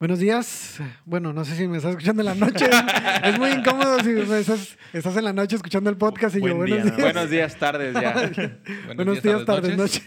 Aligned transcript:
Buenos 0.00 0.18
días. 0.18 0.78
Bueno, 1.04 1.34
no 1.34 1.44
sé 1.44 1.54
si 1.56 1.68
me 1.68 1.76
estás 1.76 1.90
escuchando 1.90 2.22
en 2.22 2.26
la 2.26 2.34
noche. 2.34 2.64
es 3.22 3.38
muy 3.38 3.50
incómodo 3.50 4.00
si 4.02 4.12
estás, 4.12 4.78
estás 4.94 5.14
en 5.18 5.24
la 5.24 5.34
noche 5.34 5.56
escuchando 5.56 5.90
el 5.90 5.98
podcast 5.98 6.34
y 6.36 6.40
Buen 6.40 6.52
yo, 6.54 6.56
buenos 6.56 6.76
día. 6.84 6.84
días. 6.86 7.00
Buenos 7.02 7.28
días, 7.30 7.56
tardes 7.56 7.92
ya. 7.92 8.14
Buenos, 8.94 9.22
días, 9.22 9.44
tardes, 9.44 9.76
noches. 9.76 10.02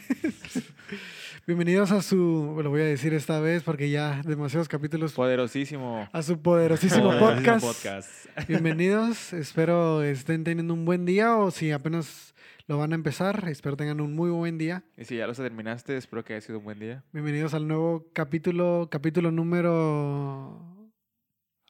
Bienvenidos 1.46 1.92
a 1.92 2.02
su, 2.02 2.60
lo 2.64 2.71
voy 2.71 2.82
a 2.82 2.86
decir 2.86 3.14
esta 3.14 3.40
vez 3.40 3.62
porque 3.62 3.92
ya 3.92 4.20
demasiados 4.26 4.68
capítulos, 4.68 5.14
Poderosísimo. 5.14 6.10
a 6.12 6.23
su 6.23 6.41
poderosísimo 6.41 7.12
Poderosísimo 7.12 7.60
podcast. 7.60 7.64
podcast. 7.64 8.10
Bienvenidos. 8.48 9.32
Espero 9.34 10.02
estén 10.02 10.44
teniendo 10.44 10.73
un 10.73 10.86
buen 10.86 11.05
día 11.05 11.36
o 11.36 11.52
si 11.52 11.71
apenas 11.71 12.32
lo 12.68 12.77
van 12.77 12.93
a 12.93 12.95
empezar, 12.95 13.48
espero 13.50 13.75
tengan 13.75 14.00
un 14.00 14.16
muy 14.16 14.30
buen 14.30 14.57
día. 14.57 14.84
Y 14.98 15.04
si 15.05 15.18
ya 15.18 15.27
los 15.27 15.38
terminaste, 15.38 15.98
espero 15.98 16.23
que 16.23 16.34
haya 16.34 16.41
sido 16.41 16.59
un 16.59 16.66
buen 16.66 16.80
día. 16.80 17.04
Bienvenidos 17.12 17.54
al 17.54 17.68
nuevo 17.68 18.05
capítulo, 18.13 18.88
capítulo 18.89 19.32
número... 19.32 20.70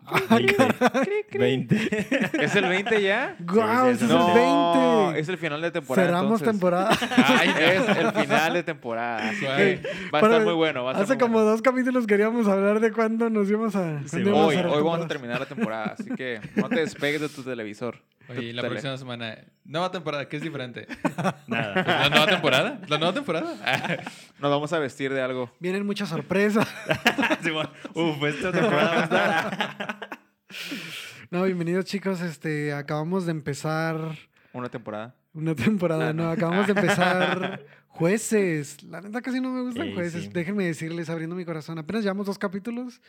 Ah, 0.05 0.19
20. 0.29 1.37
20. 1.39 1.75
¿Es 2.43 2.55
el 2.57 2.67
20 2.67 3.01
ya? 3.01 3.37
¡Guau! 3.39 3.85
Sí, 3.87 3.91
es 3.93 3.99
sí. 3.99 4.05
el 4.05 4.33
20! 4.33 5.19
es 5.19 5.29
el 5.29 5.37
final 5.37 5.61
de 5.61 5.71
temporada. 5.71 6.07
Cerramos 6.07 6.41
entonces. 6.41 6.51
temporada. 6.51 6.89
Ay, 7.39 7.49
es 7.57 7.97
el 7.97 8.11
final 8.11 8.53
de 8.53 8.63
temporada. 8.63 9.29
Así 9.29 9.39
que 9.45 9.81
va 10.13 10.19
a 10.19 10.21
Para- 10.21 10.33
estar 10.33 10.43
muy 10.45 10.53
bueno. 10.55 10.83
Va 10.83 10.89
a 10.89 10.91
estar 10.91 11.03
Hace 11.05 11.13
muy 11.13 11.19
como 11.21 11.33
bueno. 11.35 11.49
dos 11.51 11.61
capítulos 11.61 12.05
queríamos 12.05 12.47
hablar 12.49 12.81
de 12.81 12.91
cuándo 12.91 13.29
nos 13.29 13.49
íbamos 13.49 13.77
a... 13.77 14.01
Sí, 14.03 14.09
cuándo 14.09 14.29
íbamos 14.29 14.47
Hoy, 14.49 14.55
cerrar 14.57 14.71
hoy 14.73 14.83
vamos 14.83 15.05
a 15.05 15.07
terminar 15.07 15.39
la 15.39 15.45
temporada. 15.45 15.95
Así 15.97 16.09
que 16.17 16.41
no 16.57 16.67
te 16.67 16.81
despegues 16.81 17.21
de 17.21 17.29
tu 17.29 17.41
televisor. 17.41 17.95
Oye, 18.37 18.49
y 18.49 18.53
la 18.53 18.61
tele. 18.61 18.71
próxima 18.73 18.97
semana, 18.97 19.37
nueva 19.63 19.91
temporada, 19.91 20.27
¿qué 20.27 20.37
es 20.37 20.41
diferente? 20.43 20.87
Nada. 21.47 21.83
¿La 21.85 22.09
nueva 22.09 22.27
temporada? 22.27 22.81
¿La 22.87 22.97
nueva 22.97 23.13
temporada? 23.13 23.55
Nos 24.39 24.51
vamos 24.51 24.71
a 24.73 24.79
vestir 24.79 25.13
de 25.13 25.21
algo. 25.21 25.51
Vienen 25.59 25.85
muchas 25.85 26.09
sorpresas. 26.09 26.67
Sí, 27.43 27.51
bueno. 27.51 27.69
Uf, 27.93 28.23
esta 28.23 28.51
temporada 28.53 28.95
va 28.95 28.99
a 28.99 29.03
estar. 29.03 30.19
No, 31.29 31.43
bienvenidos 31.43 31.85
chicos. 31.85 32.21
Este, 32.21 32.71
acabamos 32.73 33.25
de 33.25 33.31
empezar 33.31 33.97
Una 34.53 34.69
temporada. 34.69 35.15
una 35.33 35.55
temporada, 35.55 36.13
no, 36.13 36.23
no. 36.23 36.29
acabamos 36.31 36.67
de 36.67 36.73
empezar 36.73 37.65
jueces. 37.89 38.81
La 38.83 39.01
neta 39.01 39.21
casi 39.21 39.41
no 39.41 39.49
me 39.49 39.61
gustan 39.61 39.87
Ey, 39.87 39.93
jueces. 39.93 40.23
sí. 40.23 40.29
Déjenme 40.31 40.65
decirles, 40.65 41.09
abriendo 41.09 41.35
mi 41.35 41.43
corazón, 41.45 41.77
apenas 41.79 42.03
llevamos 42.03 42.27
dos 42.27 42.37
capítulos, 42.37 43.01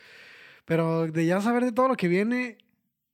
pero 0.65 1.07
de 1.07 1.25
ya 1.25 1.39
saber 1.41 1.63
de 1.63 1.71
todo 1.71 1.87
lo 1.87 1.95
que 1.95 2.07
viene, 2.07 2.57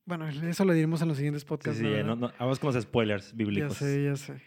bueno, 0.04 0.28
eso 0.28 0.64
lo 0.64 0.72
diremos 0.72 1.00
en 1.02 1.08
los 1.08 1.16
siguientes 1.16 1.42
Sí, 1.42 1.48
podcasts. 1.48 1.78
sí, 1.78 1.84
¿verdad? 1.84 2.04
no, 2.04 2.16
no, 2.16 2.32
vamos 2.38 2.58
con 2.58 2.72
los 2.74 2.82
spoilers 2.82 3.30
Ya 3.30 3.36
bíblicos. 3.36 3.76
sé, 3.76 4.04
ya 4.04 4.16
sé. 4.16 4.40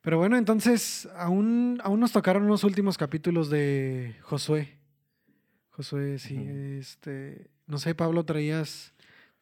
Pero 0.00 0.18
bueno, 0.18 0.36
entonces 0.36 1.08
aún, 1.16 1.80
aún 1.84 2.00
nos 2.00 2.12
tocaron 2.12 2.42
unos 2.44 2.64
últimos 2.64 2.98
capítulos 2.98 3.50
de 3.50 4.16
Josué. 4.22 4.78
Josué, 5.70 6.18
sí, 6.18 6.36
este, 6.78 7.50
no 7.66 7.78
sé, 7.78 7.94
Pablo, 7.94 8.24
traías, 8.24 8.92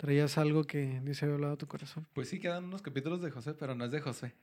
traías 0.00 0.38
algo 0.38 0.64
que 0.64 0.98
Dios 1.04 1.22
había 1.22 1.34
hablado 1.34 1.52
a 1.52 1.56
tu 1.58 1.66
corazón. 1.66 2.06
Pues 2.14 2.30
sí, 2.30 2.40
quedan 2.40 2.64
unos 2.64 2.80
capítulos 2.80 3.20
de 3.20 3.30
José, 3.30 3.52
pero 3.52 3.74
no 3.74 3.84
es 3.84 3.90
de 3.90 4.00
José. 4.00 4.32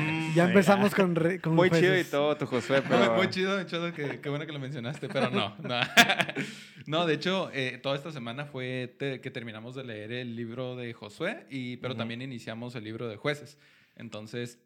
Mm, 0.00 0.34
Ya 0.34 0.44
empezamos 0.44 0.94
con, 0.94 1.14
re- 1.14 1.40
con 1.40 1.54
Muy 1.54 1.70
chido 1.70 1.98
y 1.98 2.04
todo 2.04 2.36
tu 2.36 2.46
Josué, 2.46 2.82
pero... 2.88 3.14
Muy 3.16 3.28
chido, 3.30 3.56
muy 3.56 3.66
chido, 3.66 3.92
que, 3.92 4.20
qué 4.20 4.28
bueno 4.28 4.46
que 4.46 4.52
lo 4.52 4.58
mencionaste, 4.58 5.08
pero 5.08 5.30
no. 5.30 5.56
No, 5.62 5.80
No, 6.86 7.06
de 7.06 7.14
hecho, 7.14 7.50
eh, 7.52 7.78
toda 7.82 7.96
esta 7.96 8.12
semana 8.12 8.44
fue 8.46 8.94
te- 8.98 9.20
que 9.20 9.30
terminamos 9.30 9.74
de 9.74 9.84
leer 9.84 10.12
el 10.12 10.36
libro 10.36 10.76
de 10.76 10.92
Josué, 10.92 11.46
y, 11.50 11.76
pero 11.78 11.96
también 11.96 12.20
iniciamos 12.22 12.74
el 12.74 12.84
libro 12.84 13.08
de 13.08 13.16
jueces. 13.16 13.58
Entonces, 13.96 14.58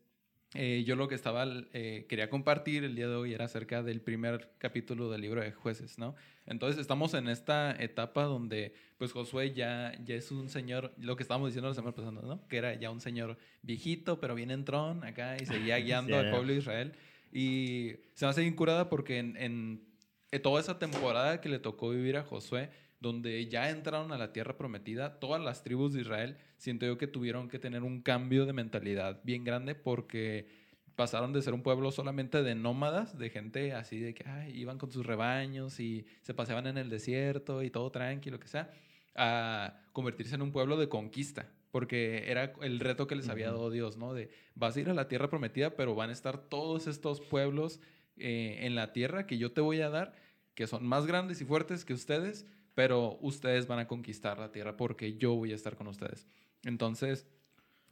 eh, 0.55 0.85
yo 0.87 0.97
lo 0.97 1.09
que 1.09 1.15
estaba, 1.17 1.45
eh, 1.73 2.07
quería 2.09 2.31
compartir 2.31 2.85
el 2.85 2.95
día 2.95 3.09
de 3.09 3.15
hoy 3.17 3.35
era 3.35 3.45
acerca 3.47 3.83
del 3.83 4.01
primer 4.01 4.51
capítulo 4.59 5.11
del 5.11 5.21
libro 5.21 5.41
de 5.43 5.53
jueces, 5.53 5.99
¿no? 5.99 6.15
Entonces 6.47 6.81
estamos 6.81 7.13
en 7.15 7.29
esta 7.29 7.73
etapa 7.79 8.25
donde 8.25 8.73
pues 8.99 9.13
Josué 9.13 9.53
ya, 9.53 9.93
ya 10.05 10.15
es 10.15 10.31
un 10.31 10.49
señor, 10.49 10.93
lo 10.99 11.17
que 11.17 11.23
estábamos 11.25 11.49
diciendo 11.49 11.69
la 11.69 11.75
semana 11.75 11.95
pasada, 11.95 12.21
¿no? 12.23 12.47
Que 12.49 12.57
era 12.59 12.75
ya 12.75 12.91
un 12.91 13.01
señor 13.01 13.37
viejito, 13.63 14.21
pero 14.21 14.35
bien 14.35 14.51
entrón 14.51 15.05
acá 15.05 15.37
y 15.41 15.47
seguía 15.47 15.79
guiando 15.81 16.13
Ya, 16.13 16.21
al 16.21 16.31
pueblo 16.31 16.53
de 16.53 16.59
Israel. 16.59 16.93
Y 17.33 17.93
se 18.15 18.25
me 18.25 18.31
hace 18.31 18.43
bien 18.43 18.55
curada 18.55 18.89
porque 18.89 19.19
en, 19.19 19.37
en- 19.37 19.83
en 20.31 20.43
toda 20.43 20.61
esa 20.61 20.79
temporada 20.81 21.41
que 21.41 21.49
le 21.49 21.59
tocó 21.61 21.91
vivir 21.91 22.17
a 22.17 22.23
Josué, 22.25 22.69
donde 23.05 23.47
ya 23.49 23.69
entraron 23.69 24.13
a 24.13 24.19
la 24.19 24.33
tierra 24.33 24.57
prometida, 24.57 25.21
todas 25.21 25.43
las 25.43 25.63
tribus 25.63 25.93
de 25.93 26.01
Israel, 26.01 26.39
siento 26.57 26.87
yo 26.87 26.97
que 26.97 27.07
tuvieron 27.07 27.51
que 27.51 27.59
tener 27.59 27.83
un 27.83 28.01
cambio 28.01 28.47
de 28.47 28.55
mentalidad 28.55 29.21
bien 29.25 29.45
grande 29.45 29.75
porque 29.75 30.49
pasaron 30.97 31.35
de 31.35 31.43
ser 31.43 31.53
un 31.53 31.63
pueblo 31.63 31.93
solamente 31.93 32.43
de 32.43 32.55
nómadas, 32.55 33.19
de 33.19 33.29
gente 33.29 33.75
así 33.75 33.99
de 33.99 34.15
que 34.15 34.27
ay, 34.27 34.59
iban 34.59 34.79
con 34.79 34.91
sus 34.91 35.05
rebaños 35.05 35.81
y 35.81 36.07
se 36.23 36.33
paseaban 36.33 36.67
en 36.67 36.79
el 36.79 36.89
desierto 36.89 37.63
y 37.63 37.69
todo 37.69 37.91
tranquilo, 37.91 38.41
que 38.41 38.49
sea, 38.49 38.71
a 39.15 39.83
convertirse 39.93 40.37
en 40.37 40.43
un 40.43 40.51
pueblo 40.51 40.79
de 40.79 40.89
conquista, 40.89 41.51
porque 41.73 42.31
era 42.31 42.55
el 42.63 42.81
reto 42.81 43.07
que 43.07 43.17
les 43.17 43.29
había 43.29 43.49
dado 43.49 43.71
Dios, 43.71 43.99
¿no? 43.99 44.15
De 44.15 44.31
vas 44.55 44.77
a 44.77 44.81
ir 44.81 44.89
a 44.89 44.95
la 44.95 45.09
tierra 45.09 45.29
prometida, 45.29 45.77
pero 45.77 45.95
van 45.95 46.09
a 46.09 46.15
estar 46.15 46.39
todos 46.39 46.87
estos 46.87 47.21
pueblos 47.21 47.81
eh, 48.17 48.61
en 48.61 48.75
la 48.75 48.95
tierra 48.95 49.27
que 49.27 49.37
yo 49.37 49.53
te 49.53 49.61
voy 49.61 49.83
a 49.83 49.91
dar, 49.91 50.15
que 50.55 50.67
son 50.67 50.87
más 50.87 51.05
grandes 51.05 51.43
y 51.43 51.45
fuertes 51.45 51.85
que 51.85 51.93
ustedes, 51.93 52.47
pero 52.75 53.19
ustedes 53.21 53.67
van 53.67 53.79
a 53.79 53.87
conquistar 53.87 54.39
la 54.39 54.51
tierra 54.53 54.77
porque 54.77 55.17
yo 55.17 55.35
voy 55.35 55.53
a 55.53 55.55
estar 55.55 55.77
con 55.77 55.87
ustedes. 55.87 56.27
Entonces, 56.65 57.27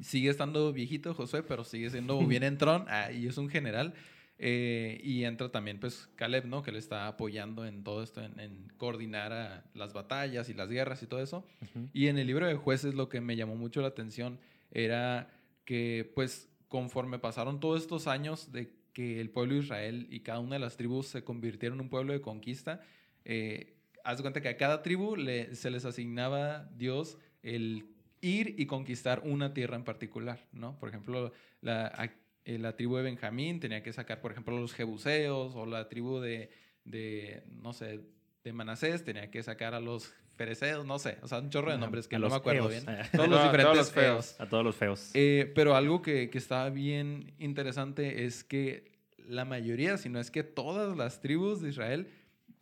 sigue 0.01 0.31
estando 0.31 0.73
viejito 0.73 1.15
Josué, 1.15 1.43
pero 1.43 1.65
sigue 1.65 1.91
siendo 1.91 2.19
bien 2.27 2.43
entrón 2.43 2.85
ah, 2.89 3.13
y 3.13 3.27
es 3.27 3.39
un 3.39 3.49
general. 3.49 3.95
eh, 4.39 5.01
y 5.05 5.23
entra 5.25 5.51
también, 5.53 5.79
pues, 5.79 6.09
Caleb, 6.17 6.47
¿no? 6.47 6.63
Que 6.63 6.73
le 6.73 6.79
está 6.81 7.07
apoyando 7.07 7.65
en 7.65 7.85
todo 7.85 8.03
esto, 8.03 8.21
en, 8.23 8.41
en 8.41 8.73
coordinar 8.77 9.33
a 9.33 9.65
las 9.75 9.93
batallas 9.93 10.49
y 10.49 10.55
las 10.55 10.69
guerras 10.69 11.01
y 11.03 11.07
todo 11.07 11.23
eso. 11.23 11.47
Y 11.93 12.09
en 12.09 12.19
el 12.19 12.27
libro 12.27 12.47
de 12.49 12.57
jueces 12.57 12.95
lo 12.95 13.09
que 13.09 13.21
me 13.21 13.37
llamó 13.37 13.55
mucho 13.55 13.83
la 13.83 13.89
atención 13.89 14.41
era 14.73 15.31
que, 15.65 16.11
pues, 16.17 16.49
conforme 16.67 17.21
pasaron 17.21 17.61
todos 17.61 17.83
estos 17.83 18.09
años 18.09 18.51
de 18.51 18.73
que 18.93 19.21
el 19.21 19.31
pueblo 19.31 19.55
de 19.55 19.61
Israel 19.61 20.07
y 20.11 20.21
cada 20.21 20.41
una 20.41 20.57
de 20.57 20.61
las 20.61 20.77
tribus 20.77 21.07
se 21.07 21.23
convirtieron 21.23 21.79
en 21.79 21.85
un 21.85 21.89
pueblo 21.91 22.13
de 22.13 22.21
conquista, 22.21 22.81
eh, 23.25 23.77
haz 24.05 24.19
de 24.19 24.23
cuenta 24.23 24.41
que 24.41 24.49
a 24.49 24.57
cada 24.57 24.83
tribu 24.83 25.17
le- 25.17 25.55
se 25.55 25.71
les 25.71 25.85
asignaba 25.85 26.69
Dios 26.77 27.19
el 27.43 27.87
ir 28.21 28.55
y 28.59 28.67
conquistar 28.67 29.23
una 29.25 29.53
tierra 29.55 29.77
en 29.77 29.85
particular, 29.85 30.39
¿no? 30.53 30.79
Por 30.79 30.89
ejemplo, 30.89 31.33
la, 31.61 31.87
a- 31.87 32.11
eh, 32.45 32.59
la 32.59 32.77
tribu 32.77 32.97
de 32.97 33.03
Benjamín 33.03 33.61
tenía 33.61 33.83
que 33.83 33.93
sacar, 33.93 34.21
por 34.21 34.33
ejemplo, 34.33 34.59
los 34.59 34.73
jebuseos, 34.75 35.55
o 35.55 35.67
la 35.67 35.89
tribu 35.89 36.19
de, 36.21 36.51
de, 36.85 37.43
no 37.49 37.73
sé, 37.73 38.01
de 38.45 38.53
Manasés 38.53 39.05
tenía 39.05 39.31
que 39.31 39.43
sacar 39.43 39.75
a 39.75 39.81
los 39.81 40.13
fereceos, 40.35 40.85
no 40.87 40.99
sé, 40.99 41.19
o 41.23 41.29
sea, 41.29 41.39
un 41.39 41.51
chorro 41.51 41.71
de 41.71 41.79
nombres 41.79 42.09
que 42.09 42.17
a 42.17 42.19
no 42.19 42.29
me 42.29 42.35
acuerdo 42.37 42.69
feos. 42.69 42.85
bien. 42.85 42.97
Todos 43.13 43.29
los 43.29 43.39
todos 43.39 43.43
diferentes 43.45 43.77
los 43.79 43.93
feos. 43.93 44.41
A 44.41 44.49
todos 44.49 44.65
los 44.65 44.75
feos. 44.77 45.11
Eh, 45.15 45.53
pero 45.55 45.77
algo 45.77 46.01
que, 46.03 46.31
que 46.31 46.39
está 46.39 46.69
bien 46.71 47.35
interesante 47.39 48.25
es 48.25 48.43
que 48.43 48.91
la 49.19 49.45
mayoría, 49.45 49.97
si 49.99 50.09
no 50.09 50.19
es 50.19 50.31
que 50.33 50.43
todas 50.43 50.97
las 50.97 51.21
tribus 51.21 51.61
de 51.61 51.69
Israel 51.69 52.09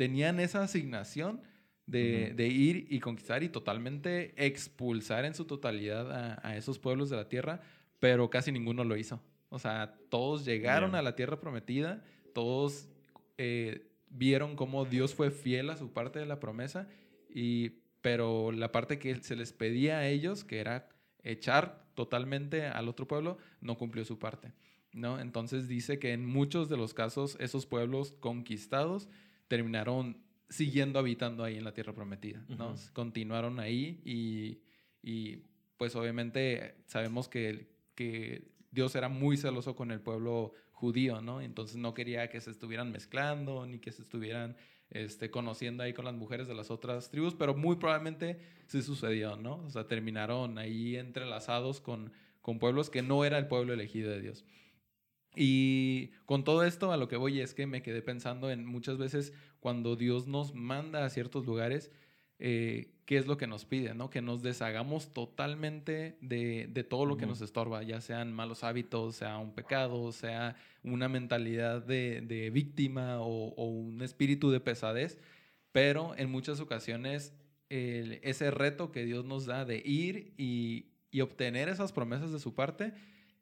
tenían 0.00 0.40
esa 0.40 0.62
asignación 0.62 1.42
de, 1.84 2.48
ir 2.48 2.86
y 2.88 3.00
conquistar 3.00 3.42
y 3.42 3.50
totalmente 3.50 4.32
expulsar 4.42 5.26
en 5.26 5.34
su 5.34 5.44
totalidad 5.44 6.10
a, 6.10 6.40
a 6.42 6.56
esos 6.56 6.78
pueblos 6.78 7.10
de 7.10 7.16
la 7.16 7.28
tierra, 7.28 7.60
pero 7.98 8.30
casi 8.30 8.50
ninguno 8.50 8.82
lo 8.82 8.96
hizo. 8.96 9.20
O 9.50 9.58
sea, 9.58 9.98
todos 10.08 10.46
llegaron 10.46 10.94
a 10.94 11.02
la 11.02 11.16
tierra 11.16 11.38
prometida, 11.38 12.02
todos 12.32 12.88
eh, 13.36 13.90
vieron 14.08 14.56
cómo 14.56 14.86
Dios 14.86 15.14
fue 15.14 15.30
fiel 15.30 15.68
a 15.68 15.76
su 15.76 15.92
parte 15.92 16.18
de 16.18 16.24
la 16.24 16.40
promesa, 16.40 16.88
y, 17.28 17.72
pero 18.00 18.52
la 18.52 18.72
parte 18.72 18.98
que 18.98 19.16
se 19.16 19.36
les 19.36 19.52
pedía 19.52 19.98
a 19.98 20.08
ellos, 20.08 20.44
que 20.44 20.60
era 20.60 20.88
echar 21.22 21.84
totalmente 21.92 22.64
al 22.64 22.88
otro 22.88 23.06
pueblo, 23.06 23.36
no 23.60 23.76
cumplió 23.76 24.06
su 24.06 24.18
parte. 24.18 24.54
¿no? 24.94 25.20
Entonces 25.20 25.68
dice 25.68 25.98
que 25.98 26.14
en 26.14 26.24
muchos 26.24 26.70
de 26.70 26.78
los 26.78 26.94
casos 26.94 27.36
esos 27.38 27.66
pueblos 27.66 28.12
conquistados 28.18 29.10
terminaron 29.50 30.16
siguiendo 30.48 31.00
habitando 31.00 31.42
ahí 31.42 31.56
en 31.56 31.64
la 31.64 31.74
tierra 31.74 31.92
prometida. 31.92 32.44
¿no? 32.48 32.74
Ujú. 32.74 32.92
Continuaron 32.92 33.58
ahí 33.58 34.00
y, 34.04 34.60
y, 35.02 35.42
pues 35.76 35.96
obviamente 35.96 36.76
sabemos 36.86 37.28
que, 37.28 37.68
que 37.96 38.52
Dios 38.70 38.94
era 38.94 39.08
muy 39.08 39.36
celoso 39.36 39.74
con 39.74 39.90
el 39.90 40.00
pueblo 40.00 40.52
judío, 40.70 41.20
¿no? 41.20 41.40
Entonces 41.40 41.78
no 41.78 41.94
quería 41.94 42.28
que 42.30 42.40
se 42.40 42.50
estuvieran 42.52 42.92
mezclando 42.92 43.66
ni 43.66 43.80
que 43.80 43.90
se 43.90 44.02
estuvieran 44.02 44.56
este, 44.90 45.30
conociendo 45.30 45.82
ahí 45.82 45.94
con 45.94 46.04
las 46.04 46.14
mujeres 46.14 46.46
de 46.46 46.54
las 46.54 46.70
otras 46.70 47.10
tribus, 47.10 47.34
pero 47.34 47.54
muy 47.54 47.76
probablemente 47.76 48.38
sí 48.66 48.82
sucedió, 48.82 49.36
¿no? 49.36 49.56
O 49.64 49.70
sea, 49.70 49.88
terminaron 49.88 50.58
ahí 50.58 50.96
entrelazados 50.96 51.80
con, 51.80 52.12
con 52.40 52.60
pueblos 52.60 52.88
que 52.88 53.02
no 53.02 53.24
era 53.24 53.38
el 53.38 53.48
pueblo 53.48 53.72
elegido 53.72 54.12
de 54.12 54.20
Dios. 54.20 54.44
Y 55.36 56.08
con 56.26 56.44
todo 56.44 56.64
esto 56.64 56.92
a 56.92 56.96
lo 56.96 57.08
que 57.08 57.16
voy 57.16 57.40
es 57.40 57.54
que 57.54 57.66
me 57.66 57.82
quedé 57.82 58.02
pensando 58.02 58.50
en 58.50 58.66
muchas 58.66 58.98
veces 58.98 59.32
cuando 59.60 59.94
Dios 59.96 60.26
nos 60.26 60.54
manda 60.54 61.04
a 61.04 61.10
ciertos 61.10 61.46
lugares, 61.46 61.90
eh, 62.38 62.94
qué 63.04 63.16
es 63.18 63.26
lo 63.26 63.36
que 63.36 63.46
nos 63.46 63.64
pide, 63.64 63.94
¿no? 63.94 64.10
Que 64.10 64.22
nos 64.22 64.42
deshagamos 64.42 65.12
totalmente 65.12 66.16
de, 66.20 66.68
de 66.72 66.84
todo 66.84 67.04
lo 67.06 67.16
que 67.16 67.26
nos 67.26 67.40
estorba, 67.42 67.82
ya 67.82 68.00
sean 68.00 68.32
malos 68.32 68.64
hábitos, 68.64 69.16
sea 69.16 69.38
un 69.38 69.52
pecado, 69.54 70.10
sea 70.12 70.56
una 70.82 71.08
mentalidad 71.08 71.82
de, 71.84 72.22
de 72.22 72.50
víctima 72.50 73.20
o, 73.20 73.48
o 73.54 73.64
un 73.66 74.02
espíritu 74.02 74.50
de 74.50 74.60
pesadez. 74.60 75.18
pero 75.72 76.16
en 76.16 76.30
muchas 76.30 76.60
ocasiones 76.60 77.34
el- 77.68 78.18
ese 78.22 78.50
reto 78.50 78.90
que 78.90 79.04
Dios 79.04 79.24
nos 79.24 79.46
da 79.46 79.64
de 79.64 79.80
ir 79.84 80.34
y, 80.36 80.86
y 81.10 81.20
obtener 81.20 81.68
esas 81.68 81.92
promesas 81.92 82.32
de 82.32 82.40
su 82.40 82.54
parte, 82.54 82.92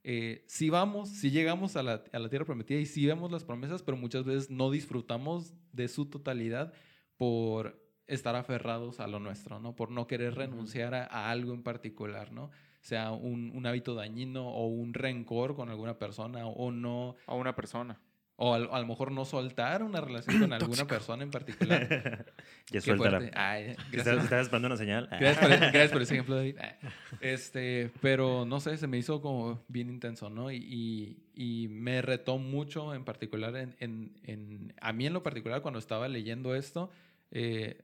eh, 0.05 0.45
sí 0.47 0.71
vamos, 0.71 1.09
sí 1.09 1.31
llegamos 1.31 1.77
a 1.77 1.83
la, 1.83 2.05
a 2.13 2.19
la 2.19 2.29
tierra 2.29 2.45
prometida 2.45 2.79
y 2.79 2.87
sí 2.87 3.07
vemos 3.07 3.31
las 3.31 3.45
promesas, 3.45 3.83
pero 3.83 3.97
muchas 3.97 4.25
veces 4.25 4.51
no 4.51 4.71
disfrutamos 4.71 5.55
de 5.73 5.89
su 5.89 6.07
totalidad 6.07 6.73
por 7.17 7.83
estar 8.07 8.37
aferrados 8.37 9.01
a 9.01 9.07
lo 9.07 9.21
nuestro, 9.21 9.61
¿no? 9.61 9.77
Por 9.77 9.91
no 9.91 10.07
querer 10.07 10.35
renunciar 10.35 10.95
a, 10.95 11.05
a 11.05 11.31
algo 11.31 11.53
en 11.53 11.63
particular, 11.63 12.33
¿no? 12.33 12.51
Sea 12.81 13.11
un, 13.13 13.51
un 13.55 13.67
hábito 13.67 13.95
dañino 13.95 14.49
o 14.49 14.67
un 14.67 14.95
rencor 14.95 15.55
con 15.55 15.69
alguna 15.69 15.99
persona 15.99 16.47
o 16.47 16.71
no, 16.71 17.17
A 17.27 17.35
una 17.35 17.55
persona. 17.55 18.01
O 18.41 18.55
al- 18.55 18.69
a, 18.71 18.79
lo 18.79 18.87
mejor 18.87 19.11
no 19.11 19.25
soltar 19.25 19.83
una 19.83 20.01
relación 20.01 20.39
con 20.39 20.53
alguna 20.53 20.87
persona 20.87 21.25
en 21.25 21.31
particular. 21.33 22.25
ya 22.71 22.81
suéltala. 22.81 23.31
Ay, 23.35 23.75
gracias. 23.91 24.23
estás, 24.25 24.43
esperando 24.43 24.67
una 24.69 24.77
señal. 24.77 25.09
Gracias 25.11 25.39
por, 25.41 25.49
gracias 25.51 25.91
por 25.91 26.03
ese 26.03 26.15
ejemplo, 26.15 26.37
David. 26.37 26.57
Ah, 26.61 26.77
Este, 27.21 27.91
pero 28.01 28.45
no 28.45 28.61
sé, 28.61 28.77
se 28.77 28.87
me 28.87 28.97
hizo 28.97 29.21
como 29.21 29.65
bien 29.67 29.91
intenso, 29.91 30.31
¿no? 30.31 30.53
Y, 30.53 30.57
y- 30.57 31.25
y 31.35 31.69
me 31.69 32.01
retó 32.01 32.39
mucho 32.39 32.95
en 32.95 33.05
particular, 33.05 33.57
en, 33.57 33.75
en- 33.81 34.17
en- 34.23 34.75
a 34.81 34.93
mí 34.93 35.07
en 35.07 35.13
lo 35.15 35.23
particular, 35.25 35.61
cuando 35.61 35.79
estaba 35.81 36.07
leyendo 36.09 36.55
esto, 36.55 36.91
eh, 37.33 37.83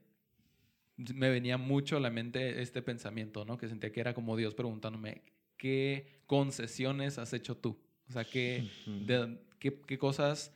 me 0.97 1.29
venía 1.29 1.57
mucho 1.57 1.97
a 1.97 1.99
la 1.99 2.09
mente 2.09 2.61
este 2.61 2.81
pensamiento, 2.81 3.43
¿no? 3.43 3.57
Que 3.57 3.67
sentía 3.67 3.91
que 3.91 3.99
era 3.99 4.13
como 4.13 4.37
Dios 4.37 4.53
preguntándome, 4.55 5.21
¿qué 5.57 6.21
concesiones 6.27 7.17
has 7.17 7.33
hecho 7.33 7.57
tú? 7.57 7.77
O 8.09 8.11
sea, 8.11 8.23
¿qué, 8.25 8.69
de- 9.05 9.37
qué, 9.59 9.79
qué 9.87 9.97
cosas 9.97 10.53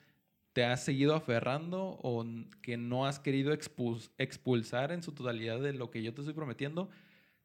te 0.53 0.65
has 0.65 0.83
seguido 0.83 1.15
aferrando 1.15 1.99
o 2.01 2.25
que 2.61 2.77
no 2.77 3.05
has 3.05 3.19
querido 3.19 3.53
expulsar 4.17 4.91
en 4.91 5.03
su 5.03 5.11
totalidad 5.13 5.59
de 5.61 5.73
lo 5.73 5.89
que 5.91 6.01
yo 6.03 6.13
te 6.13 6.21
estoy 6.21 6.33
prometiendo 6.33 6.89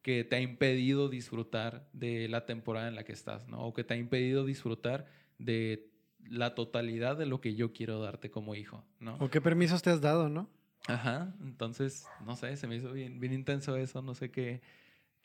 que 0.03 0.23
te 0.25 0.37
ha 0.37 0.41
impedido 0.41 1.09
disfrutar 1.09 1.89
de 1.95 2.29
la 2.29 2.45
temporada 2.45 2.89
en 2.89 2.95
la 2.95 3.05
que 3.05 3.13
estás, 3.13 3.49
¿no? 3.49 3.61
O 3.65 3.73
que 3.73 3.85
te 3.85 3.95
ha 3.95 3.97
impedido 3.97 4.45
disfrutar 4.45 5.07
de 5.39 5.89
la 6.29 6.55
totalidad 6.55 7.17
de 7.17 7.25
lo 7.27 7.41
que 7.41 7.55
yo 7.55 7.73
quiero 7.73 8.01
darte 8.01 8.31
como 8.31 8.55
hijo, 8.55 8.85
¿no? 9.01 9.17
¿O 9.19 9.31
qué 9.31 9.41
permisos 9.41 9.81
te 9.83 9.89
has 9.91 10.03
dado, 10.03 10.29
no? 10.29 10.51
Ajá, 10.89 11.35
entonces, 11.41 12.07
no 12.27 12.37
sé, 12.37 12.55
se 12.59 12.67
me 12.67 12.77
hizo 12.77 12.93
bien, 12.93 13.19
bien 13.19 13.33
intenso 13.33 13.77
eso, 13.79 14.03
no 14.03 14.15
sé 14.15 14.31
qué, 14.31 14.61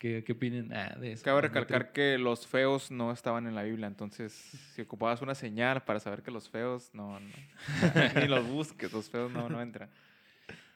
qué, 0.00 0.24
qué 0.24 0.32
opinen 0.32 0.72
ah, 0.72 0.96
de 0.98 1.12
eso. 1.12 1.22
Cabe 1.22 1.42
recalcar 1.42 1.92
que 1.92 2.18
los 2.18 2.48
feos 2.48 2.90
no 2.90 3.12
estaban 3.12 3.46
en 3.46 3.54
la 3.54 3.62
Biblia, 3.62 3.86
entonces 3.86 4.32
si 4.32 4.82
ocupabas 4.82 5.22
una 5.22 5.36
señal 5.36 5.84
para 5.84 6.00
saber 6.00 6.22
que 6.22 6.32
los 6.32 6.48
feos 6.48 6.90
no, 6.92 7.20
no. 7.20 7.28
ni 8.20 8.26
los 8.26 8.48
busques, 8.48 8.92
los 8.92 9.08
feos 9.08 9.30
no, 9.30 9.48
no 9.48 9.62
entran. 9.62 9.88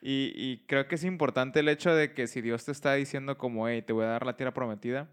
Y, 0.00 0.32
y 0.37 0.59
creo 0.69 0.87
que 0.87 0.94
es 0.97 1.05
importante 1.05 1.61
el 1.61 1.69
hecho 1.69 1.93
de 1.94 2.12
que 2.12 2.26
si 2.26 2.43
Dios 2.43 2.65
te 2.65 2.73
está 2.73 2.93
diciendo 2.94 3.38
como, 3.38 3.67
hey, 3.67 3.82
te 3.82 3.94
voy 3.94 4.05
a 4.05 4.09
dar 4.09 4.26
la 4.26 4.37
tierra 4.37 4.53
prometida. 4.53 5.09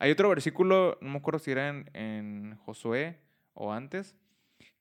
Hay 0.00 0.10
otro 0.10 0.28
versículo, 0.28 0.98
no 1.00 1.10
me 1.10 1.18
acuerdo 1.18 1.38
si 1.38 1.52
era 1.52 1.68
en, 1.68 1.88
en 1.94 2.56
Josué 2.56 3.20
o 3.54 3.72
antes, 3.72 4.16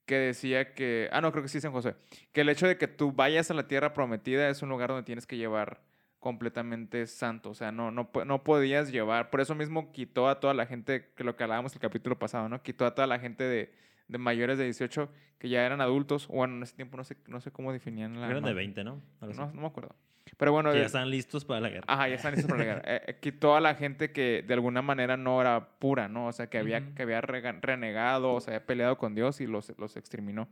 que 0.08 0.16
decía 0.16 0.74
que, 0.74 1.08
ah, 1.12 1.22
no, 1.22 1.32
creo 1.32 1.44
que 1.44 1.50
sí 1.50 1.60
es 1.60 1.64
en 1.64 1.72
Josué, 1.72 1.96
que 2.32 2.42
el 2.42 2.50
hecho 2.50 2.68
de 2.68 2.80
que 2.80 2.88
tú 2.88 3.12
vayas 3.12 3.52
a 3.52 3.54
la 3.54 3.68
tierra 3.68 3.94
prometida 3.94 4.50
es 4.50 4.64
un 4.64 4.70
lugar 4.70 4.90
donde 4.90 5.04
tienes 5.04 5.28
que 5.28 5.38
llevar 5.38 5.80
completamente 6.22 7.06
santo, 7.08 7.50
o 7.50 7.54
sea, 7.54 7.72
no, 7.74 7.92
no, 7.92 8.10
no 8.26 8.44
podías 8.44 8.92
llevar, 8.92 9.30
por 9.32 9.42
eso 9.42 9.56
mismo 9.56 9.92
quitó 9.92 10.30
a 10.30 10.40
toda 10.40 10.54
la 10.54 10.66
gente, 10.68 11.10
que 11.16 11.24
lo 11.26 11.36
que 11.36 11.44
hablábamos 11.44 11.74
el 11.74 11.82
capítulo 11.82 12.18
pasado, 12.18 12.48
¿no? 12.48 12.62
Quitó 12.64 12.86
a 12.86 12.96
toda 12.96 13.08
la 13.08 13.20
gente 13.20 13.44
de, 13.44 13.74
de 14.08 14.18
mayores 14.20 14.58
de 14.60 14.66
18 14.66 15.10
que 15.40 15.50
ya 15.50 15.66
eran 15.66 15.82
adultos, 15.82 16.28
o 16.30 16.34
bueno, 16.34 16.56
en 16.56 16.64
ese 16.64 16.76
tiempo 16.76 16.96
no 16.96 17.04
sé, 17.04 17.18
no 17.28 17.42
sé 17.42 17.52
cómo 17.52 17.74
definían 17.74 18.22
la... 18.22 18.28
Eran 18.30 18.44
de 18.44 18.52
no- 18.52 18.56
20, 18.56 18.84
¿no? 18.84 19.02
No, 19.20 19.52
no 19.52 19.62
me 19.62 19.68
acuerdo. 19.68 19.96
Pero 20.38 20.52
bueno, 20.52 20.72
Que 20.72 20.80
ya 20.80 20.86
están 20.86 21.10
listos 21.10 21.44
para 21.44 21.60
la 21.60 21.70
guerra. 21.70 21.86
Ajá, 21.88 22.08
ya 22.08 22.16
están 22.16 22.34
listos 22.34 22.50
para 22.50 22.64
la 22.64 22.66
guerra. 22.66 22.82
Eh, 22.86 23.02
eh, 23.08 23.18
quitó 23.20 23.56
a 23.56 23.60
la 23.60 23.74
gente 23.76 24.12
que 24.12 24.44
de 24.48 24.54
alguna 24.54 24.82
manera 24.84 25.18
no 25.18 25.42
era 25.42 25.70
pura, 25.80 26.08
¿no? 26.08 26.28
O 26.28 26.32
sea, 26.32 26.48
que 26.48 26.60
había, 26.60 26.78
Ujú. 26.80 26.94
que 26.94 27.02
había 27.04 27.20
renegado, 27.22 28.34
o 28.36 28.40
sea, 28.40 28.54
había 28.56 28.66
peleado 28.68 28.98
con 29.00 29.16
Dios 29.16 29.42
y 29.42 29.48
los, 29.48 29.74
los 29.80 29.98
exterminó. 29.98 30.48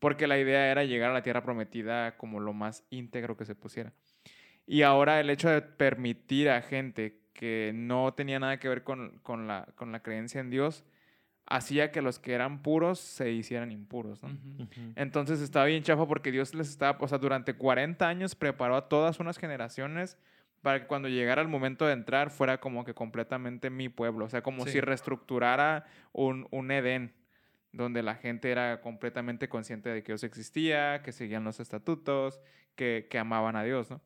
Porque 0.00 0.26
la 0.26 0.38
idea 0.38 0.70
era 0.70 0.84
llegar 0.84 1.10
a 1.10 1.14
la 1.14 1.22
tierra 1.22 1.42
prometida 1.42 2.16
como 2.16 2.38
lo 2.40 2.52
más 2.52 2.84
íntegro 2.90 3.36
que 3.36 3.44
se 3.44 3.54
pusiera. 3.54 3.92
Y 4.70 4.82
ahora 4.82 5.18
el 5.18 5.30
hecho 5.30 5.48
de 5.48 5.62
permitir 5.62 6.50
a 6.50 6.60
gente 6.60 7.18
que 7.32 7.72
no 7.74 8.12
tenía 8.12 8.38
nada 8.38 8.58
que 8.58 8.68
ver 8.68 8.84
con, 8.84 9.18
con 9.22 9.46
la, 9.46 9.66
con 9.76 9.92
la 9.92 10.02
creencia 10.02 10.40
en 10.42 10.50
Dios, 10.50 10.84
hacía 11.46 11.90
que 11.90 12.02
los 12.02 12.18
que 12.18 12.34
eran 12.34 12.60
puros 12.62 12.98
se 13.00 13.30
hicieran 13.30 13.72
impuros. 13.72 14.20
Entonces 14.94 15.40
estaba 15.40 15.64
bien 15.64 15.82
chafa 15.82 16.06
porque 16.06 16.30
Dios 16.30 16.54
les 16.54 16.68
estaba, 16.68 16.98
o 17.00 17.08
sea, 17.08 17.16
durante 17.16 17.54
40 17.54 18.06
años 18.06 18.34
preparó 18.34 18.76
a 18.76 18.88
todas 18.90 19.18
unas 19.20 19.38
generaciones 19.38 20.18
para 20.60 20.80
que 20.80 20.86
cuando 20.86 21.08
llegara 21.08 21.40
el 21.40 21.48
momento 21.48 21.86
de 21.86 21.94
entrar 21.94 22.28
fuera 22.28 22.60
como 22.60 22.84
que 22.84 22.92
completamente 22.92 23.70
mi 23.70 23.88
pueblo, 23.88 24.26
o 24.26 24.28
sea, 24.28 24.42
como 24.42 24.66
Sí. 24.66 24.72
si 24.72 24.80
reestructurara 24.80 25.86
un, 26.12 26.46
un 26.50 26.70
Edén, 26.70 27.14
donde 27.72 28.02
la 28.02 28.16
gente 28.16 28.50
era 28.50 28.82
completamente 28.82 29.48
consciente 29.48 29.88
de 29.88 30.02
que 30.02 30.12
Dios 30.12 30.24
existía, 30.24 31.00
que 31.02 31.12
seguían 31.12 31.44
los 31.44 31.60
estatutos, 31.60 32.40
que, 32.74 33.06
que 33.08 33.18
amaban 33.18 33.56
a 33.56 33.62
Dios, 33.62 33.88
¿no? 33.90 34.02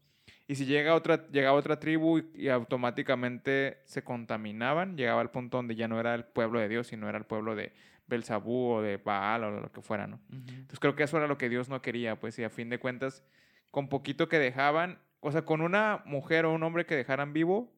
Y 0.49 0.57
si 0.57 0.67
llega 0.67 0.95
otra, 0.95 1.29
llegaba 1.29 1.57
otra 1.57 1.79
tribu 1.79 2.19
y, 2.19 2.31
y 2.35 2.49
automáticamente 2.49 3.79
se 3.85 4.03
contaminaban, 4.03 4.97
llegaba 4.97 5.21
al 5.21 5.31
punto 5.31 5.59
donde 5.59 5.75
ya 5.77 5.89
no 5.89 5.99
era 6.01 6.15
el 6.15 6.25
pueblo 6.25 6.59
de 6.61 6.69
Dios, 6.69 6.89
sino 6.89 7.09
era 7.09 7.19
el 7.19 7.25
pueblo 7.25 7.55
de 7.55 7.73
Belzabú 8.07 8.73
o 8.73 8.83
de 8.83 8.97
Baal 8.97 9.45
o 9.45 9.51
lo 9.61 9.73
que 9.73 9.81
fuera, 9.81 10.07
¿no? 10.07 10.17
Ujú. 10.29 10.41
Entonces 10.51 10.81
creo 10.81 10.95
que 10.97 11.05
eso 11.05 11.17
era 11.17 11.27
lo 11.27 11.39
que 11.39 11.49
Dios 11.49 11.69
no 11.69 11.81
quería, 11.81 12.19
pues, 12.19 12.39
y 12.39 12.45
a 12.45 12.51
fin 12.51 12.69
de 12.69 12.79
cuentas, 12.79 13.23
con 13.71 13.89
poquito 13.89 14.29
que 14.29 14.39
dejaban, 14.39 14.99
o 15.21 15.33
sea, 15.33 15.45
con 15.45 15.61
una 15.61 16.03
mujer 16.05 16.45
o 16.45 16.53
un 16.53 16.63
hombre 16.63 16.85
que 16.85 16.97
dejaran 16.97 17.33
vivo, 17.33 17.73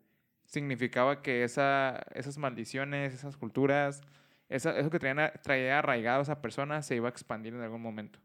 significaba 0.46 1.22
que 1.22 1.44
esa, 1.44 2.04
esas 2.14 2.38
maldiciones, 2.38 3.14
esas 3.14 3.36
culturas, 3.36 4.02
esa- 4.48 4.76
eso 4.78 4.90
que 4.90 4.98
traían, 4.98 5.32
traía 5.42 5.78
arraigado 5.78 6.20
a 6.20 6.22
esa 6.22 6.40
persona 6.42 6.82
se 6.82 6.96
iba 6.96 7.08
a 7.08 7.10
expandir 7.10 7.54
en 7.54 7.60
algún 7.60 7.82
momento. 7.82 8.18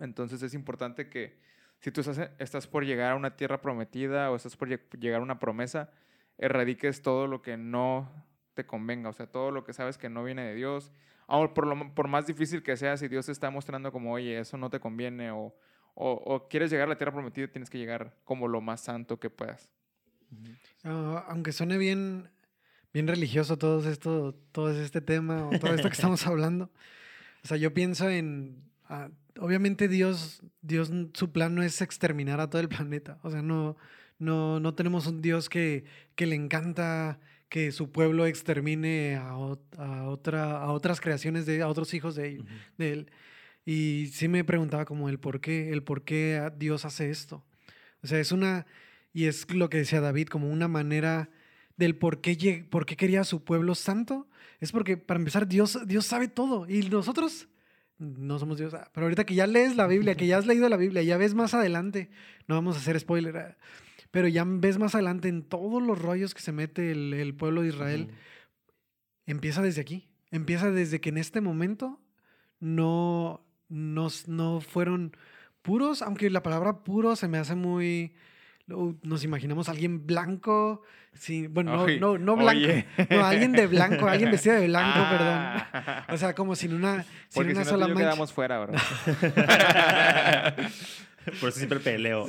Entonces 0.00 0.42
es 0.42 0.54
importante 0.54 1.08
que 1.08 1.38
si 1.86 1.92
tú 1.92 2.00
estás, 2.00 2.30
estás 2.40 2.66
por 2.66 2.84
llegar 2.84 3.12
a 3.12 3.14
una 3.14 3.36
tierra 3.36 3.60
prometida 3.62 4.32
o 4.32 4.34
estás 4.34 4.56
por 4.56 4.68
lle- 4.68 4.80
llegar 4.98 5.20
a 5.20 5.22
una 5.22 5.38
promesa, 5.38 5.88
erradiques 6.36 7.00
todo 7.00 7.28
lo 7.28 7.42
que 7.42 7.56
no 7.56 8.10
te 8.54 8.66
convenga, 8.66 9.08
o 9.10 9.12
sea, 9.12 9.28
todo 9.28 9.52
lo 9.52 9.62
que 9.62 9.72
sabes 9.72 9.96
que 9.96 10.08
no 10.10 10.24
viene 10.24 10.42
de 10.44 10.54
Dios, 10.56 10.90
Ahora, 11.28 11.54
por, 11.54 11.64
lo, 11.68 11.94
por 11.94 12.08
más 12.08 12.26
difícil 12.26 12.64
que 12.64 12.76
sea, 12.76 12.96
si 12.96 13.06
Dios 13.06 13.26
te 13.26 13.32
está 13.32 13.50
mostrando 13.50 13.92
como, 13.92 14.12
oye, 14.12 14.38
eso 14.40 14.56
no 14.56 14.68
te 14.68 14.80
conviene 14.80 15.30
o, 15.30 15.54
o, 15.94 16.10
o 16.12 16.48
quieres 16.48 16.70
llegar 16.72 16.86
a 16.86 16.90
la 16.90 16.96
tierra 16.96 17.12
prometida, 17.12 17.46
tienes 17.46 17.70
que 17.70 17.78
llegar 17.78 18.16
como 18.24 18.48
lo 18.48 18.60
más 18.60 18.80
santo 18.80 19.20
que 19.20 19.30
puedas. 19.30 19.70
Ah, 20.84 21.24
aunque 21.28 21.52
suene 21.52 21.78
bien, 21.78 22.30
bien 22.92 23.06
religioso 23.06 23.58
todo 23.58 23.88
esto, 23.88 24.34
todo 24.52 24.70
este 24.70 25.00
tema 25.00 25.48
o 25.48 25.58
todo 25.58 25.72
esto 25.74 25.88
que 25.88 25.94
estamos 26.00 26.26
hablando. 26.26 26.70
O 27.44 27.46
sea, 27.48 27.56
yo 27.56 27.72
pienso 27.72 28.08
en. 28.08 28.62
Ah, 28.88 29.10
obviamente, 29.38 29.88
Dios, 29.88 30.42
Dios, 30.62 30.92
su 31.14 31.32
plan 31.32 31.54
no 31.54 31.62
es 31.62 31.80
exterminar 31.82 32.40
a 32.40 32.50
todo 32.50 32.60
el 32.60 32.68
planeta. 32.68 33.18
O 33.22 33.30
sea, 33.30 33.42
no, 33.42 33.76
no, 34.18 34.60
no 34.60 34.74
tenemos 34.74 35.06
un 35.06 35.22
Dios 35.22 35.48
que, 35.48 35.84
que 36.14 36.26
le 36.26 36.36
encanta 36.36 37.18
que 37.48 37.72
su 37.72 37.92
pueblo 37.92 38.26
extermine 38.26 39.16
a, 39.16 39.30
a 39.30 40.04
otra, 40.04 40.58
a 40.58 40.72
otras 40.72 41.00
creaciones 41.00 41.46
de 41.46 41.62
a 41.62 41.68
otros 41.68 41.94
hijos 41.94 42.14
de, 42.14 42.42
él. 42.78 43.10
Y 43.64 44.10
sí 44.12 44.28
me 44.28 44.44
preguntaba 44.44 44.84
como 44.84 45.08
el 45.08 45.18
por 45.18 45.40
qué, 45.40 45.72
el 45.72 45.82
por 45.82 46.04
qué 46.04 46.50
Dios 46.56 46.84
hace 46.84 47.10
esto. 47.10 47.44
O 48.02 48.06
sea, 48.06 48.20
es 48.20 48.32
una, 48.32 48.66
y 49.12 49.26
es 49.26 49.52
lo 49.52 49.68
que 49.70 49.78
decía 49.78 50.00
David, 50.00 50.28
como 50.28 50.50
una 50.50 50.68
manera 50.68 51.30
del 51.76 51.96
por 51.96 52.20
qué, 52.20 52.66
por 52.68 52.86
qué 52.86 52.96
quería 52.96 53.22
a 53.22 53.24
su 53.24 53.44
pueblo 53.44 53.74
santo. 53.74 54.28
Es 54.60 54.72
porque, 54.72 54.96
para 54.96 55.18
empezar, 55.18 55.46
Dios, 55.48 55.78
Dios 55.86 56.06
sabe 56.06 56.28
todo. 56.28 56.68
Y 56.68 56.88
nosotros 56.88 57.48
no 57.98 58.38
somos 58.38 58.58
Dios. 58.58 58.74
Ah, 58.74 58.90
Pero 58.92 59.06
ahorita 59.06 59.24
que 59.24 59.34
ya 59.34 59.46
lees 59.46 59.76
la 59.76 59.86
Biblia, 59.86 60.14
que 60.14 60.26
ya 60.26 60.38
has 60.38 60.46
leído 60.46 60.68
la 60.68 60.76
Biblia, 60.76 61.02
ya 61.02 61.16
ves 61.16 61.34
más 61.34 61.54
adelante, 61.54 62.10
no 62.46 62.54
vamos 62.54 62.76
a 62.76 62.80
hacer 62.80 62.98
spoiler, 62.98 63.36
ah, 63.36 63.56
pero 64.10 64.28
ya 64.28 64.44
ves 64.46 64.78
más 64.78 64.94
adelante 64.94 65.28
en 65.28 65.42
todos 65.42 65.82
los 65.82 66.00
rollos 66.00 66.34
que 66.34 66.40
se 66.40 66.52
mete 66.52 66.90
el, 66.90 67.12
el 67.12 67.34
pueblo 67.34 67.62
de 67.62 67.68
Israel 67.68 68.10
empieza 69.26 69.62
desde 69.62 69.80
aquí. 69.80 70.08
Empieza 70.30 70.70
desde 70.70 71.00
que 71.00 71.10
en 71.10 71.18
este 71.18 71.40
momento 71.40 72.00
no, 72.58 73.44
no, 73.68 74.08
no 74.26 74.60
fueron 74.60 75.16
puros, 75.62 76.02
aunque 76.02 76.30
la 76.30 76.42
palabra 76.42 76.84
puro 76.84 77.16
se 77.16 77.28
me 77.28 77.38
hace 77.38 77.54
muy... 77.54 78.14
Nos 78.66 79.22
imaginamos 79.22 79.68
a 79.68 79.72
alguien 79.72 80.06
blanco, 80.06 80.82
sí, 81.14 81.46
bueno, 81.46 81.76
no, 81.76 81.86
no, 81.86 82.18
no 82.18 82.36
blanco, 82.36 82.66
no, 83.10 83.24
alguien 83.24 83.52
de 83.52 83.66
blanco, 83.68 84.08
alguien 84.08 84.30
vestido 84.32 84.56
de 84.56 84.66
blanco, 84.66 84.98
Ah. 84.98 85.66
perdón. 86.04 86.14
O 86.14 86.18
sea, 86.18 86.34
como 86.34 86.56
sin 86.56 86.74
una, 86.74 87.02
sin 87.04 87.10
Porque 87.34 87.52
una 87.52 87.64
si 87.64 87.70
no, 87.70 87.78
sola 87.78 87.86
tú 87.86 87.92
y 87.92 87.94
yo 87.94 87.94
mancha. 87.94 88.10
quedamos 88.10 88.32
fuera, 88.32 88.58
bro. 88.64 88.72
Por 91.40 91.48
eso 91.48 91.58
siempre 91.58 91.80
peleo. 91.80 92.26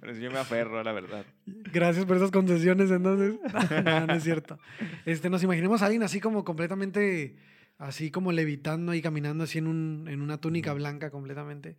Pero 0.00 0.14
si 0.14 0.20
yo 0.22 0.30
me 0.30 0.38
aferro, 0.38 0.82
la 0.82 0.92
verdad. 0.92 1.24
Gracias 1.46 2.06
por 2.06 2.16
esas 2.16 2.30
concesiones, 2.30 2.90
entonces. 2.90 3.34
no, 3.84 4.06
no 4.06 4.14
es 4.14 4.22
cierto. 4.24 4.58
Este, 5.04 5.28
nos 5.28 5.42
imaginemos 5.42 5.82
a 5.82 5.86
alguien 5.86 6.02
así 6.02 6.18
como 6.18 6.42
completamente, 6.42 7.36
así 7.78 8.10
como 8.10 8.32
levitando 8.32 8.94
y 8.94 9.02
caminando 9.02 9.44
así 9.44 9.58
en, 9.58 9.66
un, 9.66 10.06
en 10.08 10.22
una 10.22 10.38
túnica 10.38 10.72
blanca 10.72 11.10
completamente. 11.10 11.76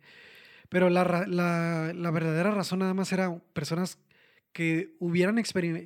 Pero 0.70 0.90
la, 0.90 1.04
la- 1.28 1.92
la 1.94 2.12
verdadera 2.12 2.52
razón 2.52 2.80
nada 2.80 2.94
más 2.94 3.12
era 3.12 3.38
personas 3.52 3.98
que, 4.52 4.96
hubieran 5.00 5.38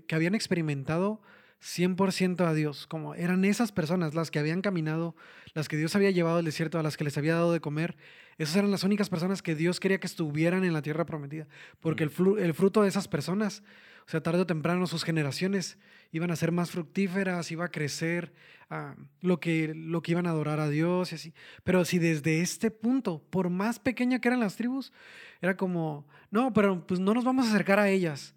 que 0.06 0.14
habían 0.14 0.36
experimentado 0.36 1.20
100% 1.64 2.46
a 2.46 2.52
Dios, 2.52 2.86
como 2.86 3.14
eran 3.14 3.44
esas 3.44 3.72
personas 3.72 4.14
las 4.14 4.30
que 4.30 4.38
habían 4.38 4.60
caminado, 4.60 5.16
las 5.54 5.66
que 5.66 5.78
Dios 5.78 5.96
había 5.96 6.10
llevado 6.10 6.36
al 6.36 6.44
desierto, 6.44 6.78
a 6.78 6.82
las 6.82 6.98
que 6.98 7.04
les 7.04 7.16
había 7.16 7.34
dado 7.34 7.54
de 7.54 7.60
comer. 7.60 7.96
Esas 8.36 8.56
eran 8.56 8.70
las 8.70 8.84
únicas 8.84 9.08
personas 9.08 9.40
que 9.40 9.54
Dios 9.54 9.80
quería 9.80 9.98
que 9.98 10.06
estuvieran 10.06 10.64
en 10.64 10.74
la 10.74 10.82
tierra 10.82 11.06
prometida, 11.06 11.48
porque 11.80 12.04
el, 12.04 12.10
fruto 12.10 12.82
de 12.82 12.88
esas 12.88 13.08
personas, 13.08 13.62
o 14.06 14.10
sea, 14.10 14.22
tarde 14.22 14.42
o 14.42 14.46
temprano 14.46 14.86
sus 14.86 15.04
generaciones 15.04 15.78
iban 16.12 16.30
a 16.30 16.36
ser 16.36 16.52
más 16.52 16.70
fructíferas, 16.70 17.50
iba 17.50 17.64
a 17.64 17.70
crecer, 17.70 18.34
ah, 18.68 18.94
lo, 19.22 19.40
que, 19.40 19.72
iban 20.06 20.26
a 20.26 20.30
adorar 20.30 20.60
a 20.60 20.68
Dios 20.68 21.12
y 21.12 21.14
así. 21.14 21.34
Pero 21.62 21.86
si 21.86 21.98
desde 21.98 22.42
este 22.42 22.70
punto, 22.70 23.24
por 23.30 23.48
más 23.48 23.78
pequeña 23.78 24.20
que 24.20 24.28
eran 24.28 24.40
las 24.40 24.56
tribus, 24.56 24.92
era 25.40 25.56
como, 25.56 26.06
no, 26.30 26.52
pero 26.52 26.86
pues 26.86 27.00
no 27.00 27.14
nos 27.14 27.24
vamos 27.24 27.46
a 27.46 27.48
acercar 27.48 27.78
a 27.78 27.88
ellas. 27.88 28.34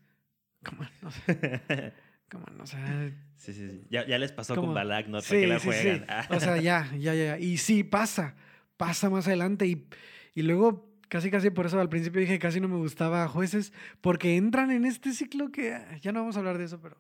come 2.30 2.44
on, 2.50 2.62
o 2.62 2.66
sea, 2.66 3.12
Sí, 3.36 3.54
sí, 3.54 3.70
sí. 3.70 3.82
Ya, 3.90 4.06
ya 4.08 4.18
les 4.18 4.32
pasó 4.32 4.56
Como- 4.56 4.68
con 4.68 4.76
Balak, 4.76 5.06
¿no? 5.08 5.20
¿Para 5.20 5.22
sí, 5.22 5.36
qué 5.36 5.48
la 5.48 5.60
sí, 5.60 5.70
sí. 5.72 5.82
juegan? 5.82 6.06
Ah. 6.10 6.28
O 6.32 6.40
sea, 6.40 6.58
ya, 6.58 6.90
ya, 6.98 7.14
ya. 7.14 7.38
Y 7.40 7.58
sí, 7.58 7.84
pasa, 7.84 8.36
pasa 8.78 9.10
más 9.10 9.28
adelante. 9.28 9.68
Y, 9.68 9.88
y 10.34 10.42
luego, 10.42 10.90
casi, 11.08 11.30
casi 11.32 11.50
por 11.52 11.66
eso 11.68 11.80
al 11.80 11.88
principio 11.90 12.20
dije 12.20 12.40
casi 12.40 12.60
no 12.60 12.68
me 12.68 12.78
gustaba 12.78 13.28
jueces, 13.28 13.72
porque 14.02 14.36
entran 14.38 14.72
en 14.72 14.86
este 14.86 15.14
ciclo 15.14 15.52
que 15.52 15.74
ah, 15.76 15.98
ya 16.02 16.12
no 16.12 16.20
vamos 16.22 16.36
a 16.36 16.40
hablar 16.40 16.58
de 16.58 16.66
eso, 16.66 16.82
pero... 16.82 16.98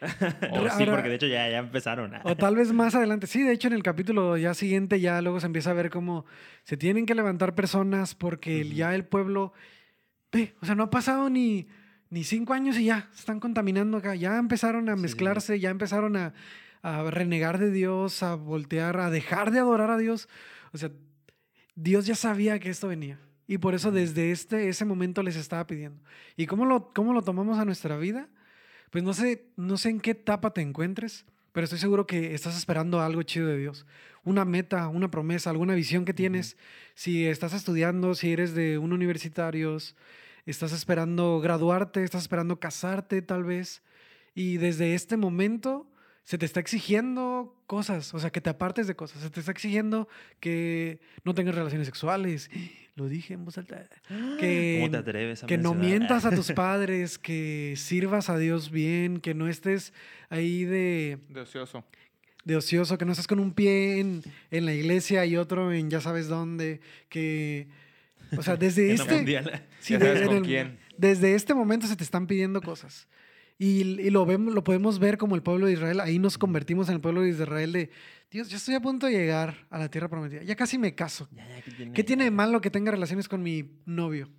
Oh, 0.52 0.68
sí, 0.78 0.84
porque 0.86 1.08
de 1.10 1.14
hecho 1.16 1.26
ya, 1.26 1.48
ya 1.50 1.58
empezaron. 1.58 2.14
ah. 2.14 2.20
O 2.24 2.36
tal 2.36 2.56
vez 2.56 2.72
más 2.72 2.94
adelante. 2.94 3.26
Sí, 3.26 3.42
de 3.42 3.52
hecho 3.52 3.68
en 3.68 3.74
el 3.74 3.82
capítulo 3.82 4.36
ya 4.38 4.54
siguiente 4.54 4.98
ya 5.00 5.20
luego 5.20 5.40
se 5.40 5.46
empieza 5.46 5.70
a 5.70 5.74
ver 5.74 5.90
cómo 5.90 6.24
se 6.64 6.76
tienen 6.78 7.04
que 7.06 7.14
levantar 7.14 7.54
personas 7.54 8.14
porque 8.14 8.66
ya 8.68 8.94
el 8.94 9.04
pueblo, 9.04 9.52
ve, 10.32 10.54
o 10.62 10.66
sea, 10.66 10.74
no 10.74 10.84
ha 10.84 10.90
pasado 10.90 11.28
ni, 11.28 11.66
ni 12.10 12.24
cinco 12.24 12.52
años 12.52 12.76
y 12.76 12.86
ya 12.86 13.08
están 13.16 13.40
contaminando 13.40 13.96
acá. 13.96 14.14
Ya 14.14 14.36
empezaron 14.36 14.88
a 14.88 14.96
sí, 14.96 15.02
mezclarse, 15.02 15.58
ya 15.60 15.70
empezaron 15.70 16.16
a, 16.16 16.34
a 16.82 17.10
renegar 17.10 17.58
de 17.58 17.70
Dios, 17.70 18.22
a 18.22 18.34
voltear, 18.34 18.98
a 18.98 19.10
dejar 19.10 19.50
de 19.50 19.60
adorar 19.60 19.90
a 19.90 19.98
Dios. 19.98 20.28
O 20.72 20.78
sea, 20.78 20.90
Dios 21.74 22.06
ya 22.06 22.14
sabía 22.14 22.58
que 22.58 22.70
esto 22.70 22.88
venía. 22.88 23.18
Y 23.46 23.58
por 23.58 23.74
eso 23.74 23.90
desde 23.90 24.30
este, 24.30 24.68
ese 24.68 24.84
momento 24.84 25.22
les 25.22 25.36
estaba 25.36 25.66
pidiendo. 25.66 26.00
¿Y 26.36 26.46
cómo 26.46 26.66
lo, 26.66 26.92
cómo 26.92 27.12
lo 27.12 27.22
tomamos 27.22 27.58
a 27.58 27.64
nuestra 27.64 27.96
vida? 27.96 28.28
Pues 28.90 29.02
no 29.02 29.12
sé, 29.12 29.46
no 29.56 29.76
sé 29.76 29.90
en 29.90 30.00
qué 30.00 30.12
etapa 30.12 30.52
te 30.52 30.60
encuentres, 30.60 31.26
pero 31.52 31.64
estoy 31.64 31.78
seguro 31.78 32.06
que 32.06 32.34
estás 32.34 32.56
esperando 32.56 33.00
algo 33.00 33.22
chido 33.22 33.48
de 33.48 33.58
Dios. 33.58 33.86
Una 34.22 34.44
meta, 34.44 34.86
una 34.88 35.10
promesa, 35.10 35.50
alguna 35.50 35.74
visión 35.74 36.04
que 36.04 36.14
tienes. 36.14 36.56
Si 36.94 37.26
estás 37.26 37.52
estudiando, 37.52 38.14
si 38.14 38.32
eres 38.32 38.54
de 38.54 38.78
un 38.78 38.92
universitario, 38.92 39.76
estás 40.46 40.72
esperando 40.72 41.40
graduarte, 41.40 42.02
estás 42.02 42.22
esperando 42.22 42.60
casarte 42.60 43.22
tal 43.22 43.44
vez. 43.44 43.82
Y 44.34 44.58
desde 44.58 44.94
este 44.94 45.16
momento 45.16 45.90
se 46.24 46.38
te 46.38 46.46
está 46.46 46.60
exigiendo 46.60 47.60
cosas, 47.66 48.14
o 48.14 48.18
sea, 48.20 48.30
que 48.30 48.40
te 48.40 48.50
apartes 48.50 48.86
de 48.86 48.94
cosas. 48.94 49.22
Se 49.22 49.30
te 49.30 49.40
está 49.40 49.52
exigiendo 49.52 50.08
que 50.38 51.00
no 51.24 51.34
tengas 51.34 51.54
relaciones 51.54 51.86
sexuales. 51.86 52.50
Lo 52.94 53.08
dije 53.08 53.34
en 53.34 53.44
voz 53.44 53.58
alta. 53.58 53.84
Que, 54.38 54.78
¿Cómo 54.80 54.90
te 54.90 54.96
atreves 54.98 55.44
a 55.44 55.46
que 55.46 55.58
no 55.58 55.74
mientas 55.74 56.24
a 56.24 56.30
tus 56.34 56.52
padres, 56.52 57.18
que 57.18 57.74
sirvas 57.76 58.30
a 58.30 58.38
Dios 58.38 58.70
bien, 58.70 59.20
que 59.20 59.34
no 59.34 59.48
estés 59.48 59.92
ahí 60.28 60.64
de, 60.64 61.18
De 61.28 61.40
ocioso. 61.40 61.84
de 62.44 62.56
ocioso, 62.56 62.96
que 62.96 63.04
no 63.04 63.12
estés 63.12 63.26
con 63.26 63.40
un 63.40 63.52
pie 63.52 64.00
en, 64.00 64.22
en 64.50 64.66
la 64.66 64.72
iglesia 64.72 65.26
y 65.26 65.36
otro 65.36 65.72
en 65.72 65.90
ya 65.90 66.00
sabes 66.00 66.28
dónde, 66.28 66.80
que... 67.08 67.68
O 68.36 68.42
sea, 68.42 68.56
desde 68.56 68.92
este... 68.94 69.14
mundial. 69.16 69.62
sí, 69.80 69.94
Ya 69.94 69.98
de- 69.98 70.04
sabes 70.06 70.20
en 70.22 70.26
con 70.28 70.36
el- 70.38 70.42
quién. 70.42 70.78
Desde 70.96 71.34
este 71.34 71.54
momento 71.54 71.86
se 71.86 71.96
te 71.96 72.04
están 72.04 72.26
pidiendo 72.26 72.60
cosas. 72.60 73.08
Y, 73.58 74.00
y 74.00 74.10
lo, 74.10 74.24
vemos, 74.24 74.54
lo 74.54 74.64
podemos 74.64 74.98
ver 74.98 75.18
como 75.18 75.34
el 75.34 75.42
pueblo 75.42 75.66
de 75.66 75.72
Israel. 75.74 76.00
Ahí 76.00 76.18
nos 76.18 76.38
convertimos 76.38 76.88
en 76.88 76.94
el 76.94 77.00
pueblo 77.00 77.22
de 77.22 77.28
Israel 77.30 77.72
de, 77.72 77.90
Dios, 78.30 78.48
ya 78.48 78.56
estoy 78.56 78.74
a 78.74 78.80
punto 78.80 79.06
de 79.06 79.12
llegar 79.12 79.66
a 79.70 79.78
la 79.78 79.90
tierra 79.90 80.08
prometida. 80.08 80.42
Ya 80.42 80.56
casi 80.56 80.78
me 80.78 80.94
caso. 80.94 81.28
Ya. 81.32 81.46
¿Qué 81.92 82.02
tiene 82.04 82.24
de 82.24 82.30
malo 82.30 82.60
que 82.60 82.70
tenga 82.70 82.90
relaciones 82.90 83.28
con 83.28 83.42
mi 83.42 83.70
novio? 83.84 84.30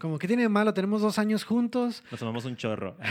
Como, 0.00 0.18
¿qué 0.18 0.26
tiene 0.26 0.42
de 0.42 0.48
malo? 0.48 0.72
Tenemos 0.74 1.00
dos 1.02 1.18
años 1.18 1.44
juntos. 1.44 2.02
Nos 2.10 2.18
tomamos 2.20 2.44
un 2.44 2.56
chorro. 2.56 2.96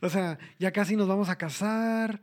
O 0.00 0.08
sea, 0.10 0.38
ya 0.58 0.70
casi 0.72 0.96
nos 0.96 1.08
vamos 1.08 1.28
a 1.28 1.36
casar. 1.36 2.20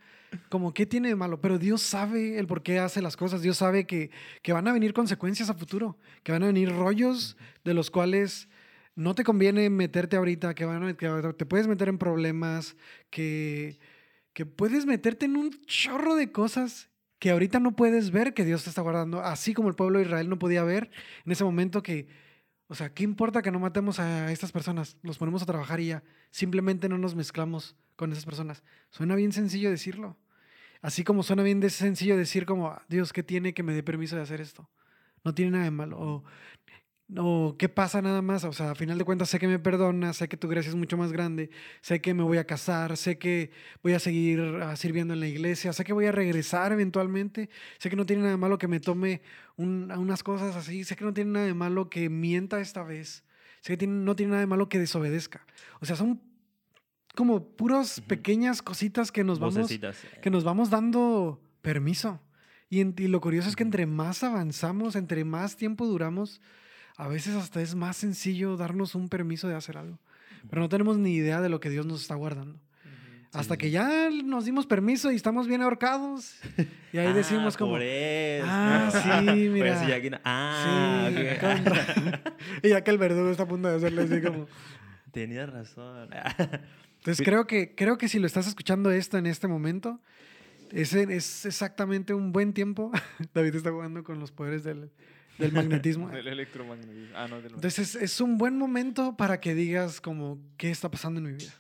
Como, 0.50 0.74
¿qué 0.74 0.86
tiene 0.86 1.10
de 1.10 1.16
malo? 1.16 1.42
Pero 1.42 1.58
Dios 1.58 1.82
sabe 1.82 2.38
el 2.40 2.48
por 2.48 2.64
qué 2.64 2.80
hace 2.80 3.02
las 3.02 3.18
cosas. 3.18 3.42
Dios 3.42 3.58
sabe 3.58 3.86
que, 3.86 4.12
que 4.42 4.54
van 4.54 4.68
a 4.68 4.74
venir 4.74 4.94
consecuencias 4.94 5.50
a 5.50 5.54
futuro. 5.54 5.98
Que 6.24 6.32
van 6.32 6.44
a 6.44 6.48
venir 6.48 6.72
rollos 6.72 7.38
de 7.64 7.74
los 7.74 7.90
cuales 7.92 8.48
no 8.96 9.16
te 9.16 9.24
conviene 9.24 9.70
meterte 9.70 10.16
ahorita. 10.16 10.54
Que, 10.54 10.66
van 10.66 10.84
a- 10.84 10.94
que 10.96 11.10
te 11.38 11.46
puedes 11.46 11.68
meter 11.68 11.90
en 11.90 11.98
problemas. 11.98 12.76
Que, 13.10 13.80
que 14.34 14.46
puedes 14.46 14.86
meterte 14.86 15.26
en 15.26 15.36
un 15.36 15.52
chorro 15.66 16.16
de 16.16 16.32
cosas 16.32 16.90
que 17.20 17.32
ahorita 17.32 17.60
no 17.60 17.76
puedes 17.76 18.12
ver 18.12 18.34
que 18.34 18.46
Dios 18.46 18.64
te 18.64 18.70
está 18.70 18.82
guardando. 18.82 19.22
Así 19.22 19.54
como 19.54 19.70
el 19.70 19.76
pueblo 19.76 20.00
de 20.00 20.06
Israel 20.06 20.30
no 20.30 20.38
podía 20.40 20.64
ver 20.64 20.92
en 21.26 21.32
ese 21.32 21.44
momento 21.44 21.82
que 21.82 22.08
o 22.68 22.76
sea, 22.76 22.94
¿qué 22.94 23.04
importa 23.04 23.42
que 23.42 23.52
no 23.52 23.60
matemos 23.60 24.00
a 24.00 24.32
estas 24.32 24.52
personas? 24.52 24.98
Los 25.02 25.18
ponemos 25.18 25.42
a 25.42 25.46
trabajar 25.46 25.80
y 25.80 25.88
ya. 25.88 26.04
Simplemente 26.32 26.90
no 26.90 26.98
nos 26.98 27.16
mezclamos 27.16 27.76
con 27.96 28.12
esas 28.12 28.26
personas. 28.26 28.64
Suena 28.90 29.16
bien 29.16 29.32
sencillo 29.32 29.70
decirlo. 29.70 30.18
Así 30.82 31.04
como 31.04 31.24
suena 31.24 31.44
bien 31.44 31.68
sencillo 31.70 32.18
decir 32.18 32.46
como, 32.46 32.70
"Ah, 32.70 32.84
Dios, 32.90 33.14
¿qué 33.14 33.24
tiene 33.24 33.54
que 33.54 33.64
me 33.64 33.74
dé 33.74 33.84
permiso 33.84 34.16
de 34.16 34.22
hacer 34.24 34.42
esto? 34.42 34.70
No 35.24 35.34
tiene 35.34 35.52
nada 35.52 35.64
de 35.66 35.72
malo. 35.72 36.24
O, 37.18 37.56
¿qué 37.60 37.70
pasa 37.70 38.02
nada 38.02 38.22
más? 38.22 38.44
O 38.44 38.54
sea, 38.54 38.72
a 38.72 38.76
final 38.76 38.98
de 38.98 39.04
cuentas 39.06 39.30
sé 39.30 39.38
que 39.40 39.48
me 39.48 39.60
perdona, 39.60 40.14
sé 40.14 40.28
que 40.28 40.38
tu 40.38 40.48
gracia 40.48 40.70
es 40.70 40.76
mucho 40.76 40.98
más 40.98 41.12
grande, 41.12 41.50
sé 41.82 42.02
que 42.02 42.14
me 42.14 42.24
voy 42.24 42.38
a 42.38 42.46
casar, 42.46 42.96
sé 42.98 43.18
que 43.18 43.52
voy 43.84 43.94
a 43.94 44.00
seguir 44.00 44.40
ah, 44.64 44.76
sirviendo 44.76 45.14
en 45.14 45.20
la 45.20 45.28
iglesia, 45.28 45.74
sé 45.74 45.84
que 45.84 45.94
voy 45.94 46.06
a 46.06 46.12
regresar 46.12 46.72
eventualmente, 46.72 47.50
sé 47.78 47.90
que 47.90 47.96
no 47.96 48.06
tiene 48.06 48.22
nada 48.24 48.32
de 48.32 48.38
malo 48.38 48.58
que 48.58 48.68
me 48.68 48.80
tome 48.80 49.22
un- 49.58 49.92
unas 49.92 50.24
cosas 50.24 50.56
así, 50.56 50.84
sé 50.84 50.96
que 50.96 51.06
no 51.06 51.14
tiene 51.14 51.32
nada 51.32 51.46
de 51.46 51.54
malo 51.54 51.90
que 51.90 52.10
mienta 52.10 52.60
esta 52.62 52.84
vez, 52.84 53.24
sé 53.62 53.74
que 53.74 53.78
tiene- 53.78 54.04
no 54.04 54.16
tiene 54.16 54.32
nada 54.32 54.42
de 54.42 54.48
malo 54.48 54.68
que 54.70 54.80
desobedezca. 54.80 55.46
O 55.82 55.86
sea, 55.86 55.96
son 55.96 56.22
como 57.16 57.46
puras 57.56 58.02
pequeñas 58.02 58.62
cositas 58.64 59.12
que 59.12 59.24
nos 59.24 59.40
vamos 59.40 59.56
Vocecitas. 59.56 59.98
que 60.22 60.30
nos 60.32 60.44
vamos 60.44 60.70
dando 60.72 61.40
permiso. 61.62 62.20
Y, 62.70 62.80
en- 62.80 62.96
y 62.98 63.08
lo 63.08 63.22
curioso 63.22 63.50
es 63.50 63.56
que 63.56 63.62
entre 63.62 63.86
más 63.86 64.24
avanzamos, 64.24 64.96
entre 64.96 65.24
más 65.26 65.56
tiempo 65.56 65.86
duramos, 65.86 66.42
a 66.98 67.08
veces 67.08 67.36
hasta 67.36 67.62
es 67.62 67.76
más 67.76 67.98
sencillo 67.98 68.58
darnos 68.58 68.96
un 68.96 69.10
permiso 69.10 69.48
de 69.48 69.56
hacer 69.56 69.78
algo. 69.78 70.00
Pero 70.50 70.62
no 70.62 70.70
tenemos 70.70 70.98
ni 70.98 71.14
idea 71.16 71.42
de 71.42 71.50
lo 71.50 71.60
que 71.60 71.70
Dios 71.70 71.86
nos 71.86 72.02
está 72.02 72.16
guardando. 72.16 72.60
Hasta 73.32 73.56
sí, 73.56 73.58
que 73.58 73.72
ya 73.72 74.10
nos 74.24 74.46
dimos 74.46 74.68
permiso 74.68 75.12
y 75.12 75.16
estamos 75.16 75.48
bien 75.48 75.64
ahorcados. 75.64 76.36
Y 76.92 76.98
ahí 77.00 77.08
Ah, 77.12 77.14
decimos 77.14 77.58
como... 77.58 77.72
Por 77.72 77.82
eso. 77.82 78.46
Ah, 78.48 78.92
sí, 78.92 79.10
Por 79.26 79.36
mira. 79.50 79.74
eso 79.76 79.90
ya 79.90 79.96
aquí 79.96 80.10
no- 80.12 80.20
Ah, 80.24 81.10
Sí, 81.10 81.16
ok. 81.18 81.40
con 81.40 81.66
ra- 81.66 82.22
y 82.64 82.70
ya 82.70 82.84
que 82.84 82.92
el 82.92 82.98
verdugo 83.00 83.30
está 83.32 83.44
a 83.44 83.48
punto 83.48 83.70
de 83.70 83.78
hacerle 83.78 84.04
así 84.04 84.22
como... 84.22 84.46
Tenías 85.12 85.50
razón. 85.50 86.10
Entonces 87.00 87.26
creo 87.26 87.48
que, 87.48 87.74
creo 87.76 87.98
que 87.98 88.08
si 88.08 88.20
lo 88.20 88.28
estás 88.28 88.48
escuchando 88.48 88.92
esto 88.92 89.18
en 89.18 89.26
este 89.26 89.48
momento, 89.48 90.00
ese 90.72 91.04
es 91.16 91.46
exactamente 91.46 92.14
un 92.14 92.32
buen 92.34 92.54
tiempo. 92.54 92.92
David 93.34 93.56
está 93.56 93.72
jugando 93.72 94.04
con 94.04 94.20
los 94.20 94.32
poderes 94.32 94.64
del, 94.64 94.92
del 95.38 95.52
magnetismo. 95.54 96.10
Del 96.10 96.28
electromagnetismo. 96.28 97.16
Ah, 97.16 97.28
no, 97.28 97.42
del 97.42 97.54
Entonces 97.54 97.96
es 97.96 98.22
un 98.22 98.38
buen 98.38 98.58
momento 98.58 99.16
para 99.18 99.40
que 99.40 99.56
digas 99.56 100.02
como 100.02 100.40
qué 100.58 100.72
está 100.72 100.90
pasando 100.90 101.20
en 101.20 101.26
mi 101.26 101.34
vida, 101.34 101.54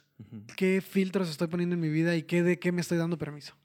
qué 0.56 0.82
filtros 0.82 1.30
estoy 1.30 1.48
poniendo 1.48 1.76
en 1.76 1.82
mi 1.82 1.90
vida 1.90 2.16
y 2.16 2.24
qué 2.24 2.44
de 2.44 2.60
qué 2.60 2.72
me 2.72 2.82
estoy 2.82 2.98
dando 2.98 3.18
permiso. 3.18 3.56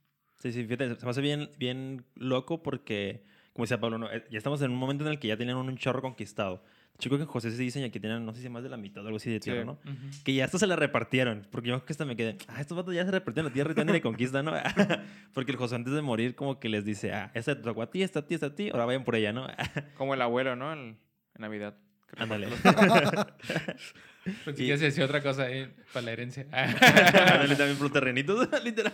Sí, 0.40 0.52
sí, 0.52 0.62
fíjate, 0.64 0.94
se 0.94 1.04
me 1.04 1.10
hace 1.10 1.20
bien, 1.20 1.50
bien 1.58 2.04
loco 2.14 2.62
porque, 2.62 3.24
como 3.52 3.64
decía 3.64 3.80
Pablo, 3.80 3.98
¿no? 3.98 4.10
Eh, 4.10 4.24
ya 4.30 4.38
estamos 4.38 4.62
en 4.62 4.70
un 4.70 4.78
momento 4.78 5.04
en 5.04 5.10
el 5.10 5.18
que 5.18 5.28
ya 5.28 5.36
tienen 5.36 5.56
un 5.56 5.76
chorro 5.76 6.00
conquistado. 6.00 6.62
Yo 7.00 7.10
creo 7.10 7.20
que 7.20 7.26
José 7.26 7.52
se 7.52 7.62
dice 7.62 7.90
que 7.92 8.00
tienen, 8.00 8.26
no 8.26 8.34
sé 8.34 8.42
si 8.42 8.48
más 8.48 8.64
de 8.64 8.68
la 8.68 8.76
mitad 8.76 9.04
o 9.04 9.06
algo 9.06 9.18
así 9.18 9.30
de 9.30 9.38
tierra, 9.38 9.60
Sí. 9.60 9.66
¿no? 9.66 9.72
Ujú. 9.72 10.10
Que 10.24 10.34
ya 10.34 10.44
hasta 10.46 10.58
se 10.58 10.66
la 10.66 10.74
repartieron. 10.74 11.46
Porque 11.52 11.68
yo 11.68 11.76
creo 11.76 11.86
que 11.86 11.92
hasta 11.92 12.04
me 12.04 12.16
quedé, 12.16 12.36
ah, 12.48 12.60
estos 12.60 12.76
vatos 12.76 12.92
ya 12.94 13.04
se 13.04 13.12
repartieron 13.12 13.50
la 13.50 13.52
tierra 13.54 13.70
y 13.70 13.74
todavía 13.74 13.92
ni 13.92 13.98
le 13.98 14.02
conquistan, 14.02 14.44
¿no? 14.46 14.52
porque 15.32 15.52
el 15.52 15.58
José 15.58 15.76
antes 15.76 15.92
de 15.94 16.02
morir 16.02 16.34
como 16.34 16.58
que 16.58 16.68
les 16.68 16.84
dice, 16.84 17.12
ah, 17.12 17.30
esta 17.34 17.54
te 17.54 17.62
tocó 17.62 17.82
a 17.82 17.90
ti, 17.90 18.02
esta 18.02 18.18
a 18.20 18.26
ti, 18.26 18.34
esta 18.34 18.46
a 18.46 18.54
ti, 18.54 18.70
ahora 18.70 18.84
vayan 18.84 19.04
por 19.04 19.14
ella, 19.14 19.32
¿no? 19.32 19.46
Como 19.96 20.14
el 20.14 20.22
abuelo, 20.22 20.56
¿no? 20.56 20.72
El- 20.72 20.80
en 20.80 20.96
Navidad. 21.40 21.76
Ándale. 22.16 22.48
Pensé 24.44 24.64
Y- 24.64 24.66
que 24.68 24.78
se 24.78 24.84
decía 24.86 25.04
otra 25.04 25.22
cosa 25.22 25.50
eh, 25.50 25.70
para 25.92 26.06
la 26.06 26.12
herencia. 26.12 26.46
Ándale 26.50 27.54
también 27.56 27.76
por 27.76 27.82
los 27.84 27.92
terrenitos, 27.92 28.48
literal. 28.64 28.92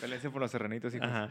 Peleense 0.00 0.30
por 0.30 0.40
los 0.40 0.50
serranitos, 0.50 0.94
hijos. 0.94 1.06
Ajá. 1.06 1.28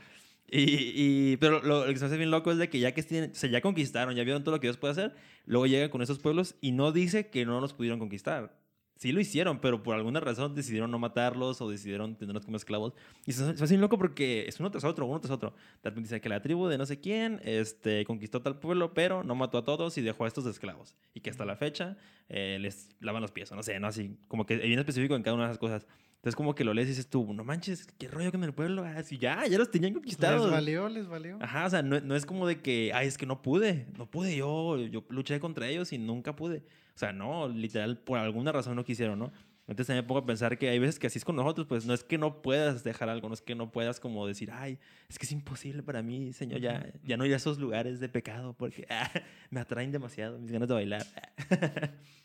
Y, 0.55 1.31
y- 1.33 1.37
pero 1.37 1.61
lo, 1.63 1.85
lo 1.87 1.91
que 1.91 1.97
se 1.97 2.05
hace 2.05 2.17
bien 2.17 2.29
loco 2.29 2.51
es 2.51 2.57
de 2.59 2.69
que 2.69 2.79
ya 2.79 2.93
que 2.93 3.01
tienen, 3.01 3.31
o 3.31 3.35
sea, 3.35 3.49
ya 3.49 3.59
conquistaron, 3.61 4.13
ya 4.15 4.23
vieron 4.23 4.43
todo 4.43 4.53
lo 4.55 4.59
que 4.61 4.67
Dios 4.67 4.77
puede 4.77 4.91
hacer, 4.91 5.15
luego 5.45 5.65
llegan 5.65 5.89
con 5.89 6.01
esos 6.03 6.19
pueblos 6.19 6.55
y 6.61 6.71
no 6.73 6.91
dice 6.91 7.29
que 7.29 7.43
no 7.45 7.59
los 7.59 7.73
pudieron 7.73 7.97
conquistar. 7.99 8.55
sí 8.95 9.11
lo 9.11 9.19
hicieron, 9.19 9.59
pero 9.59 9.81
por 9.83 9.95
alguna 9.95 10.19
razón 10.19 10.53
decidieron 10.53 10.91
no 10.91 10.99
matarlos 10.99 11.59
o 11.61 11.69
decidieron 11.69 12.15
tenerlos 12.17 12.45
como 12.45 12.55
esclavos. 12.57 12.93
Y 13.25 13.31
se, 13.33 13.57
se 13.57 13.63
hace 13.63 13.73
bien 13.73 13.81
loco 13.81 13.97
porque 13.97 14.45
es 14.47 14.59
uno 14.59 14.69
tras 14.71 14.83
otro, 14.83 15.07
uno 15.07 15.19
tras 15.19 15.31
otro. 15.31 15.55
De 15.81 15.89
repente 15.89 16.07
dice 16.09 16.21
que 16.21 16.29
la 16.29 16.41
tribu 16.41 16.67
de 16.67 16.77
no 16.77 16.85
sé 16.85 16.99
quién 16.99 17.41
este, 17.43 18.05
conquistó 18.05 18.41
tal 18.41 18.59
pueblo, 18.59 18.93
pero 18.93 19.23
no 19.23 19.33
mató 19.35 19.57
a 19.57 19.65
todos 19.65 19.97
y 19.97 20.01
dejó 20.01 20.25
a 20.25 20.27
estos 20.27 20.45
esclavos. 20.45 20.95
Y 21.15 21.21
que 21.21 21.31
hasta 21.31 21.45
la 21.45 21.55
fecha 21.57 21.97
eh, 22.29 22.59
les 22.61 22.89
lavan 23.01 23.21
los 23.23 23.31
pies, 23.31 23.51
o 23.51 23.55
no 23.55 23.63
sé, 23.63 23.79
¿no? 23.79 23.87
Así, 23.87 24.17
como 24.27 24.45
que 24.45 24.57
bien 24.57 24.77
específico 24.79 25.15
en 25.15 25.23
cada 25.23 25.33
una 25.35 25.45
de 25.45 25.49
esas 25.51 25.59
cosas. 25.59 25.87
Entonces, 26.23 26.37
como 26.37 26.55
que 26.55 26.63
lo 26.63 26.73
lees 26.73 26.87
y 26.87 26.91
dices 26.91 27.09
tú, 27.09 27.33
no 27.33 27.43
manches, 27.43 27.85
qué 27.97 28.07
rollo 28.07 28.31
con 28.31 28.45
el 28.45 28.53
pueblo. 28.53 28.85
Así, 28.85 29.17
ya, 29.17 29.45
ya 29.45 29.57
los 29.57 29.69
tenían 29.69 29.91
conquistados. 29.91 30.43
Les 30.43 30.51
valió, 30.51 30.87
les 30.87 31.05
valió. 31.05 31.37
Ajá, 31.41 31.65
o 31.65 31.69
sea, 31.69 31.81
no, 31.81 31.99
no 31.99 32.15
es 32.15 32.25
como 32.25 32.47
de 32.47 32.61
que, 32.61 32.91
ay, 32.93 33.07
es 33.07 33.17
que 33.17 33.25
no 33.25 33.41
pude, 33.41 33.87
no 33.97 34.09
pude 34.09 34.33
yo, 34.33 34.77
yo 34.77 35.03
luché 35.09 35.37
contra 35.41 35.67
ellos 35.67 35.91
y 35.91 35.97
nunca 35.97 36.33
pude. 36.33 36.59
O 36.95 36.97
sea, 36.97 37.11
no, 37.11 37.49
literal, 37.49 37.97
por 37.97 38.19
alguna 38.19 38.53
razón 38.53 38.77
no 38.77 38.85
quisieron, 38.85 39.19
¿no? 39.19 39.33
Entonces 39.67 39.87
también 39.87 40.05
me 40.05 40.07
pongo 40.07 40.21
a 40.21 40.25
pensar 40.25 40.57
que 40.57 40.69
hay 40.69 40.79
veces 40.79 40.97
que 40.97 41.07
así 41.07 41.17
es 41.17 41.25
con 41.25 41.35
nosotros, 41.35 41.67
pues 41.67 41.85
no 41.85 41.93
es 41.93 42.05
que 42.05 42.17
no 42.17 42.41
puedas 42.41 42.85
dejar 42.85 43.09
algo, 43.09 43.27
no 43.27 43.33
es 43.33 43.41
que 43.41 43.53
no 43.53 43.73
puedas 43.73 43.99
como 43.99 44.25
decir, 44.25 44.49
ay, 44.49 44.79
es 45.09 45.19
que 45.19 45.25
es 45.25 45.31
imposible 45.33 45.83
para 45.83 46.01
mí, 46.01 46.31
Señor, 46.31 46.61
ya, 46.61 46.89
ya 47.03 47.17
no 47.17 47.25
ir 47.25 47.33
a 47.33 47.35
esos 47.35 47.59
lugares 47.59 47.99
de 47.99 48.07
pecado 48.07 48.53
porque 48.53 48.87
ah, 48.89 49.11
me 49.49 49.59
atraen 49.59 49.91
demasiado 49.91 50.39
mis 50.39 50.53
ganas 50.53 50.69
de 50.69 50.73
bailar. 50.73 51.05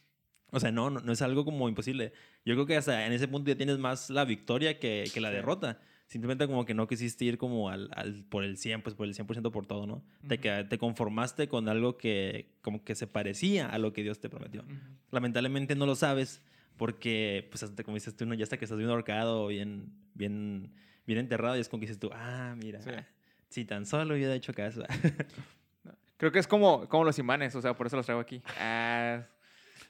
o 0.51 0.61
sea, 0.61 0.73
no, 0.73 0.91
no, 0.91 1.01
no, 1.01 1.13
es 1.13 1.23
algo 1.23 1.45
como 1.45 1.69
imposible. 1.69 2.13
Yo 2.45 2.55
creo 2.55 2.67
que 2.67 2.77
hasta 2.77 3.07
en 3.07 3.13
ese 3.13 3.29
punto 3.29 3.49
ya 3.51 3.57
tienes 3.57 3.79
más 3.79 4.11
la 4.11 4.25
victoria 4.25 4.79
que, 4.79 5.05
que 5.13 5.21
la 5.21 5.31
derrota. 5.31 5.81
Simplemente 6.07 6.47
como 6.47 6.65
que 6.65 6.73
no 6.73 6.89
quisiste 6.89 7.27
ir 7.27 7.37
como 7.37 7.69
al, 7.69 7.91
al, 7.93 8.25
por 8.25 8.43
el 8.43 8.57
100, 8.57 8.81
pues 8.81 8.95
por 8.95 9.07
el 9.07 9.15
100% 9.15 9.51
por 9.51 9.67
todo, 9.67 9.87
¿no? 9.87 9.97
Uh 9.97 10.29
-huh. 10.29 10.41
te, 10.41 10.65
te 10.65 10.79
conformaste 10.79 11.49
con 11.49 11.69
algo 11.69 11.99
que 11.99 12.55
como 12.63 12.83
que 12.83 12.95
se 12.95 13.07
parecía 13.07 13.69
a 13.69 13.77
lo 13.77 13.93
que 13.93 14.03
Dios 14.03 14.19
te 14.19 14.31
prometió. 14.31 14.63
Uh 14.63 14.73
-huh. 14.73 14.79
Lamentablemente 15.11 15.75
no 15.75 15.85
lo 15.85 15.95
sabes 15.95 16.43
porque, 16.79 17.47
pues, 17.51 17.63
hasta 17.65 17.83
como 17.83 17.97
dices 17.97 18.17
tú, 18.17 18.25
¿no? 18.25 18.35
ya 18.35 18.45
hasta 18.45 18.57
que 18.57 18.65
estás 18.65 18.79
bien 18.79 18.89
ahorcado, 18.89 19.49
bien, 19.49 19.93
bien, 20.15 20.73
bien 21.07 21.19
enterrado, 21.19 21.57
y 21.57 21.61
es 21.61 21.69
como 21.69 21.81
que 21.81 21.87
dices 21.87 21.99
tú, 21.99 22.09
ah, 22.15 22.55
mira, 22.57 22.81
sí. 22.81 22.91
si 23.49 23.65
tan 23.65 23.85
solo 23.85 24.15
hubiera 24.15 24.35
hecho 24.35 24.55
caso. 24.55 24.85
Creo 26.17 26.33
que 26.33 26.39
es 26.39 26.47
como, 26.47 26.89
como 26.89 27.05
los 27.05 27.19
imanes, 27.19 27.55
o 27.55 27.61
sea, 27.61 27.75
por 27.75 27.89
eso 27.89 27.97
los 27.97 28.07
traigo 28.07 28.21
aquí. 28.21 28.41
Ah, 28.61 29.23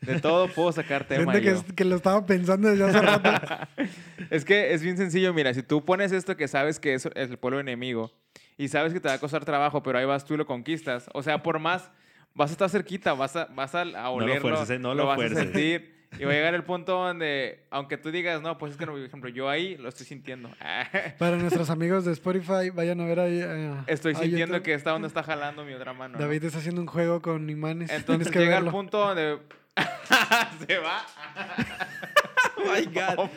de 0.01 0.21
todo 0.21 0.49
puedo 0.49 0.73
sacar 0.73 1.05
tema. 1.05 1.33
Gente 1.33 1.65
que, 1.65 1.75
que, 1.75 1.85
lo 1.85 1.97
estaba 1.97 2.25
pensando 2.25 2.69
desde 2.69 2.85
hace 2.85 3.01
rato. 3.01 3.31
es 4.31 4.45
que 4.45 4.73
es 4.73 4.83
bien 4.83 4.97
sencillo, 4.97 5.33
mira, 5.35 5.53
si 5.55 5.63
tú 5.63 5.85
pones 5.85 6.13
esto 6.13 6.37
que 6.37 6.49
sabes 6.49 6.79
que 6.79 6.95
es 6.95 7.09
el 7.15 7.37
pueblo 7.39 7.61
enemigo 7.61 8.13
y 8.57 8.69
sabes 8.69 8.93
que 8.93 9.01
te 9.01 9.09
va 9.09 9.15
a 9.15 9.19
costar 9.19 9.45
trabajo, 9.45 9.83
pero 9.83 9.99
ahí 9.99 10.05
vas 10.05 10.25
tú 10.25 10.35
y 10.35 10.37
lo 10.37 10.47
conquistas, 10.47 11.09
o 11.15 11.23
sea, 11.23 11.43
por 11.43 11.59
más, 11.59 11.91
vas 12.35 12.51
a 12.51 12.53
estar 12.53 12.71
cerquita, 12.71 13.15
vas 13.15 13.37
a, 13.37 13.47
vas 13.47 13.75
a, 13.75 13.83
a 13.83 14.11
olerlo, 14.11 14.35
no 14.35 14.51
lo, 14.51 14.57
fuerces, 14.57 14.81
no 14.81 14.89
lo, 14.95 15.03
lo 15.03 15.07
vas 15.07 15.17
fuerces. 15.17 15.39
a 15.39 15.43
sentir. 15.43 15.99
Y 16.19 16.25
va 16.25 16.31
a 16.31 16.35
llegar 16.35 16.55
el 16.55 16.65
punto 16.65 16.93
donde, 16.93 17.67
aunque 17.71 17.99
tú 17.99 18.11
digas, 18.11 18.41
no, 18.41 18.57
pues 18.57 18.73
es 18.73 18.79
que, 18.79 18.87
por 18.87 18.99
ejemplo, 18.99 19.29
yo 19.29 19.49
ahí 19.49 19.77
lo 19.77 19.89
estoy 19.89 20.07
sintiendo. 20.07 20.51
Para 21.19 21.37
nuestros 21.37 21.69
amigos 21.71 22.05
de 22.05 22.13
Spotify, 22.13 22.71
vayan 22.73 23.01
a 23.01 23.05
ver 23.05 23.21
ahí. 23.21 23.43
Uh, 23.43 23.85
estoy 23.87 24.15
sintiendo 24.15 24.55
YouTube. 24.55 24.63
que 24.65 24.75
esta 24.75 24.95
onda 24.95 25.07
está 25.07 25.23
jalando 25.23 25.65
mi 25.65 25.75
otra 25.75 25.93
mano. 25.93 26.19
David 26.19 26.41
¿no? 26.41 26.47
está 26.47 26.59
haciendo 26.61 26.81
un 26.81 26.87
juego 26.87 27.21
con 27.21 27.51
imanes. 27.51 27.91
Entonces 27.91 28.33
que 28.33 28.39
llega 28.39 28.55
verlo. 28.55 28.69
el 28.69 28.73
punto 28.73 28.99
donde 28.99 29.39
se 30.67 30.79
va. 30.79 31.07
oh 32.57 32.63
my 32.65 32.85
God. 32.95 33.31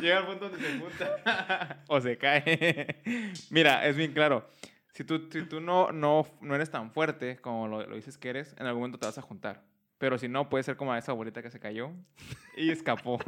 llega 0.00 0.18
el 0.18 0.26
punto 0.26 0.48
donde 0.48 0.66
se 0.66 0.78
junta 0.78 1.82
o 1.88 2.00
se 2.00 2.18
cae. 2.18 3.02
Mira, 3.50 3.86
es 3.86 3.96
bien 3.96 4.12
claro. 4.12 4.48
Si 4.92 5.04
tú, 5.04 5.28
si 5.30 5.42
tú 5.42 5.60
no, 5.60 5.92
no, 5.92 6.26
no 6.40 6.54
eres 6.54 6.70
tan 6.70 6.90
fuerte 6.90 7.36
como 7.36 7.68
lo, 7.68 7.86
lo 7.86 7.96
dices 7.96 8.16
que 8.16 8.30
eres, 8.30 8.54
en 8.58 8.66
algún 8.66 8.80
momento 8.82 8.98
te 8.98 9.06
vas 9.06 9.18
a 9.18 9.22
juntar. 9.22 9.62
Pero 9.98 10.18
si 10.18 10.28
no, 10.28 10.48
puede 10.48 10.64
ser 10.64 10.76
como 10.76 10.94
esa 10.94 11.12
abuelita 11.12 11.42
que 11.42 11.50
se 11.50 11.58
cayó 11.58 11.92
y 12.56 12.70
escapó. 12.70 13.18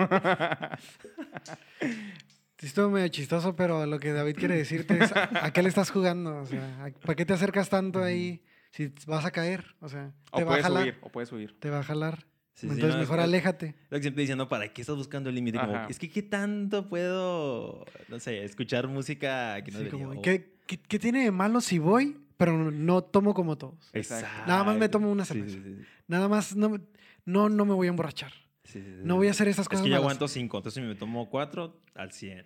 Estuvo 2.58 2.90
medio 2.90 3.08
chistoso, 3.08 3.54
pero 3.54 3.86
lo 3.86 3.98
que 3.98 4.12
David 4.12 4.36
quiere 4.36 4.56
decirte 4.56 4.98
es 5.02 5.12
¿a 5.14 5.52
qué 5.52 5.62
le 5.62 5.68
estás 5.68 5.90
jugando? 5.90 6.38
O 6.38 6.46
sea, 6.46 6.90
¿para 7.02 7.14
qué 7.14 7.24
te 7.24 7.32
acercas 7.32 7.68
tanto 7.68 8.02
ahí 8.02 8.42
si 8.70 8.92
vas 9.06 9.24
a 9.24 9.30
caer? 9.30 9.74
O 9.80 9.88
sea, 9.88 10.12
te 10.34 10.42
o 10.42 10.46
va 10.46 10.56
a 10.56 10.62
jalar. 10.62 10.84
Huir, 10.84 10.98
o 11.00 11.10
puedes 11.10 11.32
huir. 11.32 11.58
Te 11.58 11.70
va 11.70 11.80
a 11.80 11.82
jalar. 11.82 12.26
Sí, 12.54 12.66
Entonces 12.66 12.90
sí, 12.90 12.94
no, 12.94 13.00
mejor 13.00 13.18
es, 13.20 13.24
aléjate. 13.24 13.76
Lo 13.88 13.98
que 13.98 14.02
siempre 14.02 14.22
diciendo, 14.22 14.48
¿para 14.48 14.72
qué 14.72 14.80
estás 14.80 14.96
buscando 14.96 15.28
el 15.28 15.36
límite? 15.36 15.60
Es 15.88 15.98
que 15.98 16.10
¿qué 16.10 16.22
tanto 16.22 16.88
puedo, 16.88 17.84
no 18.08 18.18
sé, 18.18 18.42
escuchar 18.42 18.88
música 18.88 19.62
que 19.62 19.70
no 19.70 19.78
Sí, 19.78 19.86
como, 19.86 20.20
¿qué, 20.22 20.56
qué, 20.66 20.80
qué 20.80 20.98
tiene 20.98 21.22
de 21.22 21.30
malo 21.30 21.60
si 21.60 21.78
voy, 21.78 22.18
pero 22.36 22.72
no 22.72 23.02
tomo 23.02 23.32
como 23.32 23.56
todos? 23.56 23.90
Exacto. 23.92 24.48
Nada 24.48 24.64
más 24.64 24.76
me 24.76 24.88
tomo 24.88 25.08
una 25.10 25.24
cerveza. 25.24 25.54
sí, 25.54 25.62
sí, 25.62 25.74
sí. 25.76 25.82
Nada 26.08 26.26
más 26.26 26.56
no, 26.56 26.80
no, 27.24 27.48
no 27.48 27.64
me 27.64 27.74
voy 27.74 27.86
a 27.86 27.90
emborrachar. 27.90 28.32
Sí, 28.68 28.80
sí, 28.82 28.84
sí, 28.84 29.00
No 29.02 29.16
voy 29.16 29.28
a 29.28 29.30
hacer 29.30 29.48
esas 29.48 29.64
Es 29.64 29.68
cosas 29.68 29.82
que 29.82 29.88
yo 29.88 29.94
malas. 29.94 30.04
aguanto 30.04 30.28
cinco, 30.28 30.58
entonces 30.58 30.82
si 30.82 30.86
me 30.86 30.94
tomo 30.94 31.28
cuatro, 31.30 31.80
al 31.94 32.12
100. 32.12 32.44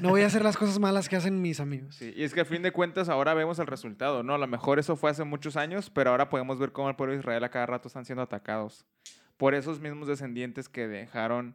No 0.00 0.08
voy 0.10 0.22
a 0.22 0.26
hacer 0.26 0.42
las 0.42 0.56
cosas 0.58 0.78
malas 0.80 1.08
que 1.08 1.16
hacen 1.16 1.40
mis 1.40 1.60
amigos. 1.60 1.94
Sí, 1.94 2.12
y 2.16 2.24
es 2.24 2.34
que 2.34 2.40
a 2.40 2.44
fin 2.44 2.62
de 2.62 2.72
cuentas 2.72 3.08
ahora 3.08 3.34
vemos 3.34 3.58
el 3.60 3.66
resultado, 3.68 4.22
¿no? 4.22 4.34
A 4.34 4.38
lo 4.38 4.46
mejor 4.48 4.78
eso 4.78 4.96
fue 4.96 5.10
hace 5.10 5.22
muchos 5.24 5.56
años, 5.56 5.88
pero 5.90 6.10
ahora 6.10 6.28
podemos 6.28 6.58
ver 6.58 6.72
cómo 6.72 6.88
el 6.88 6.96
pueblo 6.96 7.12
de 7.14 7.20
Israel 7.20 7.44
a 7.44 7.50
cada 7.50 7.66
rato 7.66 7.88
están 7.88 8.04
siendo 8.04 8.22
atacados 8.22 8.84
por 9.36 9.54
esos 9.54 9.80
mismos 9.80 10.08
descendientes 10.08 10.68
que 10.68 10.88
dejaron, 10.88 11.54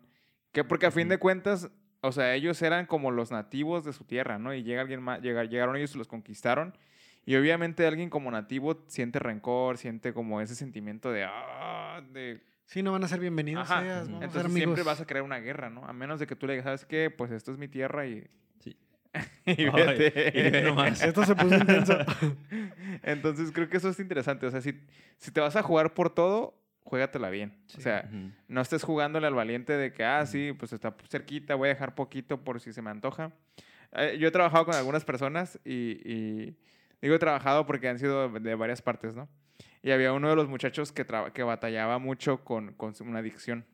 que 0.54 0.64
porque 0.64 0.86
a 0.86 0.92
fin 0.92 1.10
de 1.10 1.18
cuentas, 1.20 1.70
o 2.02 2.12
sea, 2.14 2.34
ellos 2.36 2.62
eran 2.62 2.86
como 2.86 3.12
los 3.12 3.32
nativos 3.32 3.84
de 3.84 3.92
su 3.94 4.06
tierra, 4.06 4.40
¿no? 4.40 4.54
Y 4.54 4.64
llega 4.64 4.82
alguien 4.82 5.02
más, 5.02 5.22
llega- 5.22 5.44
llegaron 5.44 5.76
ellos 5.76 5.94
y 5.94 5.98
los 5.98 6.08
conquistaron. 6.08 6.76
Y 7.26 7.36
obviamente 7.36 7.86
alguien 7.86 8.10
como 8.10 8.32
nativo 8.32 8.84
siente 8.88 9.20
rencor, 9.20 9.78
siente 9.78 10.14
como 10.14 10.40
ese 10.42 10.56
sentimiento 10.56 11.12
de, 11.12 11.26
ah, 11.28 12.02
de 12.14 12.42
Sí, 12.66 12.82
no 12.84 12.92
van 12.92 13.04
a 13.04 13.08
ser 13.08 13.20
bienvenidos. 13.20 13.70
Ajá. 13.70 13.82
seas, 13.82 14.08
vamos 14.08 14.16
a 14.16 14.20
ser 14.20 14.24
Entonces 14.42 14.54
siempre 14.54 14.84
vas 14.84 15.00
a 15.02 15.06
crear 15.06 15.24
una 15.24 15.40
guerra, 15.40 15.70
¿no? 15.70 15.86
A 15.86 15.94
menos 15.94 16.20
de 16.20 16.28
que 16.28 16.36
tú 16.36 16.48
le 16.48 16.54
digas, 16.54 16.66
¿sabes 16.66 16.86
qué? 16.86 17.10
Pues 17.12 17.32
esto 17.32 17.52
es 17.52 17.58
mi 17.58 17.68
tierra 17.68 18.06
y... 18.08 18.28
Sí. 18.60 18.76
y 19.46 19.66
Ay, 19.72 19.98
vete. 19.98 20.32
y 20.38 20.50
ve 20.52 20.62
nomás. 20.64 21.02
Esto 21.04 21.24
se 21.26 21.36
puso 21.36 21.56
intenso. 21.56 21.98
Entonces 23.04 23.52
creo 23.52 23.70
que 23.70 23.78
eso 23.78 23.90
es 23.90 24.00
interesante. 24.00 24.46
O 24.48 24.52
sea, 24.52 24.62
si, 24.62 24.74
si 25.18 25.32
te 25.32 25.40
vas 25.42 25.56
a 25.56 25.62
jugar 25.64 25.94
por 25.94 26.10
todo, 26.14 26.60
juégatela 26.84 27.30
bien. 27.30 27.56
O 27.68 27.70
Sí. 27.76 27.82
sea, 27.82 28.10
Ujú. 28.12 28.32
no 28.48 28.62
estés 28.62 28.84
jugándole 28.84 29.28
al 29.28 29.36
valiente 29.36 29.74
de 29.74 29.94
que, 29.94 30.04
ah, 30.04 30.26
sí, 30.26 30.54
pues 30.58 30.74
está 30.74 30.96
cerquita, 31.08 31.56
voy 31.56 31.68
a 31.70 31.74
dejar 31.74 31.94
poquito 31.96 32.44
por 32.44 32.60
si 32.60 32.74
se 32.74 32.82
me 32.82 32.90
antoja. 32.90 33.32
Eh, 33.94 34.18
yo 34.20 34.28
he 34.28 34.32
trabajado 34.32 34.66
con 34.66 34.74
algunas 34.76 35.06
personas 35.06 35.60
y, 35.64 36.02
y 36.04 36.58
digo 37.02 37.16
he 37.16 37.20
trabajado 37.20 37.66
porque 37.68 37.88
han 37.88 38.00
sido 38.00 38.28
de 38.30 38.56
varias 38.56 38.82
partes, 38.82 39.16
¿no? 39.16 39.30
Y 39.86 39.92
había 39.92 40.14
uno 40.14 40.30
de 40.32 40.36
los 40.36 40.48
muchachos 40.50 40.92
que, 40.92 41.06
traba- 41.06 41.32
que 41.32 41.44
batallaba 41.44 42.00
mucho 42.00 42.44
con, 42.44 42.74
con 42.74 42.96
su- 42.96 43.04
una 43.04 43.20
adicción. 43.20 43.66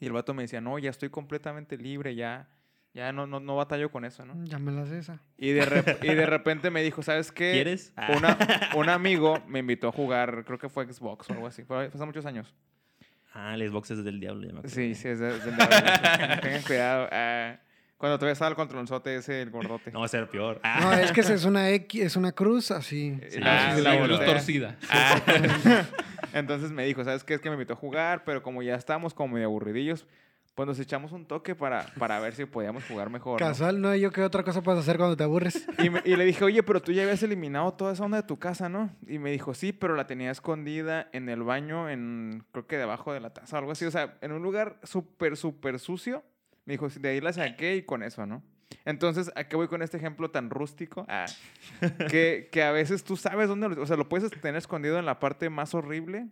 Y 0.00 0.04
el 0.04 0.12
vato 0.12 0.34
me 0.34 0.42
decía, 0.42 0.60
no, 0.60 0.78
ya 0.78 0.90
estoy 0.90 1.08
completamente 1.08 1.78
libre, 1.78 2.14
ya, 2.14 2.46
ya 2.92 3.10
no, 3.10 3.26
no, 3.26 3.40
no 3.40 3.56
batallo 3.56 3.90
con 3.90 4.04
eso, 4.04 4.26
¿no? 4.26 4.34
Ya 4.44 4.58
me 4.58 4.70
las 4.70 4.90
esa. 4.90 5.18
Y 5.38 5.52
de, 5.52 5.64
rep- 5.66 6.04
y 6.04 6.14
de 6.14 6.26
repente 6.26 6.70
me 6.70 6.82
dijo, 6.82 7.02
¿sabes 7.02 7.32
qué? 7.32 7.52
¿Quieres? 7.52 7.94
Ah. 7.96 8.12
Una, 8.18 8.36
un 8.76 8.88
amigo 8.90 9.42
me 9.48 9.60
invitó 9.60 9.88
a 9.88 9.92
jugar, 9.92 10.44
creo 10.44 10.58
que 10.58 10.68
fue 10.68 10.84
Xbox 10.92 11.30
o 11.30 11.32
algo 11.32 11.46
así, 11.46 11.64
fue 11.64 11.86
hace 11.86 12.04
muchos 12.04 12.26
años. 12.26 12.54
Ah, 13.32 13.54
el 13.54 13.66
Xbox 13.66 13.90
es 13.92 14.04
del 14.04 14.20
diablo, 14.20 14.42
ya 14.46 14.52
me 14.52 14.58
acuerdo. 14.58 14.74
Sí, 14.74 14.94
sí, 14.94 15.08
es 15.08 15.20
del 15.20 15.40
diablo. 15.40 15.66
Tengan 16.42 16.62
cuidado. 16.62 17.08
ah, 17.10 17.56
cuando 17.98 18.16
todavía 18.16 18.32
estaba 18.32 18.48
el 18.48 18.54
controlzote 18.56 19.16
ese, 19.16 19.42
el 19.42 19.50
gordote. 19.50 19.90
No 19.92 19.98
va 20.00 20.06
a 20.06 20.08
ser 20.08 20.28
peor. 20.30 20.60
Ah. 20.62 20.78
No, 20.80 20.92
es 20.94 21.12
que 21.12 21.20
es 21.20 21.44
una 21.44 21.68
X, 21.70 22.02
es 22.02 22.16
una 22.16 22.32
cruz 22.32 22.70
así. 22.70 23.18
Sí, 23.28 23.40
Ah, 23.42 23.72
sí, 23.76 23.82
la 23.82 23.94
la 23.96 24.04
cruz 24.06 24.24
torcida. 24.24 24.76
Ah. 24.90 25.20
Entonces 26.32 26.70
me 26.70 26.84
dijo, 26.84 27.04
¿sabes 27.04 27.24
qué? 27.24 27.34
Es 27.34 27.40
que 27.40 27.48
me 27.50 27.54
invitó 27.56 27.72
a 27.74 27.76
jugar, 27.76 28.22
pero 28.24 28.42
como 28.42 28.62
ya 28.62 28.74
estábamos 28.74 29.14
como 29.14 29.34
medio 29.34 29.46
aburridillos, 29.46 30.06
pues 30.54 30.66
nos 30.66 30.78
echamos 30.80 31.12
un 31.12 31.24
toque 31.24 31.54
para, 31.54 31.86
para 31.98 32.18
ver 32.18 32.34
si 32.34 32.44
podíamos 32.44 32.84
jugar 32.84 33.10
mejor. 33.10 33.38
Casual, 33.38 33.80
no 33.80 33.88
hay 33.90 34.00
yo 34.00 34.10
qué 34.10 34.22
otra 34.22 34.42
cosa 34.42 34.60
puedes 34.60 34.80
hacer 34.80 34.96
cuando 34.96 35.16
te 35.16 35.22
aburres. 35.22 35.66
Y, 35.78 35.88
me- 35.90 36.02
y 36.04 36.16
le 36.16 36.24
dije, 36.24 36.44
oye, 36.44 36.62
pero 36.64 36.82
tú 36.82 36.90
ya 36.92 37.02
habías 37.02 37.22
eliminado 37.22 37.72
toda 37.74 37.92
esa 37.92 38.04
onda 38.04 38.16
de 38.20 38.26
tu 38.26 38.38
casa, 38.40 38.68
¿no? 38.68 38.90
Y 39.06 39.18
me 39.20 39.30
dijo, 39.30 39.54
sí, 39.54 39.72
pero 39.72 39.94
la 39.94 40.06
tenía 40.08 40.30
escondida 40.32 41.08
en 41.12 41.28
el 41.28 41.42
baño, 41.44 41.88
en 41.88 42.44
creo 42.50 42.66
que 42.66 42.76
debajo 42.76 43.12
de 43.12 43.20
la 43.20 43.30
taza 43.30 43.56
o 43.56 43.58
algo 43.60 43.72
así. 43.72 43.84
O 43.84 43.90
sea, 43.92 44.16
en 44.20 44.32
un 44.32 44.42
lugar 44.42 44.78
súper, 44.82 45.36
súper 45.36 45.78
sucio. 45.78 46.24
Me 46.68 46.74
dijo, 46.74 46.86
de 46.90 47.08
ahí 47.08 47.20
la 47.22 47.32
saqué 47.32 47.76
y 47.76 47.82
con 47.82 48.02
eso, 48.02 48.26
¿no? 48.26 48.42
Entonces, 48.84 49.32
¿a 49.36 49.44
qué 49.44 49.56
voy 49.56 49.68
con 49.68 49.80
este 49.80 49.96
ejemplo 49.96 50.30
tan 50.30 50.50
rústico? 50.50 51.06
Ah, 51.08 51.24
que, 52.10 52.50
que 52.52 52.62
a 52.62 52.72
veces 52.72 53.02
tú 53.04 53.16
sabes 53.16 53.48
dónde, 53.48 53.70
lo- 53.70 53.82
o 53.82 53.86
sea, 53.86 53.96
lo 53.96 54.08
puedes 54.08 54.30
tener 54.30 54.56
escondido 54.56 54.98
en 54.98 55.06
la 55.06 55.18
parte 55.18 55.48
más 55.48 55.74
horrible 55.74 56.26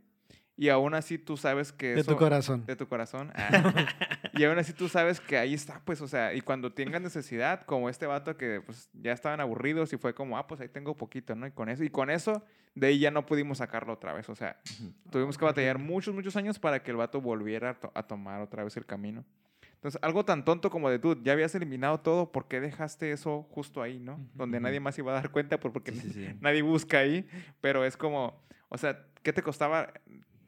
y 0.55 0.69
aún 0.69 0.95
así 0.95 1.17
tú 1.17 1.39
sabes 1.39 1.73
que 1.73 1.95
De 1.95 2.01
eso... 2.01 2.13
tu 2.13 2.19
corazón. 2.19 2.67
De 2.67 2.77
tu 2.77 2.87
corazón. 2.87 3.33
Ah. 3.35 3.87
y 4.35 4.45
aún 4.45 4.59
así 4.59 4.75
tú 4.75 4.91
sabes 4.91 5.21
que 5.21 5.39
ahí 5.39 5.55
está, 5.55 5.81
pues, 5.87 6.03
o 6.03 6.09
sea, 6.09 6.35
y 6.35 6.43
cuando 6.43 6.71
tengas 6.73 7.01
necesidad, 7.01 7.63
como 7.65 7.89
este 7.89 8.05
vato 8.05 8.37
que 8.37 8.61
pues 8.61 8.91
ya 8.93 9.13
estaban 9.13 9.41
aburridos 9.41 9.93
y 9.95 9.97
fue 9.97 10.15
como, 10.15 10.37
ah, 10.37 10.47
pues 10.47 10.61
ahí 10.61 10.69
tengo 10.69 10.95
poquito, 10.99 11.35
¿no? 11.35 11.47
Y 11.47 11.53
con 11.53 11.71
eso, 11.71 11.83
y 11.83 11.89
con 11.89 12.11
eso, 12.11 12.45
de 12.75 12.89
ahí 12.89 12.99
ya 12.99 13.11
no 13.11 13.25
pudimos 13.25 13.57
sacarlo 13.59 13.95
otra 13.95 14.13
vez, 14.13 14.29
o 14.29 14.35
sea, 14.35 14.61
Ujú. 14.81 14.93
tuvimos 15.11 15.39
que 15.39 15.47
batallar 15.47 15.79
muchos, 15.79 16.15
muchos 16.15 16.37
años 16.37 16.59
para 16.59 16.83
que 16.83 16.91
el 16.91 16.99
vato 16.99 17.23
volviera 17.23 17.71
a, 17.71 17.75
to- 17.75 17.93
a 17.95 18.03
tomar 18.03 18.43
otra 18.43 18.63
vez 18.65 18.77
el 18.77 18.85
camino. 18.85 19.25
Entonces, 19.77 20.01
algo 20.03 20.25
tan 20.25 20.45
tonto 20.45 20.69
como 20.71 20.91
de 20.91 20.99
tú, 20.99 21.21
ya 21.23 21.33
habías 21.33 21.55
eliminado 21.55 22.01
todo, 22.01 22.33
¿por 22.33 22.49
qué 22.49 22.61
dejaste 22.61 23.13
eso 23.13 23.43
justo 23.51 23.83
ahí, 23.83 23.99
¿no? 24.01 24.19
Donde 24.35 24.59
nadie 24.59 24.81
más 24.81 24.99
iba 24.99 25.13
a 25.13 25.15
dar 25.15 25.31
cuenta, 25.31 25.61
por- 25.61 25.73
porque 25.73 25.93
Sí, 25.93 26.01
sí, 26.01 26.13
sí. 26.13 26.37
nadie 26.41 26.63
busca 26.63 26.99
ahí, 26.99 27.29
pero 27.61 27.85
es 27.85 27.97
como, 27.97 28.43
o 28.69 28.79
sea, 28.79 29.07
¿qué 29.23 29.33
te 29.33 29.43
costaba 29.43 29.93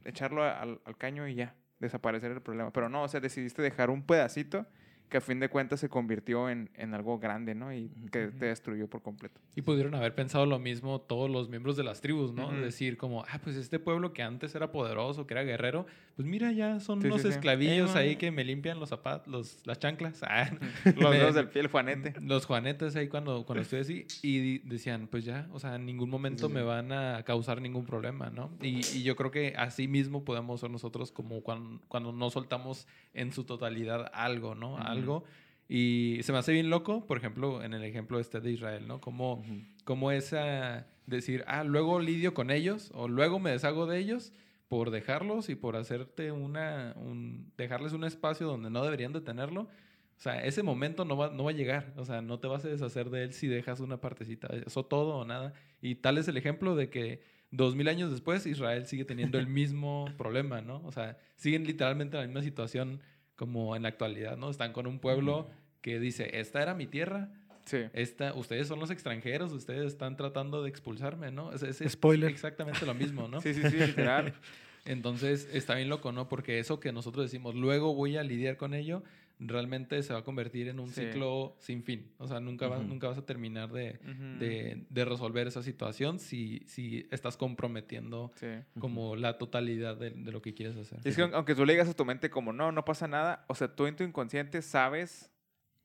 echarlo 0.04 0.42
al, 0.42 0.80
al 0.84 0.96
caño 0.96 1.28
y 1.28 1.34
ya, 1.34 1.54
desaparecer 1.78 2.32
el 2.32 2.40
problema. 2.42 2.72
Pero 2.72 2.88
no, 2.88 3.02
o 3.02 3.08
sea, 3.08 3.20
decidiste 3.20 3.62
dejar 3.62 3.90
un 3.90 4.02
pedacito 4.02 4.66
que 5.08 5.16
a 5.16 5.20
fin 5.20 5.40
de 5.40 5.48
cuentas 5.48 5.80
se 5.80 5.88
convirtió 5.88 6.50
en, 6.50 6.70
en 6.74 6.94
algo 6.94 7.18
grande, 7.18 7.54
¿no? 7.54 7.72
Y 7.72 7.90
que 8.12 8.28
te 8.28 8.46
destruyó 8.46 8.88
por 8.88 9.02
completo. 9.02 9.40
Y 9.56 9.62
pudieron 9.62 9.94
haber 9.94 10.14
pensado 10.14 10.46
lo 10.46 10.58
mismo 10.58 11.00
todos 11.00 11.30
los 11.30 11.48
miembros 11.48 11.76
de 11.76 11.84
las 11.84 12.00
tribus, 12.00 12.32
¿no? 12.32 12.52
Decir 12.52 12.96
como, 12.96 13.24
ah, 13.24 13.40
pues 13.42 13.56
este 13.56 13.78
pueblo 13.78 14.12
que 14.12 14.22
antes 14.22 14.54
era 14.54 14.70
poderoso, 14.70 15.26
que 15.26 15.34
era 15.34 15.42
guerrero, 15.42 15.86
pues 16.16 16.26
mira, 16.26 16.52
ya 16.52 16.80
son 16.80 17.00
Sí, 17.00 17.06
unos 17.06 17.22
sí, 17.22 17.28
esclavillos 17.28 17.94
ahí 17.94 18.16
que 18.16 18.30
me 18.30 18.44
limpian 18.44 18.78
los 18.80 18.88
zapatos, 18.88 19.28
los, 19.28 19.66
las 19.66 19.78
chanclas. 19.78 20.22
Ah, 20.30 20.50
Los 20.96 21.10
dedos 21.12 21.34
del 21.34 21.48
pie, 21.50 21.62
el 21.62 21.68
juanete. 21.68 22.14
Los 22.20 22.44
juanetes 22.44 22.94
ahí 22.96 23.08
cuando, 23.08 23.46
cuando 23.46 23.62
estoy 23.62 23.80
así. 23.80 24.06
Y 24.22 24.58
decían, 24.58 25.08
pues 25.10 25.24
ya, 25.24 25.48
o 25.52 25.58
sea, 25.58 25.76
en 25.76 25.86
ningún 25.86 26.10
momento 26.10 26.48
me 26.48 26.62
van 26.62 26.92
a 26.92 27.22
causar 27.22 27.62
ningún 27.62 27.86
problema, 27.86 28.30
¿no? 28.30 28.50
Y, 28.60 28.80
y 28.94 29.02
yo 29.02 29.16
creo 29.16 29.30
que 29.30 29.54
así 29.56 29.88
mismo 29.88 30.24
podemos 30.24 30.60
ser 30.60 30.70
nosotros 30.70 31.12
como 31.12 31.42
cuando, 31.42 31.80
cuando 31.88 32.12
no 32.12 32.30
soltamos 32.30 32.86
en 33.14 33.32
su 33.32 33.44
totalidad 33.44 34.10
algo, 34.12 34.54
¿no? 34.54 34.76
Algo. 34.98 35.24
Y 35.68 36.20
se 36.22 36.32
me 36.32 36.38
hace 36.38 36.52
bien 36.52 36.70
loco, 36.70 37.04
por 37.06 37.18
ejemplo, 37.18 37.62
en 37.62 37.74
el 37.74 37.84
ejemplo 37.84 38.18
este 38.18 38.40
de 38.40 38.52
Israel, 38.52 38.88
¿no? 38.88 39.00
Como, 39.00 39.44
como 39.84 40.10
esa 40.10 40.86
decir, 41.06 41.44
ah, 41.46 41.64
luego 41.64 42.00
lidio 42.00 42.32
con 42.34 42.50
ellos 42.50 42.90
o 42.94 43.08
luego 43.08 43.38
me 43.38 43.50
deshago 43.50 43.86
de 43.86 43.98
ellos 43.98 44.32
por 44.68 44.90
dejarlos 44.90 45.48
y 45.48 45.54
por 45.54 45.76
hacerte 45.76 46.32
una, 46.32 46.94
un, 46.96 47.52
dejarles 47.56 47.92
un 47.92 48.04
espacio 48.04 48.46
donde 48.46 48.70
no 48.70 48.84
deberían 48.84 49.12
de 49.12 49.20
tenerlo. 49.20 49.62
O 49.62 50.20
sea, 50.20 50.42
ese 50.44 50.62
momento 50.62 51.04
no 51.04 51.16
va, 51.16 51.30
no 51.30 51.44
va 51.44 51.50
a 51.50 51.54
llegar. 51.54 51.92
O 51.96 52.04
sea, 52.04 52.22
no 52.22 52.38
te 52.40 52.48
vas 52.48 52.64
a 52.64 52.68
deshacer 52.68 53.10
de 53.10 53.24
él 53.24 53.32
si 53.32 53.46
dejas 53.46 53.80
una 53.80 54.00
partecita. 54.00 54.48
Eso 54.48 54.84
todo 54.84 55.16
o 55.16 55.24
nada. 55.24 55.52
Y 55.80 55.96
tal 55.96 56.18
es 56.18 56.28
el 56.28 56.36
ejemplo 56.36 56.76
de 56.76 56.90
que 56.90 57.22
dos 57.50 57.76
mil 57.76 57.88
años 57.88 58.10
después 58.10 58.44
Israel 58.46 58.86
sigue 58.86 59.04
teniendo 59.04 59.38
el 59.38 59.46
mismo 59.46 60.06
problema, 60.18 60.60
¿no? 60.60 60.82
O 60.84 60.92
sea, 60.92 61.18
siguen 61.36 61.66
literalmente 61.66 62.16
en 62.16 62.22
la 62.22 62.26
misma 62.26 62.42
situación 62.42 63.00
como 63.38 63.74
en 63.76 63.82
la 63.84 63.88
actualidad, 63.88 64.36
¿no? 64.36 64.50
Están 64.50 64.74
con 64.74 64.86
un 64.86 64.98
pueblo 64.98 65.48
que 65.80 65.98
dice, 65.98 66.38
esta 66.40 66.60
era 66.60 66.74
mi 66.74 66.86
tierra, 66.86 67.30
Sí. 67.64 67.84
esta, 67.92 68.34
ustedes 68.34 68.66
son 68.66 68.80
los 68.80 68.90
extranjeros, 68.90 69.52
ustedes 69.52 69.86
están 69.86 70.16
tratando 70.16 70.62
de 70.62 70.70
expulsarme, 70.70 71.30
¿no? 71.30 71.52
Es, 71.52 71.62
es- 71.62 71.80
es 71.80 71.92
Spoiler. 71.92 72.30
exactamente 72.30 72.84
lo 72.84 72.94
mismo, 72.94 73.28
¿no? 73.28 73.40
Sí, 73.42 73.54
sí, 73.54 73.62
sí, 73.70 73.76
literal. 73.76 74.34
Entonces 74.84 75.48
está 75.52 75.74
bien 75.74 75.88
loco, 75.88 76.10
¿no? 76.12 76.28
Porque 76.28 76.58
eso 76.58 76.80
que 76.80 76.92
nosotros 76.92 77.26
decimos, 77.26 77.54
luego 77.54 77.94
voy 77.94 78.16
a 78.16 78.22
lidiar 78.22 78.56
con 78.56 78.72
ello, 78.74 79.02
realmente 79.40 80.02
se 80.02 80.12
va 80.12 80.18
a 80.20 80.24
convertir 80.24 80.68
en 80.68 80.80
un 80.80 80.88
Sí. 80.88 81.02
ciclo 81.04 81.56
sin 81.60 81.82
fin. 81.84 82.12
O 82.18 82.26
sea, 82.26 82.40
nunca, 82.40 82.66
vas, 82.66 82.80
Ujú. 82.80 82.88
nunca 82.88 83.08
vas 83.08 83.18
a 83.18 83.24
terminar 83.24 83.70
de, 83.70 83.98
de- 84.38 84.86
de 84.90 85.04
resolver 85.04 85.46
esa 85.46 85.62
situación 85.62 86.18
si, 86.18 86.64
si 86.66 87.06
estás 87.10 87.36
comprometiendo 87.36 88.32
Sí. 88.36 88.48
como 88.80 89.14
la 89.16 89.38
totalidad 89.38 89.96
de, 89.96 90.10
de 90.10 90.32
lo 90.32 90.42
que 90.42 90.54
quieres 90.54 90.76
hacer. 90.76 90.98
Y 91.04 91.08
es 91.08 91.16
que 91.16 91.22
aun- 91.22 91.34
aunque 91.34 91.54
tú 91.54 91.64
le 91.64 91.72
digas 91.74 91.88
a 91.88 91.94
tu 91.94 92.04
mente 92.04 92.30
como, 92.30 92.52
no, 92.52 92.72
no 92.72 92.84
pasa 92.84 93.06
nada, 93.06 93.44
o 93.48 93.54
sea, 93.54 93.68
tú 93.74 93.86
en 93.86 93.94
tu 93.96 94.02
inconsciente 94.04 94.60
sabes 94.62 95.30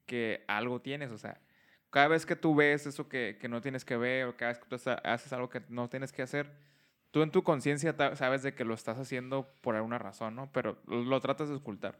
que 0.05 0.43
algo 0.47 0.81
tienes, 0.81 1.11
o 1.11 1.17
sea, 1.17 1.39
cada 1.89 2.07
vez 2.07 2.25
que 2.25 2.35
tú 2.35 2.55
ves 2.55 2.87
eso 2.87 3.07
que, 3.07 3.37
que 3.39 3.47
no 3.47 3.61
tienes 3.61 3.85
que 3.85 3.97
ver, 3.97 4.25
o 4.25 4.35
cada 4.35 4.51
vez 4.53 4.59
que 4.59 4.67
tú 4.67 4.75
haces- 5.03 5.31
algo 5.33 5.49
que 5.49 5.61
no 5.69 5.89
tienes 5.89 6.11
que 6.11 6.23
hacer, 6.23 6.51
tú 7.11 7.21
en 7.21 7.29
tu 7.29 7.43
conciencia 7.43 7.95
sabes 8.15 8.41
de 8.41 8.55
que 8.55 8.65
lo 8.65 8.73
estás 8.73 8.97
haciendo 8.97 9.47
por 9.61 9.75
alguna 9.75 9.99
razón, 9.99 10.35
¿no? 10.35 10.51
Pero 10.51 10.79
lo 10.87 11.19
tratas 11.21 11.49
de 11.49 11.55
ocultar. 11.55 11.99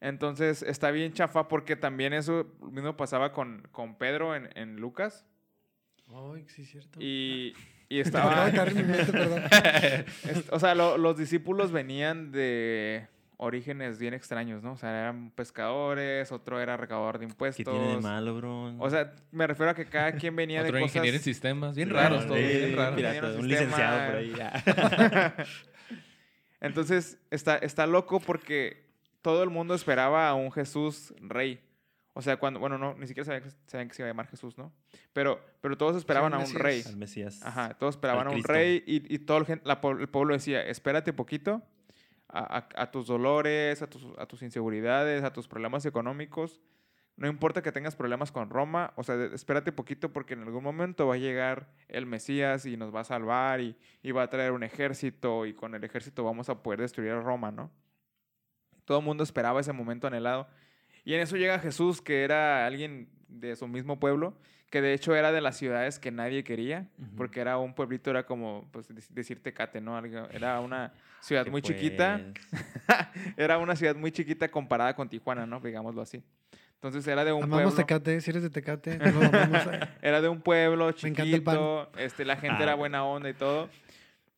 Entonces, 0.00 0.62
está 0.62 0.90
bien 0.90 1.12
chafa 1.12 1.48
porque 1.48 1.76
también 1.76 2.12
eso 2.12 2.46
mismo 2.70 2.96
pasaba 2.96 3.32
con, 3.32 3.66
con 3.72 3.96
Pedro 3.96 4.34
en, 4.36 4.48
en 4.54 4.76
Lucas. 4.76 5.24
Ay, 6.08 6.44
sí, 6.48 6.62
es 6.62 6.70
cierto. 6.70 6.98
Y, 7.02 7.54
y 7.88 8.00
estaba... 8.00 8.46
o 10.52 10.58
sea, 10.60 10.74
lo- 10.74 10.98
los 10.98 11.16
discípulos 11.18 11.72
venían 11.72 12.30
de 12.32 13.08
orígenes 13.40 13.98
bien 13.98 14.14
extraños, 14.14 14.62
¿no? 14.64 14.72
O 14.72 14.76
sea, 14.76 14.90
eran 15.00 15.30
pescadores, 15.32 16.32
otro 16.32 16.60
era 16.60 16.76
recaudador 16.76 17.18
de 17.18 17.26
¿Qué 17.26 17.30
impuestos. 17.32 17.64
tiene 17.72 17.94
de 17.96 18.00
malo, 18.00 18.36
bro? 18.36 18.76
O 18.78 18.90
sea, 18.90 19.14
me 19.30 19.46
refiero 19.46 19.70
a 19.70 19.74
que 19.74 19.84
cada 19.86 20.12
quien 20.12 20.34
venía 20.34 20.62
Otro 20.62 20.74
de 20.74 20.80
cosas... 20.80 20.96
ingeniero 20.96 21.16
en 21.18 21.22
sistemas, 21.22 21.76
bien 21.76 21.90
raros 21.90 22.26
todos, 22.26 22.38
sí, 22.38 22.44
bien 22.46 22.76
raros. 22.76 22.96
Pirata, 22.96 23.26
un 23.28 23.34
en 23.40 23.48
licenciado 23.48 24.06
por 24.06 24.16
ahí. 24.16 24.32
ya. 24.36 25.34
Entonces, 26.60 27.18
está, 27.30 27.56
está 27.58 27.86
loco 27.86 28.20
porque 28.20 28.87
todo 29.22 29.42
el 29.42 29.50
mundo 29.50 29.74
esperaba 29.74 30.28
a 30.28 30.34
un 30.34 30.50
Jesús 30.52 31.14
rey. 31.20 31.60
O 32.14 32.22
sea, 32.22 32.36
cuando... 32.36 32.58
Bueno, 32.58 32.78
no, 32.78 32.94
ni 32.94 33.06
siquiera 33.06 33.24
sabían 33.24 33.44
que, 33.44 33.50
sabían 33.66 33.88
que 33.88 33.94
se 33.94 34.02
iba 34.02 34.08
a 34.08 34.10
llamar 34.10 34.26
Jesús, 34.26 34.58
¿no? 34.58 34.72
Pero, 35.12 35.40
pero 35.60 35.76
todos 35.78 35.96
esperaban 35.96 36.34
a 36.34 36.38
un 36.38 36.42
Mesías. 36.44 36.62
rey. 36.62 36.82
Al 36.86 36.96
Mesías. 36.96 37.40
Ajá, 37.44 37.74
todos 37.78 37.94
esperaban 37.94 38.26
a 38.26 38.30
un 38.30 38.42
rey 38.42 38.82
y, 38.86 39.14
y 39.14 39.18
todo 39.20 39.38
el, 39.38 39.60
la 39.64 39.80
el 40.00 40.08
pueblo 40.08 40.34
decía, 40.34 40.62
espérate 40.66 41.12
poquito 41.12 41.62
a, 42.28 42.58
a- 42.58 42.82
a 42.82 42.90
tus 42.90 43.06
dolores, 43.06 43.82
a 43.82 43.86
tus, 43.88 44.04
a 44.18 44.26
tus 44.26 44.42
inseguridades, 44.42 45.22
a 45.22 45.32
tus 45.32 45.46
problemas 45.46 45.86
económicos. 45.86 46.60
No 47.16 47.26
importa 47.28 47.62
que 47.62 47.72
tengas 47.72 47.96
problemas 47.96 48.30
con 48.32 48.48
Roma, 48.50 48.92
o 48.96 49.02
sea, 49.02 49.16
espérate 49.34 49.72
poquito 49.72 50.12
porque 50.12 50.34
en 50.34 50.42
algún 50.42 50.62
momento 50.62 51.06
va 51.08 51.14
a 51.14 51.18
llegar 51.18 51.68
el 51.88 52.06
Mesías 52.06 52.64
y 52.66 52.76
nos 52.76 52.94
va 52.94 53.00
a 53.00 53.04
salvar 53.04 53.60
y, 53.60 53.76
y 54.02 54.12
va 54.12 54.22
a 54.24 54.30
traer 54.30 54.52
un 54.52 54.62
ejército 54.62 55.44
y 55.46 55.52
con 55.52 55.74
el 55.74 55.82
ejército 55.82 56.22
vamos 56.24 56.48
a 56.48 56.62
poder 56.62 56.80
destruir 56.80 57.10
a 57.10 57.20
Roma, 57.20 57.50
¿no? 57.50 57.70
Todo 58.88 59.00
el 59.00 59.04
mundo 59.04 59.22
esperaba 59.22 59.60
ese 59.60 59.72
momento 59.74 60.06
anhelado. 60.06 60.48
Y 61.04 61.12
en 61.14 61.20
eso 61.20 61.36
llega 61.36 61.58
Jesús, 61.58 62.00
que 62.00 62.24
era 62.24 62.66
alguien 62.66 63.08
de 63.28 63.54
su 63.54 63.68
mismo 63.68 64.00
pueblo, 64.00 64.34
que 64.70 64.80
de 64.80 64.94
hecho 64.94 65.14
era 65.14 65.30
de 65.30 65.42
las 65.42 65.58
ciudades 65.58 65.98
que 65.98 66.10
nadie 66.10 66.42
quería, 66.42 66.88
Ujú. 66.98 67.16
porque 67.16 67.40
era 67.40 67.58
un 67.58 67.74
pueblito, 67.74 68.08
era 68.10 68.24
como, 68.24 68.66
pues, 68.72 68.90
dec- 68.90 69.08
decir 69.10 69.42
Tecate, 69.42 69.80
¿no? 69.82 69.96
Algo- 69.96 70.26
Era 70.30 70.58
una 70.60 70.92
ciudad 71.20 71.44
¿Qué 71.44 71.50
muy 71.50 71.60
chiquita, 71.60 72.20
pues? 72.50 72.64
era 73.36 73.58
una 73.58 73.76
ciudad 73.76 73.94
muy 73.94 74.10
chiquita 74.10 74.48
comparada 74.48 74.94
con 74.96 75.08
Tijuana, 75.08 75.44
¿no? 75.46 75.60
Digámoslo 75.60 76.00
así. 76.02 76.22
Entonces 76.76 77.06
era 77.08 77.24
de 77.24 77.32
un 77.32 77.42
Amamos 77.42 77.74
pueblo, 77.74 77.76
Tecate, 77.76 78.20
si 78.22 78.30
eres 78.30 78.42
de 78.42 78.50
Tecate, 78.50 78.98
lo 79.12 79.20
amamos. 79.26 79.68
era 80.00 80.20
de 80.22 80.28
un 80.28 80.40
pueblo 80.40 80.94
Me 81.02 81.08
encanta 81.10 81.36
el 81.36 81.42
pan. 81.42 81.56
chiquito, 81.56 81.90
este, 81.98 82.24
la 82.24 82.36
gente 82.36 82.62
era 82.62 82.72
Ah. 82.72 82.76
buena 82.76 83.04
onda 83.04 83.28
y 83.28 83.34
todo. 83.34 83.68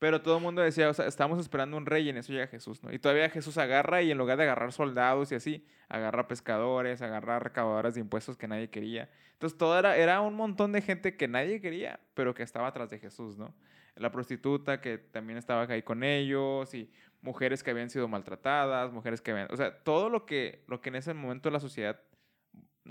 Pero 0.00 0.22
todo 0.22 0.38
el 0.38 0.42
mundo 0.42 0.62
decía, 0.62 0.88
o 0.88 0.94
sea, 0.94 1.06
estamos 1.06 1.38
esperando 1.38 1.76
un 1.76 1.84
rey 1.84 2.06
y 2.06 2.08
en 2.08 2.16
eso 2.16 2.32
llega 2.32 2.46
Jesús, 2.46 2.82
¿no? 2.82 2.90
Y 2.90 2.98
todavía 2.98 3.28
Jesús 3.28 3.58
agarra 3.58 4.00
y 4.00 4.10
en 4.10 4.16
lugar 4.16 4.38
de 4.38 4.44
agarrar 4.44 4.72
soldados 4.72 5.30
y 5.30 5.34
así, 5.34 5.66
agarra 5.90 6.26
pescadores, 6.26 7.02
agarra 7.02 7.38
recaudadoras 7.38 7.94
de 7.94 8.00
impuestos 8.00 8.38
que 8.38 8.48
nadie 8.48 8.70
quería. 8.70 9.10
Entonces 9.34 9.58
todo 9.58 9.78
era, 9.78 9.98
era 9.98 10.22
un 10.22 10.36
montón 10.36 10.72
de 10.72 10.80
gente 10.80 11.18
que 11.18 11.28
nadie 11.28 11.60
quería, 11.60 12.00
pero 12.14 12.32
que 12.32 12.42
estaba 12.42 12.68
atrás 12.68 12.88
de 12.88 12.98
Jesús, 12.98 13.36
¿no? 13.36 13.54
La 13.94 14.10
prostituta 14.10 14.80
que 14.80 14.96
también 14.96 15.38
estaba 15.38 15.64
ahí 15.64 15.82
con 15.82 16.02
ellos 16.02 16.72
y 16.72 16.90
mujeres 17.20 17.62
que 17.62 17.70
habían 17.70 17.90
sido 17.90 18.08
maltratadas, 18.08 18.90
mujeres 18.92 19.20
que 19.20 19.32
habían... 19.32 19.48
O 19.52 19.56
sea, 19.58 19.82
todo 19.82 20.08
lo 20.08 20.24
que, 20.24 20.64
lo 20.66 20.80
que 20.80 20.88
en 20.88 20.94
ese 20.94 21.12
momento 21.12 21.50
la 21.50 21.60
sociedad 21.60 22.00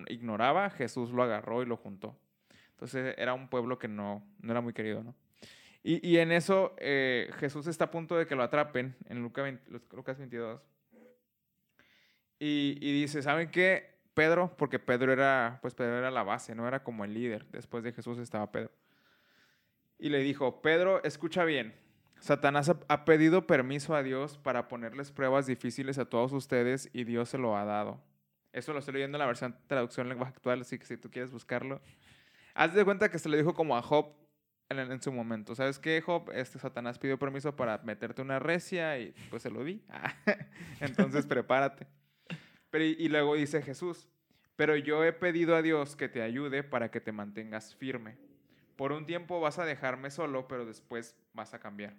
ignoraba, 0.09 0.69
Jesús 0.69 1.09
lo 1.09 1.23
agarró 1.23 1.63
y 1.63 1.65
lo 1.65 1.75
juntó. 1.75 2.15
Entonces 2.69 3.15
era 3.17 3.33
un 3.33 3.49
pueblo 3.49 3.79
que 3.79 3.87
no, 3.87 4.23
no 4.41 4.51
era 4.51 4.61
muy 4.61 4.73
querido, 4.73 5.01
¿no? 5.01 5.15
Y, 5.81 6.07
y 6.07 6.17
en 6.17 6.31
eso 6.31 6.75
eh, 6.77 7.31
Jesús 7.39 7.67
está 7.67 7.85
a 7.85 7.91
punto 7.91 8.17
de 8.17 8.27
que 8.27 8.35
lo 8.35 8.43
atrapen 8.43 8.95
en 9.07 9.21
Lucas 9.21 9.43
20 9.43 9.71
Lucas 9.95 10.17
22. 10.17 10.61
Y, 12.39 12.77
y 12.81 13.01
dice, 13.01 13.21
¿saben 13.21 13.49
qué? 13.49 13.99
Pedro, 14.13 14.53
porque 14.57 14.79
Pedro 14.79 15.13
era, 15.13 15.59
pues 15.61 15.75
Pedro 15.75 15.97
era 15.97 16.11
la 16.11 16.23
base, 16.23 16.55
no 16.55 16.67
era 16.67 16.83
como 16.83 17.05
el 17.05 17.13
líder. 17.13 17.45
Después 17.51 17.83
de 17.83 17.93
Jesús 17.93 18.17
estaba 18.17 18.51
Pedro. 18.51 18.71
Y 19.97 20.09
le 20.09 20.19
dijo, 20.19 20.61
Pedro, 20.61 21.03
escucha 21.03 21.43
bien. 21.43 21.73
Satanás 22.19 22.69
ha, 22.87 23.05
pedido 23.05 23.47
permiso 23.47 23.95
a 23.95 24.03
Dios 24.03 24.37
para 24.37 24.67
ponerles 24.67 25.11
pruebas 25.11 25.45
difíciles 25.45 25.97
a 25.99 26.05
todos 26.05 26.33
ustedes 26.33 26.89
y 26.91 27.05
Dios 27.05 27.29
se 27.29 27.37
lo 27.37 27.55
ha 27.55 27.63
dado. 27.63 28.01
Eso 28.51 28.73
lo 28.73 28.79
estoy 28.79 28.95
leyendo 28.95 29.17
en 29.17 29.19
la 29.19 29.25
versión 29.25 29.55
traducción 29.67 30.07
en 30.07 30.09
lenguaje 30.09 30.33
actual, 30.35 30.61
así 30.61 30.77
que 30.77 30.85
si 30.85 30.97
tú 30.97 31.09
quieres 31.09 31.31
buscarlo. 31.31 31.81
Haz 32.53 32.73
de 32.73 32.83
cuenta 32.83 33.09
que 33.09 33.19
se 33.19 33.29
le 33.29 33.37
dijo 33.37 33.53
como 33.53 33.77
a 33.77 33.81
Job 33.81 34.13
en, 34.69 34.91
en 34.91 35.01
su 35.01 35.11
momento. 35.11 35.55
¿Sabes 35.55 35.79
qué, 35.79 36.01
Job? 36.01 36.31
Este 36.33 36.59
Satanás 36.59 36.99
pidió 36.99 37.17
permiso 37.17 37.55
para 37.55 37.79
meterte 37.79 38.21
una 38.21 38.39
recia 38.39 38.97
y 38.99 39.13
pues 39.29 39.43
se 39.43 39.49
lo 39.49 39.63
di. 39.63 39.81
Entonces 40.79 41.25
prepárate. 41.27 41.87
Pero, 42.69 42.83
y, 42.83 42.95
y 42.99 43.09
luego 43.09 43.35
dice 43.35 43.61
Jesús, 43.61 44.07
pero 44.55 44.75
yo 44.75 45.03
he 45.03 45.11
pedido 45.11 45.55
a 45.55 45.61
Dios 45.61 45.95
que 45.95 46.07
te 46.07 46.21
ayude 46.21 46.63
para 46.63 46.91
que 46.91 47.01
te 47.01 47.11
mantengas 47.11 47.75
firme. 47.75 48.17
Por 48.75 48.91
un 48.91 49.05
tiempo 49.05 49.41
vas 49.41 49.59
a 49.59 49.65
dejarme 49.65 50.11
solo, 50.11 50.47
pero 50.47 50.65
después 50.65 51.15
vas 51.33 51.53
a 51.53 51.59
cambiar. 51.59 51.95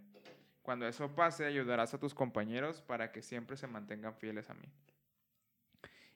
Cuando 0.62 0.86
eso 0.86 1.14
pase, 1.14 1.44
ayudarás 1.44 1.92
a 1.94 1.98
tus 1.98 2.14
compañeros 2.14 2.80
para 2.82 3.10
que 3.10 3.22
siempre 3.22 3.56
se 3.56 3.66
mantengan 3.66 4.14
fieles 4.14 4.48
a 4.48 4.54
mí. 4.54 4.68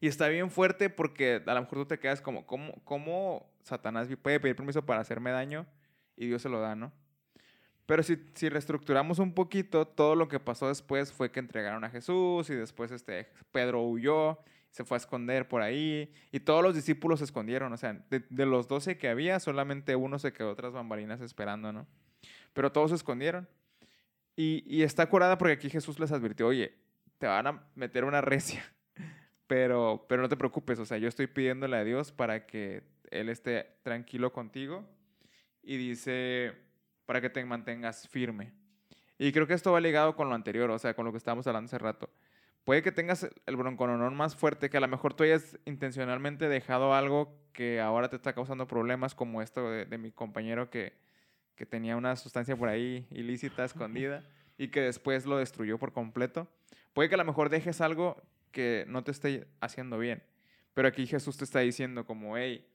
Y 0.00 0.06
está 0.06 0.28
bien 0.28 0.50
fuerte 0.50 0.90
porque 0.90 1.42
a 1.44 1.54
lo 1.54 1.60
mejor 1.62 1.78
tú 1.80 1.86
te 1.86 1.98
quedas 1.98 2.20
como, 2.20 2.46
¿cómo, 2.46 2.74
cómo 2.84 3.50
Satanás 3.62 4.08
puede 4.22 4.38
pedir 4.38 4.54
permiso 4.54 4.84
para 4.84 5.00
hacerme 5.00 5.30
daño 5.30 5.66
y 6.16 6.26
Dios 6.26 6.42
se 6.42 6.48
lo 6.48 6.60
da, 6.60 6.74
¿no? 6.74 6.92
Pero 7.86 8.02
si, 8.02 8.18
si 8.34 8.48
reestructuramos 8.48 9.18
un 9.18 9.34
poquito, 9.34 9.86
todo 9.86 10.14
lo 10.14 10.28
que 10.28 10.40
pasó 10.40 10.68
después 10.68 11.12
fue 11.12 11.30
que 11.30 11.40
entregaron 11.40 11.84
a 11.84 11.90
Jesús 11.90 12.48
y 12.48 12.54
después 12.54 12.90
este, 12.90 13.28
Pedro 13.52 13.82
huyó, 13.82 14.38
se 14.70 14.84
fue 14.84 14.96
a 14.96 14.98
esconder 14.98 15.48
por 15.48 15.60
ahí 15.60 16.10
y 16.32 16.40
todos 16.40 16.62
los 16.62 16.74
discípulos 16.74 17.18
se 17.18 17.26
escondieron. 17.26 17.72
O 17.72 17.76
sea, 17.76 17.92
de, 18.08 18.24
de 18.30 18.46
los 18.46 18.68
doce 18.68 18.96
que 18.96 19.08
había, 19.08 19.38
solamente 19.38 19.96
uno 19.96 20.18
se 20.18 20.32
quedó 20.32 20.54
tras 20.56 20.72
bambalinas 20.72 21.20
esperando, 21.20 21.72
¿no? 21.72 21.86
Pero 22.54 22.72
todos 22.72 22.90
se 22.90 22.96
escondieron. 22.96 23.46
Y, 24.34 24.64
y 24.66 24.82
está 24.82 25.08
curada 25.08 25.36
porque 25.36 25.52
aquí 25.52 25.68
Jesús 25.68 26.00
les 26.00 26.10
advirtió, 26.10 26.46
oye, 26.48 26.74
te 27.18 27.26
van 27.26 27.46
a 27.46 27.62
meter 27.74 28.04
una 28.04 28.20
recia, 28.20 28.64
pero, 29.46 30.06
pero 30.08 30.22
no 30.22 30.28
te 30.28 30.36
preocupes, 30.36 30.78
o 30.78 30.86
sea, 30.86 30.98
yo 30.98 31.06
estoy 31.06 31.26
pidiéndole 31.26 31.76
a 31.76 31.84
Dios 31.84 32.10
para 32.10 32.46
que 32.46 32.82
Él 33.10 33.28
esté 33.28 33.76
tranquilo 33.82 34.32
contigo 34.32 34.84
y 35.64 35.76
dice, 35.76 36.54
para 37.06 37.20
que 37.20 37.30
te 37.30 37.44
mantengas 37.44 38.08
firme. 38.08 38.52
Y 39.18 39.32
creo 39.32 39.46
que 39.46 39.54
esto 39.54 39.72
va 39.72 39.80
ligado 39.80 40.16
con 40.16 40.28
lo 40.28 40.34
anterior, 40.34 40.70
o 40.70 40.78
sea, 40.78 40.94
con 40.94 41.04
lo 41.04 41.12
que 41.12 41.18
estábamos 41.18 41.46
hablando 41.46 41.66
hace 41.66 41.78
rato. 41.78 42.10
Puede 42.64 42.82
que 42.82 42.92
tengas 42.92 43.28
el 43.46 43.56
broncononón 43.56 44.16
más 44.16 44.34
fuerte, 44.34 44.70
que 44.70 44.76
a 44.78 44.80
lo 44.80 44.88
mejor 44.88 45.14
tú 45.14 45.22
hayas 45.22 45.58
intencionalmente 45.66 46.48
dejado 46.48 46.94
algo 46.94 47.38
que 47.52 47.80
ahora 47.80 48.08
te 48.08 48.16
está 48.16 48.32
causando 48.32 48.66
problemas, 48.66 49.14
como 49.14 49.42
esto 49.42 49.70
de, 49.70 49.84
de 49.84 49.98
mi 49.98 50.10
compañero 50.10 50.70
que, 50.70 50.94
que 51.54 51.66
tenía 51.66 51.96
una 51.96 52.16
sustancia 52.16 52.56
por 52.56 52.68
ahí 52.68 53.06
ilícita, 53.10 53.64
escondida, 53.64 54.24
y 54.56 54.68
que 54.68 54.80
después 54.80 55.26
lo 55.26 55.36
destruyó 55.36 55.78
por 55.78 55.92
completo. 55.92 56.48
Puede 56.92 57.08
que 57.08 57.14
a 57.16 57.18
lo 57.18 57.24
mejor 57.24 57.50
dejes 57.50 57.80
algo 57.80 58.22
que 58.50 58.84
no 58.88 59.02
te 59.04 59.10
esté 59.10 59.46
haciendo 59.60 59.98
bien, 59.98 60.22
pero 60.74 60.88
aquí 60.88 61.06
Jesús 61.06 61.36
te 61.36 61.44
está 61.44 61.60
diciendo 61.60 62.06
como, 62.06 62.36
hey, 62.36 62.66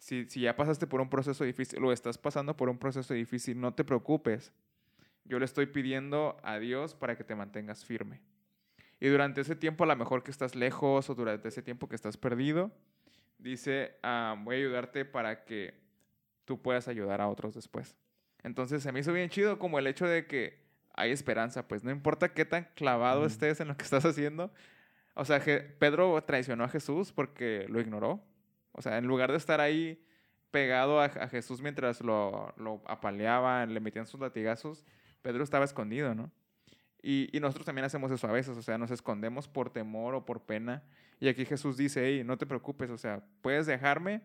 si, 0.00 0.24
si 0.24 0.40
ya 0.40 0.56
pasaste 0.56 0.86
por 0.86 1.00
un 1.02 1.10
proceso 1.10 1.44
difícil 1.44 1.84
o 1.84 1.92
estás 1.92 2.16
pasando 2.16 2.56
por 2.56 2.70
un 2.70 2.78
proceso 2.78 3.12
difícil, 3.12 3.60
no 3.60 3.74
te 3.74 3.84
preocupes. 3.84 4.50
Yo 5.26 5.38
le 5.38 5.44
estoy 5.44 5.66
pidiendo 5.66 6.38
a 6.42 6.58
Dios 6.58 6.94
para 6.94 7.16
que 7.16 7.22
te 7.22 7.34
mantengas 7.34 7.84
firme. 7.84 8.22
Y 8.98 9.08
durante 9.08 9.42
ese 9.42 9.54
tiempo, 9.54 9.84
a 9.84 9.86
lo 9.86 9.94
mejor 9.96 10.22
que 10.22 10.30
estás 10.30 10.56
lejos 10.56 11.10
o 11.10 11.14
durante 11.14 11.48
ese 11.48 11.60
tiempo 11.60 11.86
que 11.86 11.96
estás 11.96 12.16
perdido, 12.16 12.72
dice, 13.38 13.94
ah, 14.02 14.36
voy 14.42 14.56
a 14.56 14.58
ayudarte 14.58 15.04
para 15.04 15.44
que 15.44 15.74
tú 16.46 16.60
puedas 16.60 16.88
ayudar 16.88 17.20
a 17.20 17.28
otros 17.28 17.54
después. 17.54 17.94
Entonces 18.42 18.82
se 18.82 18.92
me 18.92 19.00
hizo 19.00 19.12
bien 19.12 19.28
chido 19.28 19.58
como 19.58 19.78
el 19.78 19.86
hecho 19.86 20.06
de 20.06 20.26
que 20.26 20.58
hay 20.94 21.10
esperanza, 21.10 21.68
pues 21.68 21.84
no 21.84 21.90
importa 21.90 22.32
qué 22.32 22.46
tan 22.46 22.66
clavado 22.74 23.26
estés 23.26 23.60
en 23.60 23.68
lo 23.68 23.76
que 23.76 23.84
estás 23.84 24.06
haciendo. 24.06 24.50
O 25.12 25.26
sea, 25.26 25.44
Pedro 25.78 26.22
traicionó 26.24 26.64
a 26.64 26.68
Jesús 26.70 27.12
porque 27.12 27.66
lo 27.68 27.80
ignoró. 27.80 28.24
O 28.72 28.82
sea, 28.82 28.98
en 28.98 29.06
lugar 29.06 29.30
de 29.30 29.38
estar 29.38 29.60
ahí 29.60 30.04
pegado 30.50 31.00
a, 31.00 31.04
a 31.04 31.28
Jesús 31.28 31.62
mientras 31.62 32.00
lo, 32.00 32.52
lo 32.56 32.82
apaleaban, 32.86 33.72
le 33.72 33.80
metían 33.80 34.06
sus 34.06 34.20
latigazos, 34.20 34.84
Pedro 35.22 35.44
estaba 35.44 35.64
escondido, 35.64 36.14
¿no? 36.14 36.30
Y, 37.02 37.34
y 37.34 37.40
nosotros 37.40 37.64
también 37.64 37.84
hacemos 37.84 38.10
eso 38.10 38.26
a 38.28 38.32
veces, 38.32 38.56
o 38.56 38.62
sea, 38.62 38.76
nos 38.76 38.90
escondemos 38.90 39.48
por 39.48 39.70
temor 39.70 40.14
o 40.14 40.24
por 40.24 40.42
pena. 40.42 40.82
Y 41.18 41.28
aquí 41.28 41.44
Jesús 41.44 41.76
dice, 41.76 42.04
hey, 42.04 42.22
no 42.24 42.36
te 42.36 42.46
preocupes, 42.46 42.90
o 42.90 42.98
sea, 42.98 43.22
puedes 43.42 43.66
dejarme, 43.66 44.22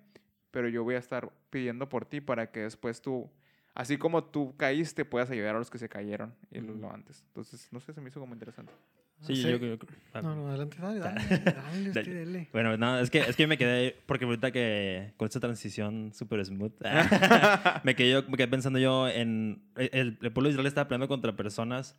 pero 0.52 0.68
yo 0.68 0.84
voy 0.84 0.96
a 0.96 1.00
estar 1.00 1.32
pidiendo 1.50 1.88
por 1.88 2.06
ti 2.06 2.22
para 2.22 2.52
que 2.52 2.62
después 2.62 3.02
tú, 3.02 3.30
así 3.74 3.98
como 3.98 4.24
tú 4.26 4.56
caíste, 4.58 5.06
puedas 5.06 5.30
ayudar 5.30 5.56
a 5.56 5.60
los 5.60 5.70
que 5.70 5.78
se 5.78 5.90
cayeron 5.90 6.36
y 6.52 6.60
lo 6.60 6.72
Ujú. 6.74 6.82
levantes. 6.82 7.24
Entonces, 7.28 7.68
no 7.72 7.80
sé, 7.80 7.94
se 7.94 8.02
me 8.02 8.10
hizo 8.10 8.20
como 8.20 8.34
interesante. 8.34 8.74
Sí, 9.22 9.42
yo 9.42 9.58
creo 9.60 9.80
que... 9.80 9.88
ah, 10.14 10.22
No, 10.22 10.36
no, 10.36 10.50
adelante, 10.50 10.78
dale, 10.80 11.00
dale, 11.00 11.22
dale, 11.22 11.88
usted, 11.90 12.26
Dale. 12.26 12.50
Bueno, 12.54 12.78
no, 12.78 13.00
es 13.00 13.10
que, 13.10 13.20
es 13.20 13.36
que 13.36 13.48
me 13.48 13.58
quedé, 13.58 13.96
porque 14.06 14.26
ahorita 14.26 14.52
que 14.52 15.14
con 15.18 15.28
esta 15.28 15.40
transición 15.40 16.12
súper 16.14 16.46
smooth, 16.46 16.74
me, 17.84 17.96
quedé 17.96 18.12
yo, 18.12 18.24
me 18.28 18.38
quedé 18.38 18.48
pensando 18.48 18.78
yo 18.78 19.08
en, 19.08 19.64
el, 19.78 20.18
el 20.22 20.32
pueblo 20.32 20.44
de 20.44 20.52
Israel 20.52 20.68
estaba 20.68 20.88
peleando 20.88 21.08
contra 21.08 21.36
personas 21.36 21.96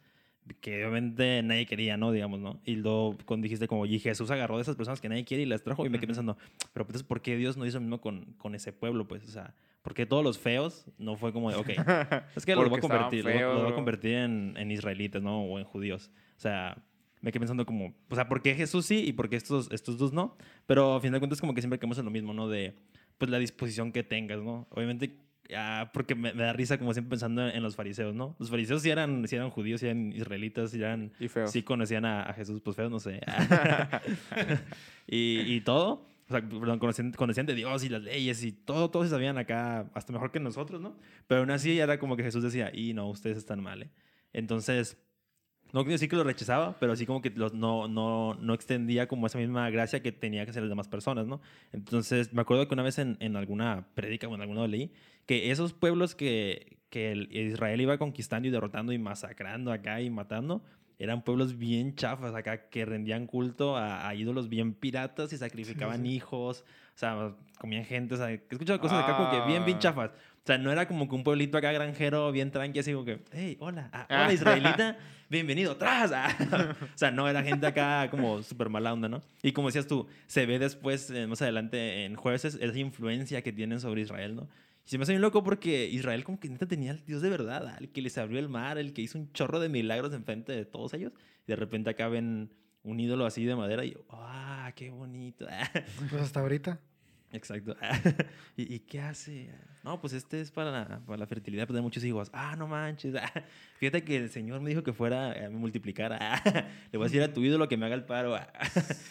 que 0.61 0.85
obviamente 0.85 1.43
nadie 1.43 1.67
quería, 1.67 1.97
¿no? 1.97 2.13
Digamos, 2.13 2.39
¿no? 2.41 2.61
Y 2.65 2.77
luego 2.77 3.17
cuando 3.25 3.45
dijiste 3.45 3.67
como, 3.67 3.87
y 3.87 3.99
Jesús 3.99 4.31
agarró 4.31 4.57
de 4.57 4.63
esas 4.63 4.77
personas 4.77 5.01
que 5.01 5.09
nadie 5.09 5.25
quiere 5.25 5.43
y 5.43 5.47
las 5.47 5.63
trajo, 5.63 5.85
y 5.85 5.89
me 5.89 5.99
quedé 5.99 6.09
pensando, 6.09 6.37
pero 6.73 6.85
entonces, 6.85 7.03
¿por 7.03 7.21
qué 7.21 7.37
Dios 7.37 7.57
no 7.57 7.67
hizo 7.67 7.79
lo 7.79 7.83
mismo 7.83 8.01
con, 8.01 8.35
con 8.39 8.55
ese 8.55 8.73
pueblo? 8.73 9.09
Pues, 9.09 9.25
o 9.25 9.31
sea, 9.31 9.55
¿por 9.83 9.95
qué 9.95 10.07
todos 10.07 10.23
los 10.23 10.39
feos 10.39 10.87
no 10.99 11.17
fue 11.17 11.33
como, 11.33 11.51
de, 11.51 11.57
ok, 11.57 11.69
es 12.37 12.47
que 12.47 12.55
los 12.55 12.69
voy 12.69 12.79
a 12.79 12.81
Porque 12.81 12.81
convertir, 12.81 13.25
los, 13.25 13.35
los 13.35 13.41
feos, 13.41 13.73
a 13.73 13.75
convertir 13.75 14.13
en, 14.15 14.55
en 14.57 14.71
israelitas, 14.71 15.23
¿no? 15.23 15.43
O 15.43 15.59
en 15.59 15.65
judíos. 15.65 16.11
O 16.37 16.41
sea, 16.41 16.77
me 17.27 17.33
quedé 17.33 17.41
pensando 17.41 17.67
como, 17.67 17.93
o 18.09 18.15
sea, 18.15 18.29
¿por 18.29 18.41
qué 18.41 18.55
Jesús 18.55 18.87
sí 18.87 19.03
y 19.05 19.13
por 19.13 19.29
qué 19.29 19.35
estos, 19.35 19.69
estos 19.73 19.99
dos 19.99 20.13
no? 20.13 20.37
Pero 20.65 20.95
a 20.95 21.01
fin 21.01 21.11
de 21.11 21.19
cuentas 21.19 21.41
como 21.41 21.55
que 21.55 21.61
siempre 21.61 21.77
quedamos 21.81 21.99
en 21.99 22.05
lo 22.05 22.13
mismo, 22.13 22.33
¿no? 22.33 22.49
De, 22.49 22.77
pues, 23.19 23.29
la 23.33 23.41
disposición 23.41 23.91
que 23.91 24.05
tengas, 24.05 24.41
¿no? 24.41 24.69
Obviamente, 24.71 25.19
ah, 25.53 25.91
porque 25.93 26.15
me, 26.15 26.33
me 26.35 26.45
da 26.45 26.53
risa 26.53 26.79
como 26.79 26.93
siempre 26.93 27.11
pensando 27.11 27.49
en, 27.49 27.61
los 27.65 27.75
fariseos, 27.75 28.15
¿no? 28.15 28.37
Los 28.39 28.49
fariseos 28.49 28.81
sí 28.83 28.91
eran, 28.91 29.27
sí 29.27 29.35
eran 29.35 29.51
judíos, 29.51 29.81
sí 29.81 29.87
eran 29.87 30.13
israelitas, 30.13 30.71
sí 30.71 30.79
eran... 30.79 31.13
Y 31.19 31.27
feo. 31.27 31.49
Sí 31.49 31.65
conocían 31.65 32.05
a, 32.05 32.23
a 32.23 32.33
Jesús, 32.33 32.61
pues 32.61 32.77
feos, 32.77 32.93
no 32.93 33.01
sé. 33.01 33.21
y, 35.09 35.41
y 35.53 35.61
todo. 35.63 36.07
O 36.29 36.31
sea, 36.31 36.49
perdón, 36.49 36.79
conocían, 36.79 37.11
conocían 37.11 37.47
de 37.47 37.57
Dios 37.57 37.83
y 37.83 37.89
las 37.89 38.03
leyes 38.03 38.45
y 38.45 38.53
todo, 38.53 38.89
todos 38.89 39.11
sabían 39.11 39.37
acá, 39.37 39.91
hasta 39.95 40.13
mejor 40.13 40.31
que 40.31 40.39
nosotros, 40.39 40.81
¿no? 40.81 40.97
Pero 41.27 41.41
aún 41.41 41.51
así 41.51 41.77
era 41.77 41.99
como 41.99 42.17
que 42.17 42.23
Jesús 42.23 42.45
decía, 42.45 42.71
y 42.73 42.95
no, 42.95 43.11
ustedes 43.11 43.37
están 43.37 43.61
mal, 43.61 43.83
¿eh? 43.83 43.91
Entonces, 44.33 44.99
no 45.73 45.81
quiero 45.83 45.93
decir 45.93 46.09
que 46.09 46.17
lo 46.17 46.25
rechazaba, 46.25 46.77
pero 46.79 46.93
así 46.93 47.07
como 47.07 47.21
que 47.23 47.31
los, 47.31 47.55
no, 47.55 47.89
no, 47.89 48.35
no 48.35 48.55
extendía 48.55 49.09
como 49.09 49.27
esa 49.27 49.39
misma 49.39 49.69
gracia 49.71 50.03
que 50.03 50.13
tenía 50.13 50.45
que 50.45 50.51
hacer 50.51 50.63
las 50.63 50.71
demás 50.71 50.89
personas, 50.89 51.27
¿no? 51.27 51.41
Entonces, 51.73 52.33
me 52.33 52.43
acuerdo 52.43 52.67
que 52.69 52.75
una 52.75 52.83
vez 52.83 52.99
en, 52.99 53.17
en 53.21 53.37
alguna 53.37 53.87
prédica 53.95 54.29
o 54.29 54.35
en 54.35 54.41
alguno 54.41 54.67
leí 54.67 54.93
que 55.27 55.51
esos 55.51 55.73
pueblos 55.73 56.15
que, 56.15 56.79
que 56.89 57.13
el 57.13 57.29
Israel 57.37 57.81
iba 57.81 57.99
conquistando 57.99 58.49
y 58.49 58.51
derrotando 58.51 58.93
y 58.93 58.99
masacrando 58.99 59.73
acá 59.73 60.01
y 60.01 60.09
matando, 60.09 60.63
eran 60.99 61.23
pueblos 61.23 61.59
bien 61.59 61.95
chafas 61.95 62.35
acá 62.35 62.69
que 62.69 62.85
rendían 62.85 63.27
culto 63.27 63.77
a, 63.77 64.09
a 64.09 64.15
ídolos 64.15 64.49
bien 64.49 64.73
piratas 64.75 65.33
y 65.33 65.37
sacrificaban 65.39 66.03
sí. 66.03 66.15
hijos, 66.15 66.65
o 66.95 66.99
sea, 66.99 67.33
comían 67.59 67.85
gente, 67.85 68.15
o 68.15 68.17
sea, 68.17 68.31
he 68.33 68.43
escuchado 68.51 68.81
cosas 68.81 69.05
acá 69.05 69.17
como 69.17 69.31
que 69.31 69.41
bien, 69.47 69.65
bien 69.65 69.77
Ah. 69.77 69.81
chafas. 69.81 70.11
O 70.11 70.47
sea, 70.47 70.59
no 70.59 70.71
era 70.71 70.87
como 70.87 71.09
que 71.09 71.15
un 71.17 71.25
pueblito 71.25 71.59
acá 71.59 71.73
granjero 71.73 72.31
bien 72.31 72.53
tranqui, 72.53 72.79
así 72.79 72.93
como 72.93 73.05
que, 73.05 73.21
hey, 73.33 73.57
hola, 73.59 73.91
ah, 73.93 74.07
Ah. 74.09 74.23
hola 74.25 74.33
israelita, 74.33 74.97
bienvenido, 75.29 75.73
atrás. 75.73 76.13
ah. 76.15 76.29
o 76.95 76.97
sea, 76.99 77.11
no, 77.11 77.29
era 77.29 77.43
gente 77.43 77.67
acá 77.67 78.09
como 78.11 78.43
súper 78.45 78.69
mala 78.69 78.93
onda, 78.93 79.09
¿no? 79.09 79.23
Y 79.43 79.51
como 79.51 79.67
decías 79.69 79.89
tú, 79.89 80.07
se 80.29 80.47
ve 80.47 80.61
después, 80.61 81.11
eh, 81.11 81.27
más 81.27 81.43
adelante 81.43 82.05
en 82.05 82.15
jueces, 82.15 82.57
esa 82.61 82.79
influencia 82.79 83.43
que 83.43 83.53
tienen 83.53 83.81
sobre 83.81 84.03
Israel, 84.03 84.37
¿no? 84.37 84.49
Y 84.87 84.91
se 84.91 84.99
me 84.99 85.03
hace 85.03 85.13
bien 85.13 85.23
loco 85.23 85.43
porque 85.43 85.89
Israel 85.89 86.23
como 86.23 86.39
que 86.39 86.49
neta 86.49 86.67
tenía 86.67 86.93
al 86.93 87.05
Dios 87.05 87.21
de 87.21 87.29
verdad, 87.29 87.67
al 87.77 87.89
que 87.89 88.01
les 88.03 88.17
abrió 88.19 88.39
el 88.39 88.49
mar, 88.49 88.79
el 88.79 88.93
que 88.93 89.03
hizo 89.03 89.19
un 89.19 89.33
chorro 89.33 89.59
de 89.59 89.69
milagros 89.69 90.15
enfrente 90.15 90.53
de 90.53 90.65
todos 90.65 90.95
ellos. 90.95 91.13
Y 91.45 91.49
de 91.49 91.57
repente 91.57 91.91
acá 91.91 92.09
ven 92.09 92.53
un 92.85 93.01
ídolo 93.01 93.27
así 93.27 93.45
de 93.45 93.57
madera 93.57 93.85
y 93.85 93.95
yo, 93.95 94.05
¡ah, 94.11 94.73
qué 94.77 94.91
bonito! 94.91 95.47
Pues 96.11 96.23
hasta 96.23 96.39
ahorita. 96.41 96.81
Exacto. 97.33 97.77
¿Y, 98.57 98.75
y 98.75 98.79
qué 98.79 99.01
hace? 99.01 99.51
No, 99.83 100.01
pues 100.01 100.13
este 100.13 100.41
es 100.41 100.53
para 100.53 100.71
la, 100.71 101.01
para 101.01 101.19
la 101.19 101.27
fertilidad, 101.27 101.65
para 101.65 101.75
tener 101.75 101.83
muchos 101.83 102.05
hijos. 102.05 102.31
Ah, 102.33 102.55
no 102.57 102.69
manches. 102.69 103.15
Fíjate 103.81 104.05
que 104.05 104.17
el 104.17 104.31
Señor 104.31 104.61
me 104.61 104.71
dijo 104.71 104.85
que 104.85 104.93
fuera, 104.93 105.33
eh, 105.33 105.49
me 105.51 105.59
multiplicara. 105.59 106.43
Le 106.93 106.99
voy 106.99 107.07
a 107.07 107.09
decir 107.09 107.23
a 107.23 107.33
tu 107.35 107.43
ídolo 107.43 107.67
que 107.69 107.77
me 107.77 107.87
haga 107.87 107.97
el 107.97 108.05
paro. 108.05 108.39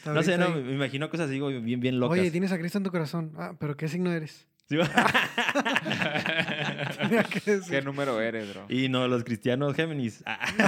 No 0.05 0.23
sé, 0.23 0.37
no, 0.37 0.51
me 0.51 0.73
imagino 0.73 1.09
cosas 1.09 1.29
así 1.29 1.39
bien, 1.39 1.81
bien 1.81 1.99
locas. 1.99 2.17
Oye, 2.17 2.31
tienes 2.31 2.53
a 2.53 2.57
Cristo 2.57 2.77
en 2.77 2.85
tu 2.85 2.91
corazón. 2.91 3.33
Ah, 3.35 3.55
pero 3.59 3.75
¿qué 3.75 3.89
signo 3.89 4.11
eres? 4.11 4.47
¿Sí 4.67 4.77
va? 4.77 4.85
Tenía 6.99 7.23
que 7.23 7.59
¿Qué 7.69 7.81
número 7.83 8.19
eres, 8.19 8.51
bro? 8.53 8.65
y 8.69 8.89
no, 8.89 9.07
los 9.07 9.23
cristianos 9.23 9.75
Géminis. 9.75 10.23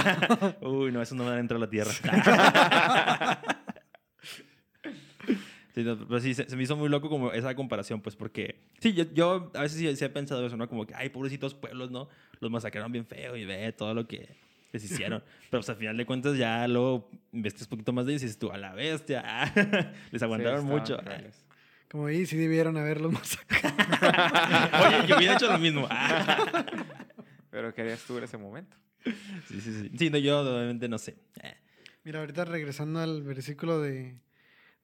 Uy, 0.60 0.92
no, 0.92 1.02
eso 1.02 1.14
no 1.16 1.24
van 1.24 1.34
a 1.34 1.40
entrar 1.40 1.56
a 1.56 1.60
la 1.60 1.70
tierra. 1.70 1.90
Sí, 5.74 5.84
no, 5.84 5.96
pero 5.96 6.18
sí, 6.18 6.34
se, 6.34 6.48
se 6.48 6.56
me 6.56 6.64
hizo 6.64 6.76
muy 6.76 6.88
loco 6.88 7.08
como 7.08 7.30
esa 7.30 7.54
comparación, 7.54 8.00
pues, 8.00 8.16
porque... 8.16 8.58
Sí, 8.80 8.94
yo, 8.94 9.04
yo 9.12 9.52
a 9.54 9.60
veces 9.62 9.78
sí, 9.78 9.94
sí 9.96 10.04
he 10.04 10.08
pensado 10.08 10.44
eso, 10.44 10.56
¿no? 10.56 10.68
Como 10.68 10.84
que, 10.86 10.94
ay, 10.96 11.08
pobrecitos 11.10 11.54
pueblos, 11.54 11.92
¿no? 11.92 12.08
Los 12.40 12.50
masacraron 12.50 12.90
bien 12.90 13.06
feo 13.06 13.36
y 13.36 13.44
ve 13.44 13.70
todo 13.72 13.94
lo 13.94 14.08
que 14.08 14.28
les 14.72 14.82
hicieron. 14.82 15.22
Pero, 15.50 15.60
pues, 15.60 15.68
al 15.68 15.76
final 15.76 15.96
de 15.96 16.04
cuentas, 16.04 16.36
ya 16.36 16.66
luego 16.66 17.08
investigas 17.32 17.66
un 17.66 17.70
poquito 17.70 17.92
más 17.92 18.06
de 18.06 18.12
ellos 18.12 18.22
y 18.22 18.26
dices 18.26 18.40
tú, 18.40 18.50
a 18.50 18.56
la 18.58 18.72
bestia. 18.74 19.52
les 20.10 20.20
aguantaron 20.20 20.62
Sí, 20.62 20.66
mucho. 20.66 20.98
crueles. 20.98 21.46
Como 21.90 22.06
ahí 22.06 22.26
sí 22.26 22.36
debieron 22.36 22.76
haberlos 22.76 23.12
masacrado. 23.12 23.76
Oye, 24.88 25.06
yo 25.08 25.16
hubiera 25.16 25.34
hecho 25.34 25.50
lo 25.50 25.58
mismo. 25.58 25.88
Pero 27.50 27.72
querías 27.74 28.02
tú 28.02 28.18
en 28.18 28.24
ese 28.24 28.36
momento. 28.36 28.76
sí, 29.04 29.60
sí, 29.60 29.72
sí. 29.72 29.90
Sí, 29.98 30.10
no, 30.10 30.18
yo 30.18 30.40
obviamente 30.40 30.88
no 30.88 30.98
sé. 30.98 31.16
Eh, 31.42 31.54
Mira, 32.04 32.20
ahorita 32.20 32.44
regresando 32.44 33.00
al 33.00 33.22
versículo 33.22 33.80
de, 33.80 34.18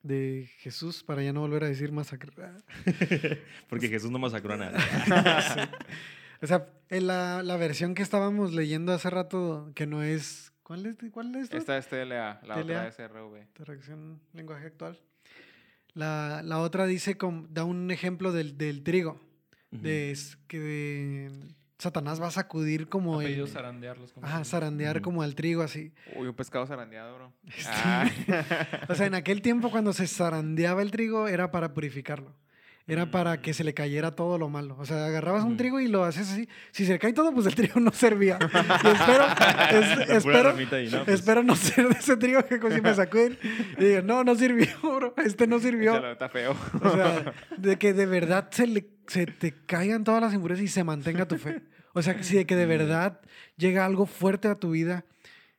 de 0.03 0.49
Jesús, 0.59 1.03
para 1.03 1.21
ya 1.23 1.31
no 1.33 1.41
volver 1.41 1.63
a 1.63 1.67
decir 1.67 1.91
masacrar. 1.91 2.57
Porque 3.69 3.87
Jesús 3.87 4.09
no 4.11 4.19
masacró 4.19 4.53
a 4.53 4.57
nadie. 4.57 4.77
O 6.41 6.47
sea, 6.47 6.67
en 6.89 7.07
la, 7.07 7.41
la 7.43 7.57
versión 7.57 7.95
que 7.95 8.03
estábamos 8.03 8.53
leyendo 8.53 8.93
hace 8.93 9.09
rato, 9.09 9.71
que 9.75 9.87
no 9.87 10.03
es. 10.03 10.51
¿Cuál 10.63 10.85
es? 10.87 10.97
¿Cuál 11.11 11.35
es? 11.35 11.51
Esta 11.53 11.77
es 11.77 11.87
TLA, 11.87 12.41
la 12.43 12.55
TLA. 12.55 12.61
otra 12.61 12.87
es 12.87 12.97
RV. 12.97 13.47
Traducción 13.53 14.19
lenguaje 14.33 14.65
actual. 14.67 14.99
La, 15.95 16.41
la 16.43 16.59
otra 16.59 16.85
dice, 16.85 17.17
com- 17.17 17.47
da 17.49 17.63
un 17.63 17.89
ejemplo 17.89 18.31
del, 18.31 18.57
del 18.57 18.83
trigo. 18.83 19.19
De 19.71 20.11
es- 20.11 20.37
que 20.47 20.59
de- 20.59 21.31
Satanás 21.77 22.21
va 22.21 22.27
a 22.27 22.31
sacudir 22.31 22.87
como 22.87 23.19
el. 23.21 23.27
pedido 23.27 23.47
zarandearlos. 23.47 24.13
como 24.13 24.25
Ajá, 24.25 24.45
zarandear 24.45 25.01
como 25.01 25.21
al 25.23 25.35
trigo 25.35 25.61
así. 25.63 25.91
Uy, 26.15 26.27
un 26.27 26.33
pescado 26.33 26.65
zarandeado, 26.65 27.15
bro. 27.15 27.33
Sí. 27.57 27.65
Ah. 27.67 28.09
O 28.87 28.95
sea, 28.95 29.07
en 29.07 29.15
aquel 29.15 29.41
tiempo 29.41 29.69
cuando 29.71 29.91
se 29.91 30.07
zarandeaba 30.07 30.81
el 30.81 30.91
trigo 30.91 31.27
era 31.27 31.51
para 31.51 31.73
purificarlo. 31.73 32.33
Era 32.87 33.09
para 33.09 33.41
que 33.41 33.53
se 33.53 33.63
le 33.63 33.73
cayera 33.73 34.11
todo 34.11 34.37
lo 34.37 34.47
malo. 34.49 34.75
O 34.79 34.85
sea, 34.85 35.05
agarrabas 35.07 35.43
un 35.43 35.57
trigo 35.57 35.79
y 35.79 35.87
lo 35.87 36.03
haces 36.03 36.29
así. 36.31 36.47
Si 36.71 36.85
se 36.85 36.93
le 36.93 36.99
cae 36.99 37.13
todo, 37.13 37.33
pues 37.33 37.47
el 37.47 37.55
trigo 37.55 37.79
no 37.79 37.91
servía. 37.91 38.37
Y 38.83 38.87
espero, 38.87 39.25
es- 39.71 39.95
Pura 40.05 40.17
espero, 40.17 40.43
ramita 40.51 40.75
ahí, 40.75 40.89
¿no? 40.89 41.03
Pues, 41.03 41.19
espero 41.19 41.43
no 41.43 41.55
ser 41.55 41.87
de 41.89 41.99
ese 41.99 42.17
trigo 42.17 42.43
que 42.45 42.59
si 42.71 42.81
me 42.81 42.93
sacuden 42.95 43.37
y 43.77 43.83
digan, 43.83 44.05
no, 44.05 44.23
no 44.23 44.35
sirvió, 44.35 44.67
bro. 44.81 45.13
Este 45.17 45.47
no 45.47 45.59
sirvió. 45.59 45.93
Échalo, 45.93 46.11
Está 46.11 46.29
feo. 46.29 46.55
O 46.81 46.89
sea, 46.91 47.33
de 47.57 47.77
que 47.77 47.93
de 47.93 48.05
verdad 48.05 48.49
se, 48.51 48.67
le, 48.67 48.85
se 49.07 49.25
te 49.25 49.53
caigan 49.65 50.03
todas 50.03 50.21
las 50.21 50.33
impurezas 50.33 50.63
y 50.63 50.67
se 50.67 50.83
mantenga 50.83 51.27
tu 51.27 51.37
fe. 51.37 51.63
O 51.93 52.01
sea, 52.01 52.15
que 52.15 52.23
si 52.23 52.35
de 52.35 52.45
que 52.45 52.55
de 52.55 52.65
verdad 52.65 53.19
llega 53.57 53.85
algo 53.85 54.05
fuerte 54.05 54.47
a 54.47 54.55
tu 54.55 54.71
vida, 54.71 55.05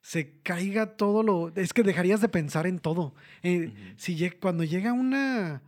se 0.01 0.39
caiga 0.43 0.95
todo 0.97 1.23
lo... 1.25 1.51
Es 1.57 1.73
que 1.73 1.83
dejarías 1.83 2.21
de 2.21 2.29
pensar 2.29 2.67
en 2.69 2.79
todo. 2.79 3.15
Eh, 3.43 3.73
si 3.97 4.31
cuando 4.31 4.63
llega 4.63 4.93
una. 4.93 5.63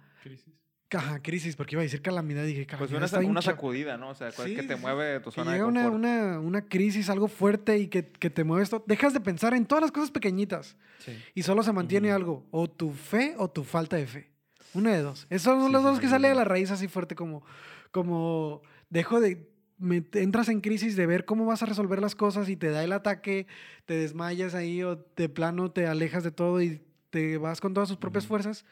Caja 0.88 1.20
crisis, 1.22 1.54
porque 1.54 1.74
iba 1.74 1.80
a 1.80 1.84
decir 1.84 2.00
calamidad, 2.02 2.44
dije 2.44 2.66
Pues 2.78 2.90
calamidad. 2.90 3.10
una, 3.10 3.18
bien 3.20 3.30
una 3.30 3.42
sacudida, 3.42 3.96
¿no? 3.98 4.08
O 4.10 4.14
sea, 4.14 4.30
Sí, 4.32 4.54
que 4.54 4.62
te 4.62 4.76
mueve 4.76 5.04
de 5.04 5.20
tu 5.20 5.30
que 5.30 5.34
zona 5.36 5.50
de 5.52 5.56
llega 5.58 5.66
una, 5.68 5.82
confort. 5.82 5.98
una, 6.04 6.40
una 6.40 6.62
crisis, 6.66 7.10
algo 7.10 7.28
fuerte 7.28 7.78
y 7.78 7.88
que, 7.88 8.06
que 8.10 8.30
te 8.30 8.42
mueve 8.44 8.62
esto, 8.64 8.82
dejas 8.86 9.12
de 9.12 9.20
pensar 9.20 9.52
en 9.54 9.66
todas 9.66 9.82
las 9.82 9.92
cosas 9.92 10.10
pequeñitas 10.10 10.76
Sí. 10.98 11.12
y 11.34 11.42
solo 11.42 11.62
se 11.62 11.72
mantiene 11.72 12.10
algo, 12.10 12.46
o 12.50 12.68
tu 12.68 12.92
fe 12.92 13.34
o 13.38 13.48
tu 13.50 13.64
falta 13.64 13.96
de 13.96 14.06
fe. 14.06 14.30
Una 14.74 14.92
de 14.92 15.02
dos. 15.02 15.26
Esos 15.30 15.44
son 15.58 15.66
Sí, 15.66 15.72
los 15.72 15.82
dos 15.82 16.00
que 16.00 16.08
sale 16.08 16.28
de 16.28 16.34
la 16.34 16.44
raíz 16.44 16.70
así 16.70 16.88
fuerte 16.88 17.14
como, 17.14 17.42
como 17.90 18.62
dejo 18.90 19.20
de... 19.20 19.48
me- 19.78 20.04
entras 20.14 20.48
en 20.48 20.60
crisis 20.60 20.96
de 20.96 21.06
ver 21.06 21.24
cómo 21.24 21.46
vas 21.46 21.62
a 21.62 21.66
resolver 21.66 22.00
las 22.00 22.14
cosas 22.14 22.48
y 22.48 22.56
te 22.56 22.70
da 22.70 22.82
el 22.82 22.92
ataque, 22.92 23.46
te 23.86 23.94
desmayas 23.94 24.54
ahí 24.54 24.82
o 24.82 24.96
de 25.16 25.28
plano 25.28 25.70
te 25.70 25.86
alejas 25.86 26.24
de 26.24 26.30
todo 26.32 26.60
y 26.60 26.82
te 27.10 27.38
vas 27.38 27.60
con 27.60 27.74
todas 27.74 27.88
tus 27.88 27.96
propias 27.98 28.26
fuerzas, 28.26 28.64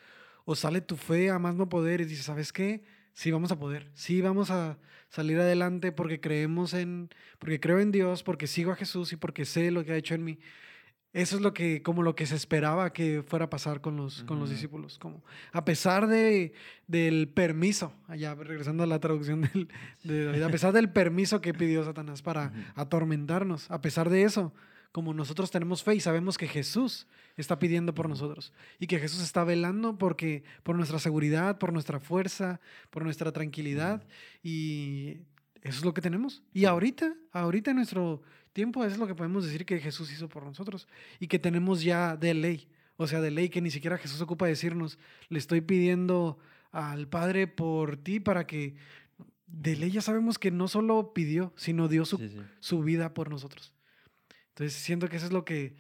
o 0.46 0.54
sale 0.54 0.80
tu 0.80 0.96
fe 0.96 1.28
a 1.28 1.38
más 1.38 1.54
no 1.56 1.68
poder 1.68 2.00
y 2.00 2.04
dices, 2.06 2.24
¿sabes 2.24 2.52
qué? 2.52 2.82
Sí 3.12 3.30
vamos 3.30 3.50
a 3.50 3.58
poder, 3.58 3.90
sí 3.94 4.22
vamos 4.22 4.50
a 4.50 4.78
salir 5.10 5.38
adelante 5.38 5.92
porque 5.92 6.20
creemos 6.20 6.72
en, 6.72 7.10
porque 7.38 7.60
creo 7.60 7.80
en 7.80 7.90
Dios, 7.92 8.22
porque 8.22 8.46
sigo 8.46 8.72
a 8.72 8.76
Jesús 8.76 9.12
y 9.12 9.16
porque 9.16 9.44
sé 9.44 9.70
lo 9.70 9.84
que 9.84 9.92
ha 9.92 9.96
hecho 9.96 10.14
en 10.14 10.24
mí. 10.24 10.38
Eso 11.12 11.36
es 11.36 11.42
lo 11.42 11.54
que, 11.54 11.82
como 11.82 12.02
lo 12.02 12.14
que 12.14 12.26
se 12.26 12.36
esperaba 12.36 12.92
que 12.92 13.24
fuera 13.26 13.46
a 13.46 13.50
pasar 13.50 13.80
con 13.80 13.96
los, 13.96 14.22
con 14.24 14.38
los 14.38 14.50
discípulos. 14.50 14.98
Como, 14.98 15.24
a 15.50 15.64
pesar 15.64 16.06
de, 16.08 16.52
del 16.86 17.28
permiso, 17.28 17.94
allá 18.06 18.34
regresando 18.34 18.82
a 18.82 18.86
la 18.86 19.00
traducción 19.00 19.40
del, 19.40 19.68
de 20.04 20.26
David, 20.26 20.42
a 20.42 20.50
pesar 20.50 20.72
del 20.74 20.90
permiso 20.90 21.40
que 21.40 21.54
pidió 21.54 21.84
Satanás 21.84 22.20
para 22.20 22.52
atormentarnos, 22.74 23.70
a 23.70 23.80
pesar 23.80 24.10
de 24.10 24.24
eso, 24.24 24.52
como 24.92 25.12
nosotros 25.14 25.50
tenemos 25.50 25.82
fe 25.82 25.94
y 25.94 26.00
sabemos 26.00 26.38
que 26.38 26.48
Jesús 26.48 27.06
está 27.36 27.58
pidiendo 27.58 27.94
por 27.94 28.08
nosotros 28.08 28.52
y 28.78 28.86
que 28.86 28.98
Jesús 28.98 29.22
está 29.22 29.44
velando 29.44 29.98
porque, 29.98 30.44
por 30.62 30.76
nuestra 30.76 30.98
seguridad, 30.98 31.58
por 31.58 31.72
nuestra 31.72 32.00
fuerza, 32.00 32.60
por 32.90 33.04
nuestra 33.04 33.32
tranquilidad 33.32 34.06
y 34.42 35.18
eso 35.62 35.78
es 35.80 35.84
lo 35.84 35.94
que 35.94 36.00
tenemos. 36.00 36.42
Y 36.52 36.64
ahorita, 36.64 37.14
ahorita 37.32 37.70
en 37.72 37.76
nuestro 37.76 38.22
tiempo 38.52 38.84
es 38.84 38.98
lo 38.98 39.06
que 39.06 39.14
podemos 39.14 39.44
decir 39.44 39.66
que 39.66 39.80
Jesús 39.80 40.12
hizo 40.12 40.28
por 40.28 40.44
nosotros 40.44 40.88
y 41.20 41.26
que 41.26 41.38
tenemos 41.38 41.82
ya 41.82 42.16
de 42.16 42.34
ley. 42.34 42.68
O 42.96 43.06
sea, 43.06 43.20
de 43.20 43.30
ley 43.30 43.48
que 43.50 43.60
ni 43.60 43.70
siquiera 43.70 43.98
Jesús 43.98 44.20
ocupa 44.20 44.46
decirnos, 44.46 44.98
le 45.28 45.38
estoy 45.38 45.60
pidiendo 45.60 46.38
al 46.70 47.08
Padre 47.08 47.46
por 47.46 47.96
ti 47.96 48.20
para 48.20 48.46
que... 48.46 48.76
De 49.46 49.76
ley 49.76 49.90
ya 49.90 50.00
sabemos 50.00 50.38
que 50.38 50.50
no 50.50 50.66
solo 50.66 51.12
pidió, 51.12 51.52
sino 51.56 51.86
dio 51.86 52.04
su, 52.04 52.16
Sí, 52.18 52.28
sí. 52.28 52.40
su 52.60 52.82
vida 52.82 53.14
por 53.14 53.30
nosotros. 53.30 53.72
Entonces 54.56 54.72
siento 54.72 55.10
que 55.10 55.16
eso 55.16 55.26
es 55.26 55.32
lo 55.32 55.44
que, 55.44 55.76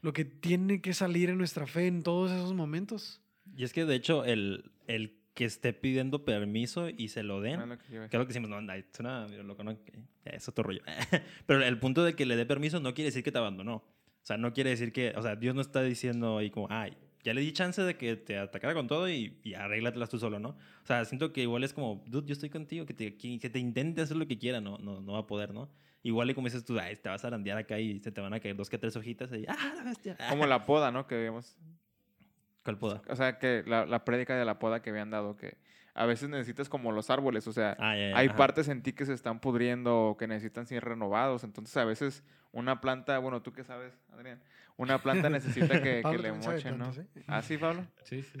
lo 0.00 0.12
que 0.12 0.24
tiene 0.24 0.80
que 0.80 0.92
salir 0.92 1.30
en 1.30 1.38
nuestra 1.38 1.68
fe 1.68 1.86
en 1.86 2.02
todos 2.02 2.32
esos 2.32 2.52
momentos. 2.52 3.20
Y 3.56 3.62
es 3.62 3.72
que, 3.72 3.84
de 3.84 3.94
hecho, 3.94 4.24
el, 4.24 4.72
el 4.88 5.16
que 5.34 5.44
esté 5.44 5.72
pidiendo 5.72 6.24
permiso 6.24 6.88
y 6.88 7.08
se 7.10 7.22
lo 7.22 7.40
den, 7.40 7.60
Ah, 7.60 7.78
que 7.78 8.06
es 8.06 8.12
lo 8.12 8.24
que 8.24 8.34
decimos, 8.34 8.50
no, 8.50 8.58
suena 8.92 9.28
medio 9.28 9.44
loco, 9.44 9.62
¿no? 9.62 9.78
Es 10.24 10.48
otro 10.48 10.64
rollo. 10.64 10.82
Pero 11.46 11.62
el 11.62 11.78
punto 11.78 12.02
de 12.02 12.14
que 12.14 12.26
le 12.26 12.34
dé 12.34 12.44
permiso 12.44 12.80
no 12.80 12.92
quiere 12.92 13.06
decir 13.06 13.22
que 13.22 13.30
te 13.30 13.38
abandonó. 13.38 13.76
O 13.76 14.26
sea, 14.28 14.36
no 14.36 14.52
quiere 14.52 14.70
decir 14.70 14.92
que, 14.92 15.14
o 15.16 15.22
sea, 15.22 15.36
Dios 15.36 15.54
no 15.54 15.60
está 15.60 15.80
diciendo 15.82 16.38
ahí 16.38 16.50
como, 16.50 16.66
ay, 16.70 16.96
ya 17.22 17.34
le 17.34 17.40
di 17.40 17.52
chance 17.52 17.80
de 17.82 17.96
que 17.96 18.16
te 18.16 18.36
atacara 18.36 18.74
con 18.74 18.88
todo 18.88 19.08
y, 19.08 19.38
y 19.44 19.54
arréglatelas 19.54 20.10
tú 20.10 20.18
solo, 20.18 20.40
¿no? 20.40 20.48
O 20.48 20.86
sea, 20.86 21.04
siento 21.04 21.32
que 21.32 21.42
igual 21.42 21.62
es 21.62 21.72
como, 21.72 22.02
dude, 22.08 22.26
yo 22.26 22.32
estoy 22.32 22.50
contigo, 22.50 22.84
que 22.84 22.94
te, 22.94 23.16
que, 23.16 23.38
que 23.38 23.48
te 23.48 23.60
intente 23.60 24.00
hacer 24.00 24.16
lo 24.16 24.26
que 24.26 24.38
quiera, 24.38 24.60
no, 24.60 24.76
no, 24.78 25.00
no 25.00 25.12
va 25.12 25.20
a 25.20 25.26
poder, 25.28 25.54
¿no? 25.54 25.70
Igual 26.08 26.30
y 26.30 26.34
como 26.34 26.46
dices 26.46 26.64
tú, 26.64 26.78
ay, 26.78 26.96
te 26.96 27.10
vas 27.10 27.22
a 27.22 27.26
arandear 27.26 27.58
acá 27.58 27.78
y 27.78 28.00
se 28.00 28.10
te 28.10 28.22
van 28.22 28.32
a 28.32 28.40
caer 28.40 28.56
dos 28.56 28.70
que 28.70 28.78
tres 28.78 28.96
hojitas 28.96 29.30
y, 29.30 29.44
ah, 29.46 29.74
la 29.76 29.82
bestia. 29.82 30.16
Como 30.30 30.46
la 30.46 30.64
poda, 30.64 30.90
¿no? 30.90 31.06
Que 31.06 31.22
vimos. 31.22 31.54
¿Cuál 32.64 32.78
poda? 32.78 33.02
O 33.10 33.14
sea, 33.14 33.38
que 33.38 33.62
la, 33.66 33.84
la 33.84 34.06
prédica 34.06 34.34
de 34.34 34.46
la 34.46 34.58
poda 34.58 34.80
que 34.80 34.88
habían 34.88 35.10
dado, 35.10 35.36
que 35.36 35.58
a 35.92 36.06
veces 36.06 36.30
necesitas 36.30 36.70
como 36.70 36.92
los 36.92 37.10
árboles, 37.10 37.46
o 37.46 37.52
sea, 37.52 37.76
Ah, 37.78 37.94
ya, 37.94 38.08
ya, 38.08 38.16
hay 38.16 38.28
ajá. 38.28 38.36
partes 38.38 38.68
en 38.68 38.82
ti 38.82 38.94
que 38.94 39.04
se 39.04 39.12
están 39.12 39.38
pudriendo 39.38 40.08
o 40.08 40.16
que 40.16 40.26
necesitan 40.26 40.66
ser 40.66 40.82
renovados. 40.82 41.44
Entonces, 41.44 41.76
a 41.76 41.84
veces 41.84 42.24
una 42.52 42.80
planta, 42.80 43.18
bueno, 43.18 43.42
tú 43.42 43.52
qué 43.52 43.62
sabes, 43.62 43.92
Adrián, 44.10 44.40
una 44.78 45.02
planta 45.02 45.28
necesita 45.28 45.82
que, 45.82 46.02
le 46.22 46.32
mochen, 46.32 46.78
¿no? 46.78 46.90
¿Ah, 47.26 47.42
sí, 47.42 47.58
Pablo? 47.58 47.86
Sí, 48.04 48.22
sí. 48.22 48.38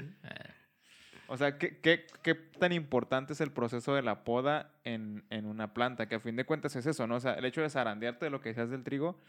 O 1.28 1.36
sea, 1.36 1.58
¿qué, 1.58 1.78
qué, 1.78 2.06
qué 2.22 2.34
tan 2.34 2.72
importante 2.72 3.34
es 3.34 3.40
el 3.40 3.52
proceso 3.52 3.94
de 3.94 4.02
la 4.02 4.24
poda 4.24 4.72
en, 4.84 5.24
en 5.30 5.44
una 5.46 5.74
planta? 5.74 6.08
Que 6.08 6.14
a 6.16 6.20
fin 6.20 6.36
de 6.36 6.44
cuentas 6.44 6.74
es 6.76 6.86
eso, 6.86 7.06
¿no? 7.06 7.16
O 7.16 7.20
sea, 7.20 7.34
el 7.34 7.44
hecho 7.44 7.60
de 7.60 7.68
zarandearte 7.70 8.24
de 8.24 8.30
lo 8.30 8.40
que 8.40 8.54
seas 8.54 8.70
del 8.70 8.82
trigo, 8.82 9.20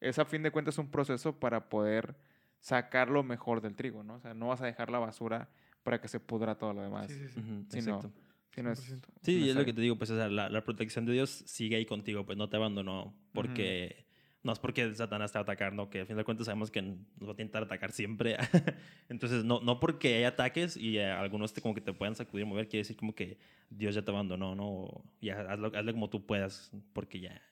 es 0.00 0.18
a 0.20 0.24
fin 0.24 0.42
de 0.44 0.50
cuentas 0.52 0.78
un 0.78 0.90
proceso 0.90 1.38
para 1.40 1.68
poder 1.68 2.14
sacar 2.60 3.10
lo 3.10 3.22
mejor 3.24 3.60
del 3.60 3.74
trigo, 3.74 4.02
¿no? 4.04 4.14
O 4.14 4.20
sea, 4.20 4.34
no 4.34 4.48
vas 4.48 4.60
a 4.62 4.66
dejar 4.66 4.90
la 4.90 4.98
basura 5.00 5.48
para 5.82 6.00
que 6.00 6.08
se 6.08 6.20
pudra 6.20 6.54
todo 6.56 6.72
lo 6.74 6.82
demás. 6.82 7.10
Sí, 7.10 7.18
sí, 7.18 7.28
sí. 7.28 7.40
Ujú, 7.40 7.64
Sí, 7.68 7.80
no. 7.82 7.96
exacto. 7.96 8.12
sino 8.54 8.70
es- 8.72 8.80
100%. 8.80 9.08
Sí, 9.22 9.48
es 9.50 9.56
lo 9.56 9.64
que 9.64 9.72
te 9.72 9.80
digo, 9.80 9.96
pues 9.96 10.10
o 10.10 10.16
sea, 10.16 10.28
la, 10.28 10.48
la 10.48 10.62
protección 10.64 11.06
de 11.06 11.12
Dios 11.12 11.42
sigue 11.46 11.76
ahí 11.76 11.86
contigo, 11.86 12.24
pues 12.24 12.38
no 12.38 12.48
te 12.48 12.56
abandonó, 12.56 13.14
porque 13.32 14.06
no 14.42 14.52
es 14.52 14.58
porque 14.58 14.94
Satanás 14.94 15.34
a 15.34 15.40
atacar, 15.40 15.72
no, 15.72 15.90
que 15.90 16.00
al 16.00 16.06
final 16.06 16.18
de 16.18 16.24
cuentas 16.24 16.46
sabemos 16.46 16.70
que 16.70 16.80
nos 16.80 16.96
va 17.22 17.28
a 17.28 17.32
intentar 17.32 17.64
atacar 17.64 17.92
siempre. 17.92 18.36
Entonces, 19.08 19.44
no, 19.44 19.60
no 19.60 19.80
porque 19.80 20.16
hay 20.16 20.24
ataques 20.24 20.76
y 20.76 20.98
eh, 20.98 21.10
algunos 21.10 21.52
te, 21.52 21.60
como 21.60 21.74
que 21.74 21.80
te 21.80 21.92
puedan 21.92 22.14
sacudir, 22.14 22.46
mover, 22.46 22.68
quiere 22.68 22.82
decir 22.82 22.96
como 22.96 23.14
que 23.14 23.38
Dios 23.70 23.94
ya 23.94 24.02
te 24.02 24.10
abandonó, 24.10 24.54
¿no? 24.54 24.68
O 24.68 25.04
ya 25.20 25.40
hazlo, 25.40 25.72
hazlo 25.74 25.92
como 25.92 26.08
tú 26.08 26.24
puedas, 26.24 26.70
porque 26.92 27.20
ya 27.20 27.42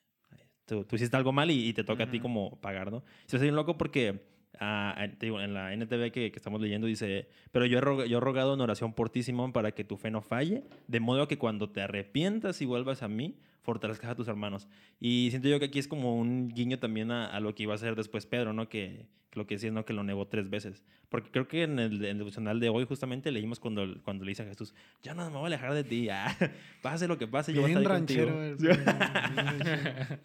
tú, 0.65 0.85
tú 0.85 0.97
hiciste 0.97 1.17
algo 1.17 1.33
mal 1.33 1.51
y, 1.51 1.69
y 1.69 1.73
te 1.73 1.85
toca 1.85 2.05
a 2.05 2.11
ti 2.11 2.21
como 2.21 2.61
pagar, 2.61 2.93
¿no? 2.93 3.03
Se 3.27 3.37
hace 3.37 3.45
bien 3.47 3.57
loco 3.57 3.77
porque 3.77 4.36
ah, 4.61 4.97
te 5.19 5.27
digo, 5.27 5.41
en 5.41 5.55
la 5.55 5.73
NTV 5.73 6.11
que, 6.13 6.31
que 6.31 6.37
estamos 6.37 6.61
leyendo 6.61 6.87
dice, 6.87 7.29
pero 7.53 7.67
yo 7.67 7.79
he, 7.79 7.81
rog- 7.83 8.07
yo 8.07 8.19
he 8.19 8.21
rogado 8.21 8.55
en 8.55 8.61
oración 8.61 8.93
por 8.95 9.11
ti, 9.11 9.23
Simón, 9.23 9.53
para 9.53 9.73
que 9.73 9.85
tu 9.85 9.97
fe 9.97 10.11
no 10.11 10.23
falle, 10.23 10.65
de 10.89 11.01
modo 11.01 11.29
que 11.29 11.39
cuando 11.39 11.71
te 11.71 11.81
arrepientas 11.83 12.61
y 12.63 12.65
vuelvas 12.67 13.03
a 13.03 13.09
mí, 13.09 13.37
fortalezcas 13.63 14.11
a 14.11 14.15
tus 14.15 14.29
hermanos. 14.29 14.69
Y 15.01 15.29
siento 15.31 15.49
yo 15.49 15.59
que 15.59 15.65
aquí 15.67 15.79
es 15.79 15.89
como 15.89 16.17
un 16.17 16.49
guiño 16.49 16.79
también 16.79 17.11
a, 17.11 17.27
a 17.27 17.41
lo 17.41 17.55
que 17.55 17.65
iba 17.65 17.73
a 17.73 17.77
hacer 17.77 17.97
después 17.97 18.25
Pedro, 18.27 18.53
¿no? 18.53 18.69
Que, 18.69 19.07
que 19.31 19.41
lo 19.41 19.47
que 19.47 19.57
decía 19.57 19.71
¿no? 19.73 19.85
que 19.85 19.93
lo 19.93 20.05
negó 20.05 20.29
tres 20.29 20.49
veces. 20.49 20.85
Porque 21.09 21.31
creo 21.33 21.49
que 21.49 21.65
en 21.65 21.79
el, 21.81 22.05
en 22.05 22.21
el 22.49 22.61
de 22.61 22.69
hoy 22.69 22.85
justamente 22.85 23.31
leímos 23.33 23.59
cuando, 23.61 24.01
cuando 24.05 24.25
le 24.25 24.31
dice 24.31 24.43
a 24.45 24.47
Jesús, 24.47 24.73
yo 25.03 25.15
no 25.15 25.25
me 25.31 25.33
voy 25.37 25.43
a 25.45 25.47
alejar 25.47 25.75
de 25.75 25.83
ti, 25.85 26.09
ah, 26.11 26.35
pase 26.83 27.09
lo 27.09 27.19
que 27.19 27.27
pase, 27.27 27.53
yo 27.53 27.63
voy 27.63 27.73
a 27.73 27.79
Bien 27.79 27.83
estar 27.83 27.93
ahí 27.93 27.99
contigo". 27.99 28.27
ranchero. 28.27 28.45
el 28.45 28.57
bien 28.57 28.85
ranchero. 28.87 30.19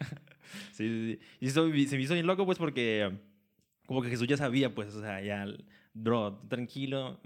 Sí, 0.72 0.88
sí, 0.88 1.12
sí. 1.14 1.18
Y 1.40 1.46
eso 1.48 1.64
se 1.68 1.96
me 1.96 2.02
hizo 2.02 2.14
bien 2.14 2.26
loco, 2.26 2.46
pues, 2.46 2.58
porque 2.58 3.10
como 3.86 4.02
que 4.02 4.08
Jesús 4.08 4.26
ya 4.26 4.36
sabía, 4.36 4.74
pues, 4.74 4.94
o 4.94 5.00
sea, 5.00 5.20
ya, 5.20 5.46
bro, 5.94 6.40
tranquilo, 6.48 7.20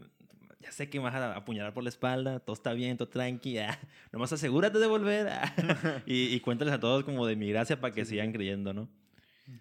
ya 0.61 0.73
sé 0.73 0.89
que 0.89 0.99
me 0.99 1.05
vas 1.05 1.15
a 1.15 1.37
apuñalar 1.37 1.73
por 1.75 1.83
la 1.83 1.91
espalda, 1.91 2.41
todo 2.41 2.55
está 2.55 2.73
bien, 2.73 2.97
todo 2.97 3.09
tranqui, 3.09 3.53
ya. 3.55 3.79
nomás 4.13 4.33
asegúrate 4.33 4.79
de 4.79 4.87
volver. 4.87 5.29
ah. 5.29 6.03
y, 6.07 6.35
y 6.35 6.41
cuéntales 6.41 6.75
a 6.75 6.81
todos 6.81 7.05
como 7.05 7.27
de 7.27 7.37
mi 7.37 7.49
gracia 7.49 7.81
para 7.81 7.95
que 7.95 8.05
sigan 8.05 8.33
creyendo, 8.33 8.73
¿no? 8.73 8.89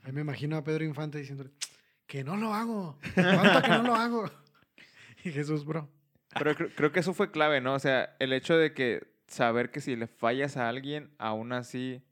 Ahí 0.04 0.12
me 0.12 0.22
imagino 0.22 0.58
a 0.58 0.64
Pedro 0.64 0.84
Infante 0.84 1.20
diciéndole, 1.20 1.52
que 2.08 2.24
no 2.24 2.38
lo 2.38 2.54
hago, 2.54 2.98
¿cuánto 3.14 3.62
que 3.62 3.70
no 3.70 3.84
lo 3.84 3.96
hago? 3.96 4.32
Y 5.24 5.32
Jesús, 5.32 5.66
bro. 5.66 5.90
Pero 6.38 6.54
creo, 6.54 6.70
creo 6.76 6.92
que 6.92 7.00
eso 7.00 7.16
fue 7.16 7.32
clave, 7.32 7.60
¿no? 7.60 7.74
O 7.74 7.80
sea, 7.80 8.16
el 8.20 8.32
hecho 8.32 8.56
de 8.56 8.76
que 8.76 9.08
saber 9.28 9.72
que 9.72 9.82
si 9.82 9.96
le 9.96 10.06
fallas 10.06 10.56
a 10.56 10.70
alguien, 10.70 11.10
aún 11.18 11.52
así 11.52 12.04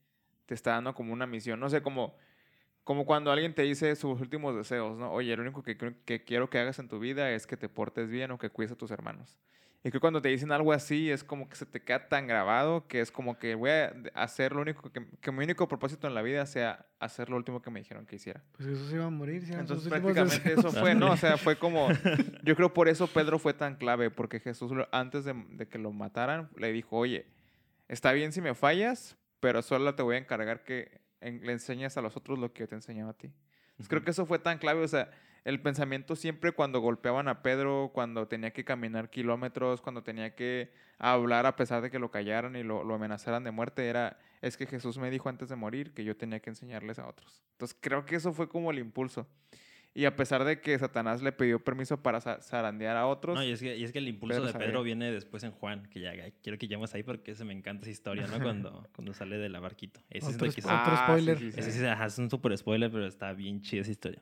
te 0.47 0.55
está 0.55 0.71
dando 0.71 0.95
como 0.95 1.13
una 1.13 1.27
misión. 1.27 1.59
No 1.59 1.69
sé, 1.69 1.83
como, 1.83 2.17
como 2.83 3.05
cuando 3.05 3.31
alguien 3.31 3.53
te 3.53 3.61
dice 3.61 3.95
sus 3.95 4.19
últimos 4.19 4.55
deseos, 4.55 4.97
¿no? 4.97 5.11
Oye, 5.11 5.35
lo 5.35 5.43
único 5.43 5.63
que, 5.63 5.77
que 6.05 6.23
quiero 6.23 6.49
que 6.49 6.59
hagas 6.59 6.79
en 6.79 6.87
tu 6.87 6.99
vida 6.99 7.31
es 7.31 7.47
que 7.47 7.57
te 7.57 7.69
portes 7.69 8.09
bien 8.09 8.31
o 8.31 8.37
que 8.37 8.49
cuides 8.49 8.73
a 8.73 8.75
tus 8.75 8.91
hermanos. 8.91 9.37
Y 9.85 9.91
que 9.91 9.99
cuando 9.99 10.21
te 10.21 10.29
dicen 10.29 10.53
algo 10.53 10.71
así, 10.71 11.11
es 11.11 11.25
como 11.25 11.49
que 11.49 11.57
se 11.57 11.65
te 11.65 11.81
queda 11.81 12.07
tan 12.07 12.25
grabado 12.25 12.88
que 12.88 13.01
es 13.01 13.11
como 13.11 13.38
que 13.38 13.55
voy 13.55 13.69
a 13.69 13.93
hacer 14.13 14.53
lo 14.53 14.61
único 14.61 14.89
que, 14.89 15.05
que 15.19 15.31
mi 15.34 15.43
único 15.43 15.67
propósito 15.67 16.07
en 16.07 16.13
la 16.13 16.21
vida 16.21 16.45
sea 16.45 16.86
hacer 16.99 17.29
lo 17.29 17.36
último 17.36 17.61
que 17.61 17.69
me 17.69 17.81
dijeron 17.81 18.05
que 18.05 18.15
hiciera. 18.15 18.41
Pues 18.53 18.69
Jesús 18.69 18.93
iba 18.93 19.05
a 19.05 19.09
morir. 19.09 19.45
si 19.45 19.51
Entonces 19.51 19.89
prácticamente 19.89 20.38
deseos. 20.38 20.59
eso 20.59 20.79
fue, 20.79 20.95
¿no? 20.95 21.11
O 21.11 21.17
sea, 21.17 21.38
fue 21.38 21.57
como, 21.57 21.89
yo 22.43 22.55
creo 22.55 22.73
por 22.73 22.88
eso 22.88 23.07
Pedro 23.07 23.39
fue 23.39 23.53
tan 23.53 23.75
clave, 23.75 24.09
porque 24.09 24.39
Jesús 24.39 24.71
antes 24.93 25.25
de, 25.25 25.34
de 25.49 25.67
que 25.67 25.77
lo 25.77 25.91
mataran 25.91 26.49
le 26.55 26.71
dijo, 26.71 26.97
oye, 26.97 27.27
está 27.89 28.13
bien 28.13 28.31
si 28.31 28.39
me 28.39 28.55
fallas, 28.55 29.17
pero 29.41 29.61
solo 29.61 29.95
te 29.95 30.01
voy 30.01 30.15
a 30.15 30.19
encargar 30.19 30.63
que 30.63 31.03
en- 31.24 31.45
le 31.45 31.53
enseñes 31.53 31.97
a 31.97 32.01
los 32.01 32.15
otros 32.17 32.38
lo 32.39 32.53
que 32.53 32.61
yo 32.61 32.67
te 32.67 32.76
enseñaba 32.76 33.11
a 33.11 33.13
ti. 33.17 33.28
Entonces, 33.71 33.89
creo 33.89 34.03
que 34.03 34.11
eso 34.11 34.26
fue 34.26 34.39
tan 34.39 34.59
clave, 34.59 34.84
o 34.84 34.88
sea, 34.88 35.09
el 35.45 35.61
pensamiento 35.61 36.15
siempre 36.15 36.51
cuando 36.53 36.80
golpeaban 36.80 37.28
a 37.28 37.41
Pedro, 37.41 37.91
cuando 37.93 38.28
tenía 38.28 38.51
que 38.53 38.63
caminar 38.63 39.09
kilómetros, 39.09 39.82
cuando 39.82 40.03
tenía 40.03 40.36
que 40.36 40.71
hablar 40.99 41.45
a 41.45 41.55
pesar 41.55 41.82
de 41.82 41.89
que 41.91 41.99
lo 41.99 42.11
callaran 42.11 42.55
y 42.55 42.63
lo, 42.63 42.84
lo 42.84 42.93
amenazaran 42.95 43.43
de 43.43 43.51
muerte, 43.51 43.88
era, 43.88 44.19
es 44.41 44.55
que 44.55 44.65
Jesús 44.67 44.97
me 44.99 45.09
dijo 45.09 45.28
antes 45.28 45.49
de 45.49 45.55
morir 45.55 45.93
que 45.93 46.03
yo 46.05 46.15
tenía 46.15 46.39
que 46.39 46.49
enseñarles 46.51 46.97
a 46.99 47.07
otros. 47.07 47.41
Entonces 47.53 47.78
creo 47.82 48.05
que 48.05 48.15
eso 48.15 48.32
fue 48.32 48.47
como 48.47 48.71
el 48.71 48.80
impulso. 48.80 49.28
Y 49.95 50.05
a 50.05 50.15
pesar 50.15 50.43
de 50.43 50.59
que 50.59 50.77
Satanás 50.79 51.21
le 51.21 51.31
pidió 51.31 51.63
permiso 51.63 52.01
para 52.01 52.19
za- 52.19 52.41
zarandear 52.41 52.97
a 52.97 53.05
otros, 53.05 53.35
No, 53.37 53.43
y 53.43 53.51
es, 53.51 53.59
que, 53.59 53.77
y 53.77 53.83
es 53.83 53.91
que 53.91 53.99
el 53.99 54.07
impulso 54.07 54.33
Pedro 54.37 54.45
de 54.47 54.51
sabía. 54.51 54.67
Pedro 54.67 54.81
viene 54.81 55.11
después 55.11 55.43
en 55.43 55.51
Juan, 55.51 55.87
que 55.91 55.99
ya 55.99 56.13
quiero 56.41 56.57
que 56.57 56.65
lleguemos 56.67 56.93
ahí 56.95 57.03
porque 57.03 57.35
se 57.35 57.45
me 57.45 57.53
encanta 57.53 57.83
esa 57.83 57.91
historia, 57.91 58.25
¿no? 58.25 58.39
Cuando, 58.41 58.87
cuando 58.95 59.13
sale 59.13 59.37
de 59.37 59.49
la 59.49 59.59
barquito. 59.59 59.99
Ese 60.09 60.33
Otro 60.33 60.47
es, 60.47 60.55
que 60.55 60.61
otro 60.65 60.97
spoiler. 60.97 61.35
Ah, 61.37 61.39
sí, 61.39 61.51
sí, 61.51 61.59
ese 61.59 61.71
sí. 61.71 61.79
sí, 61.79 61.85
ajá, 61.85 62.07
es 62.07 62.17
un 62.17 62.29
super 62.29 62.57
spoiler, 62.57 62.91
pero 62.91 63.05
está 63.05 63.33
bien 63.33 63.61
chida 63.61 63.81
esa 63.81 63.91
historia. 63.91 64.21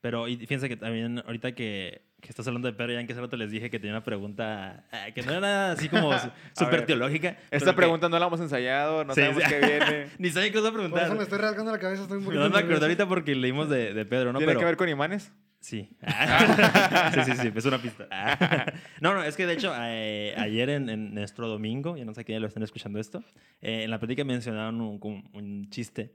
Pero 0.00 0.26
y 0.26 0.36
fíjense 0.38 0.68
que 0.70 0.76
también 0.78 1.18
ahorita 1.18 1.52
que, 1.54 2.00
que 2.20 2.28
estás 2.28 2.46
hablando 2.46 2.68
de 2.68 2.74
Pedro, 2.74 2.92
ya 2.92 3.00
en 3.00 3.06
que 3.06 3.12
hace 3.12 3.22
rato 3.22 3.36
les 3.36 3.50
dije 3.50 3.70
que 3.70 3.78
tenía 3.78 3.92
una 3.94 4.04
pregunta 4.04 4.84
ah, 4.92 5.06
que 5.14 5.22
no 5.22 5.30
era 5.32 5.40
nada 5.40 5.72
así 5.72 5.88
como 5.88 6.10
súper 6.56 6.86
teológica. 6.86 7.36
Esta 7.50 7.70
que- 7.72 7.76
pregunta 7.76 8.08
no 8.08 8.18
la 8.18 8.26
hemos 8.26 8.40
ensayado, 8.40 9.04
no 9.04 9.14
Sí, 9.14 9.20
sabemos 9.22 9.42
sí. 9.44 9.48
qué 9.50 9.58
viene. 9.66 10.06
Ni 10.18 10.30
sabía 10.30 10.52
qué 10.52 10.58
os 10.58 10.66
a 10.66 10.70
Por 10.70 10.80
eso 10.80 10.88
preguntar. 10.88 11.16
me 11.16 11.22
estoy 11.22 11.38
rasgando 11.38 11.72
la 11.72 11.78
cabeza, 11.78 12.02
estoy 12.02 12.18
un 12.18 12.22
Me 12.22 12.26
poquito 12.26 12.42
van 12.42 12.52
a 12.52 12.58
acordar 12.58 12.64
nervioso. 12.64 12.84
ahorita 12.84 13.08
porque 13.08 13.34
leímos 13.34 13.68
de, 13.70 13.94
de 13.94 14.04
Pedro, 14.04 14.32
¿no? 14.32 14.38
¿Tiene 14.38 14.50
Pero, 14.50 14.60
que 14.60 14.66
ver 14.66 14.76
con 14.76 14.88
imanes? 14.88 15.32
Sí. 15.60 15.90
sí, 17.14 17.20
sí, 17.24 17.32
sí, 17.36 17.52
es 17.54 17.64
una 17.66 17.78
pista. 17.82 18.08
no, 19.00 19.12
no, 19.14 19.22
es 19.22 19.36
que 19.36 19.46
de 19.46 19.52
hecho, 19.52 19.74
eh, 19.78 20.34
ayer 20.38 20.70
en, 20.70 20.88
en 20.88 21.14
nuestro 21.14 21.48
domingo, 21.48 21.96
ya 21.96 22.04
no 22.04 22.14
sé 22.14 22.24
quién 22.24 22.40
lo 22.40 22.48
están 22.48 22.62
escuchando 22.62 22.98
esto, 22.98 23.22
eh, 23.60 23.82
en 23.84 23.90
la 23.90 23.98
prédica 23.98 24.24
mencionaron 24.24 24.80
un, 24.80 25.68
chiste 25.70 26.14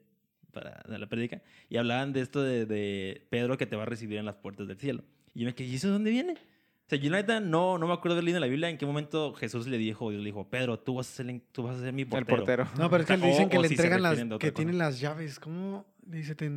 para 0.52 0.82
de 0.88 0.98
la 0.98 1.08
prédica 1.08 1.42
y 1.70 1.78
hablaban 1.78 2.12
de 2.14 2.22
esto 2.22 2.42
de, 2.42 2.66
de 2.66 3.28
Pedro 3.30 3.58
que 3.58 3.66
te 3.68 3.76
va 3.76 3.84
a 3.84 3.86
recibir 3.86 4.18
en 4.18 4.26
las 4.26 4.36
puertas 4.36 4.68
del 4.68 4.78
cielo. 4.80 5.04
Y 5.36 5.42
yo 5.42 5.46
me 5.46 5.54
quedé, 5.54 5.68
¿y 5.68 5.76
eso 5.76 5.88
de 5.88 5.94
dónde 5.94 6.10
viene? 6.10 6.34
O 6.34 6.88
sea, 6.90 6.98
yo 6.98 7.10
la 7.12 7.18
neta 7.18 7.40
no, 7.40 7.78
no 7.78 7.88
me 7.88 7.94
acuerdo 7.94 8.16
de 8.16 8.24
leído 8.24 8.38
en 8.38 8.42
la 8.42 8.48
Biblia 8.48 8.70
en 8.70 8.78
qué 8.78 8.86
momento 8.88 9.34
Jesús 9.34 9.68
le 9.68 9.78
dijo, 9.78 10.10
Dios 10.10 10.22
le 10.24 10.28
dijo, 10.30 10.50
Pedro, 10.50 10.80
tú 10.80 10.96
vas 10.96 11.08
a 11.10 11.12
ser, 11.24 11.42
tú 11.52 11.64
vas 11.64 11.78
a 11.78 11.82
ser 11.82 11.94
mi 11.94 12.04
El 12.04 12.08
portero. 12.08 12.38
portero. 12.38 12.68
No, 12.78 12.90
pero 12.90 13.02
es 13.04 13.08
que 13.08 13.14
O- 13.14 13.18
le 13.18 13.28
dicen 13.28 13.50
que 13.50 13.58
o 13.58 13.62
le 13.62 13.68
si 13.68 13.74
entregan 13.76 14.02
las, 14.02 14.18
que 14.18 14.30
cosa. 14.30 14.52
tienen 14.54 14.78
las 14.78 15.00
llaves. 15.00 15.40
¿Cómo? 15.40 15.86
Dice, 16.04 16.34
te 16.36 16.52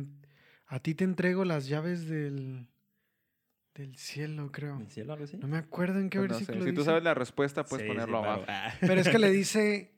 a 0.67 0.79
ti 0.79 0.93
te 0.95 1.03
entrego 1.03 1.45
las 1.45 1.67
llaves 1.67 2.07
del, 2.07 2.67
del 3.73 3.97
cielo, 3.97 4.51
creo. 4.51 4.75
¿En 4.75 4.81
el 4.83 4.91
cielo 4.91 5.13
algo 5.13 5.25
así? 5.25 5.35
No 5.37 5.47
me 5.47 5.57
acuerdo 5.57 5.99
en 5.99 6.09
qué 6.11 6.19
Pues 6.19 6.29
no 6.29 6.35
sé, 6.37 6.45
versículo 6.45 6.69
Si 6.69 6.75
tú 6.75 6.83
sabes 6.83 7.01
la 7.03 7.15
respuesta, 7.15 7.65
puedes 7.65 7.85
Sí, 7.85 7.89
sí, 7.89 7.95
ponerlo 7.95 8.21
pero- 8.21 8.31
abajo. 8.31 8.45
ah. 8.47 8.71
Pero 8.81 9.01
es 9.01 9.09
que 9.09 9.17
le 9.19 9.31
dice 9.31 9.95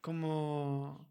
como... 0.00 1.06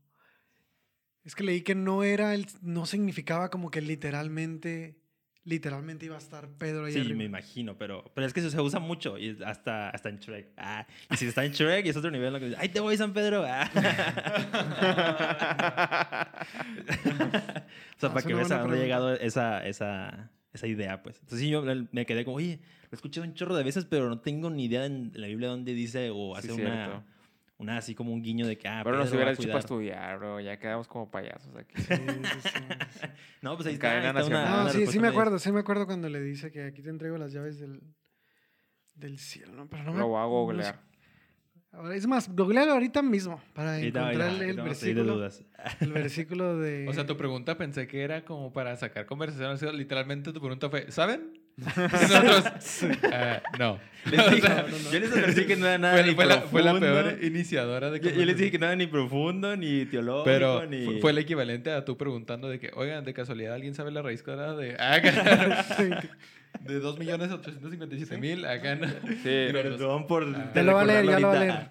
Es 1.24 1.36
que 1.36 1.44
leí 1.44 1.62
que 1.62 1.76
no 1.76 2.04
era 2.04 2.34
el... 2.34 2.48
No 2.64 2.86
significaba 2.88 3.50
como 3.50 3.70
que 3.70 3.82
literalmente... 3.82 4.98
Literalmente 5.46 6.06
iba 6.06 6.16
a 6.16 6.20
estar 6.20 6.48
Pedro 6.58 6.86
ahí 6.86 6.94
Sí, 6.94 7.00
arriba. 7.02 7.18
me 7.18 7.26
imagino, 7.26 7.78
pero, 7.78 8.10
pero 8.14 8.26
es 8.26 8.32
que 8.34 8.40
eso 8.40 8.50
se 8.50 8.62
usa 8.62 8.80
mucho 8.80 9.18
y 9.18 9.38
hasta, 9.46 9.90
hasta 9.90 10.08
en 10.10 10.18
Shrek. 10.20 10.52
Ah, 10.56 10.86
y 11.12 11.18
si 11.18 11.26
está 11.28 11.44
en 11.44 11.52
Shrek 11.52 11.86
es 11.86 11.98
otro 11.98 12.10
nivel. 12.12 12.32
Lo 12.32 12.40
que 12.40 12.46
dice, 12.46 12.58
¡Ay, 12.62 12.70
te 12.70 12.80
voy, 12.80 12.96
San 12.96 13.12
Pedro! 13.12 13.44
Ah. 13.46 13.70
o 16.94 18.00
sea, 18.00 18.10
Ah, 18.10 18.14
para 18.14 18.22
que 18.26 18.34
veas 18.34 18.52
a 18.52 18.60
dónde 18.60 18.78
ha 18.78 18.82
llegado 18.82 19.14
esa, 19.14 19.66
esa, 19.66 20.30
esa 20.54 20.68
idea, 20.68 21.02
pues. 21.04 21.16
Entonces 21.20 21.40
sí, 21.40 21.50
yo 21.50 21.64
me 21.92 22.06
quedé 22.06 22.26
como, 22.26 22.38
oye, 22.38 22.60
lo 22.84 22.90
he 22.92 22.96
escuchado 22.96 23.26
un 23.28 23.34
chorro 23.34 23.56
de 23.56 23.64
veces, 23.64 23.86
pero 23.86 24.10
no 24.10 24.20
tengo 24.20 24.50
ni 24.50 24.66
idea 24.66 24.86
en 24.86 25.12
la 25.16 25.28
Biblia 25.28 25.50
dónde 25.50 25.74
dice 25.74 26.10
o 26.14 26.34
Sí, 26.36 26.40
hace 26.50 26.56
cierto. 26.56 26.72
una, 26.74 27.06
una 27.64 27.78
así 27.78 27.96
como 27.96 28.14
un 28.14 28.22
guiño 28.22 28.46
de 28.46 28.58
que, 28.58 28.68
ah, 28.68 28.82
Pero 28.84 28.98
nos 28.98 29.08
Pedro 29.08 29.18
va 29.18 29.22
a 29.22 29.24
hubieras 29.24 29.38
dicho 29.38 29.50
para 29.50 29.60
estudiar, 29.60 30.18
bro. 30.20 30.40
Ya 30.40 30.60
quedamos 30.60 30.88
como 30.88 31.10
payasos 31.10 31.56
aquí. 31.56 31.82
Sí, 31.82 31.96
sí, 31.96 32.40
sí, 32.42 32.50
sí. 32.50 33.08
No, 33.42 33.56
pues 33.56 33.68
ahí 33.68 33.74
está, 33.74 33.92
ahí 33.92 34.02
cadena 34.02 34.20
está 34.20 34.26
una-. 34.26 34.50
No, 34.50 34.62
una 34.62 34.70
sí, 34.70 34.88
sí 34.88 35.00
me 35.00 35.08
acuerdo, 35.08 35.40
sí 35.40 35.52
me 35.52 35.60
acuerdo 35.60 35.86
cuando 35.86 36.10
le 36.10 36.22
dice 36.22 36.52
que 36.52 36.66
aquí 36.66 36.82
te 36.82 36.90
entrego 36.90 37.18
las 37.18 37.34
llaves 37.34 37.60
del, 37.60 37.82
del 38.94 39.18
cielo, 39.18 39.54
¿no? 39.54 39.68
Pero 39.70 39.84
no 39.84 39.94
me 39.94 40.00
Lo 40.00 40.08
voy 40.08 40.18
a 40.18 40.22
no 40.22 40.28
sé. 40.28 40.32
googlear. 40.32 40.94
Ahora, 41.72 41.96
es 41.96 42.06
más, 42.06 42.30
googlealo 42.30 42.74
ahorita 42.74 43.02
mismo 43.02 43.42
para 43.54 43.80
encontrar 43.80 44.44
el, 44.44 44.56
no 44.56 44.64
versículo, 44.64 45.16
dudas. 45.16 45.44
el 45.80 45.92
versículo 45.94 46.58
de... 46.60 46.88
O 46.88 46.94
sea, 46.94 47.08
tu 47.08 47.18
pregunta 47.18 47.58
pensé 47.58 47.88
que 47.88 48.04
era 48.04 48.24
como 48.24 48.54
para 48.54 48.76
sacar 48.76 49.08
conversación. 49.08 49.76
literalmente 49.76 50.32
tu 50.32 50.40
pregunta 50.40 50.70
fue, 50.70 50.92
¿saben? 50.92 51.43
Nosotros, 51.58 53.00
"Ah, 53.12 53.42
no. 53.60 53.80
Les 54.10 54.20
O 54.28 54.30
dije- 54.32 54.42
sea, 54.42 54.66
Yo 54.92 55.00
les 55.00 55.12
advertí 55.12 55.46
que 55.46 55.56
no 55.56 55.66
era 55.68 55.78
nada 55.78 55.94
fue, 55.96 56.04
ni 56.08 56.14
fue 56.16 56.26
la, 56.26 56.42
fue 56.42 56.62
la 56.64 56.72
profundo. 56.72 57.04
peor 57.10 57.24
iniciadora 57.24 57.90
de 57.92 58.00
Yo, 58.00 58.10
yo 58.10 58.26
les 58.26 58.38
dije 58.38 58.52
que 58.52 58.60
no 58.60 58.66
era 58.66 58.76
ni 58.76 58.88
profundo, 58.88 59.56
ni 59.56 59.86
teológico, 59.86 60.26
Pero 60.26 60.66
ni... 60.66 60.84
fue, 60.86 61.00
fue 61.00 61.12
el 61.12 61.18
equivalente 61.20 61.72
a 61.72 61.86
tú 61.86 61.96
preguntando 61.98 62.50
de 62.50 62.60
que, 62.60 62.72
oigan, 62.76 63.06
de 63.06 63.14
casualidad, 63.14 63.54
¿alguien 63.54 63.76
sabe 63.76 63.92
la 63.92 64.02
raíz 64.02 64.24
cuadrada 64.24 64.56
de... 64.58 64.76
Ah, 64.80 65.00
de 66.60 66.82
2.857.000? 66.82 68.46
Acá 68.48 68.76
no. 68.76 68.88
Sí. 68.88 69.52
Perdón 69.52 70.08
por... 70.08 70.24
Ah. 70.36 70.52
Ya 70.54 70.64
lo 70.64 70.74
va 70.74 70.82
a 70.82 70.86
leer, 70.86 71.06
ya 71.06 71.20
lo 71.20 71.28
va 71.30 71.36
a 71.36 71.40
leer. 71.40 71.70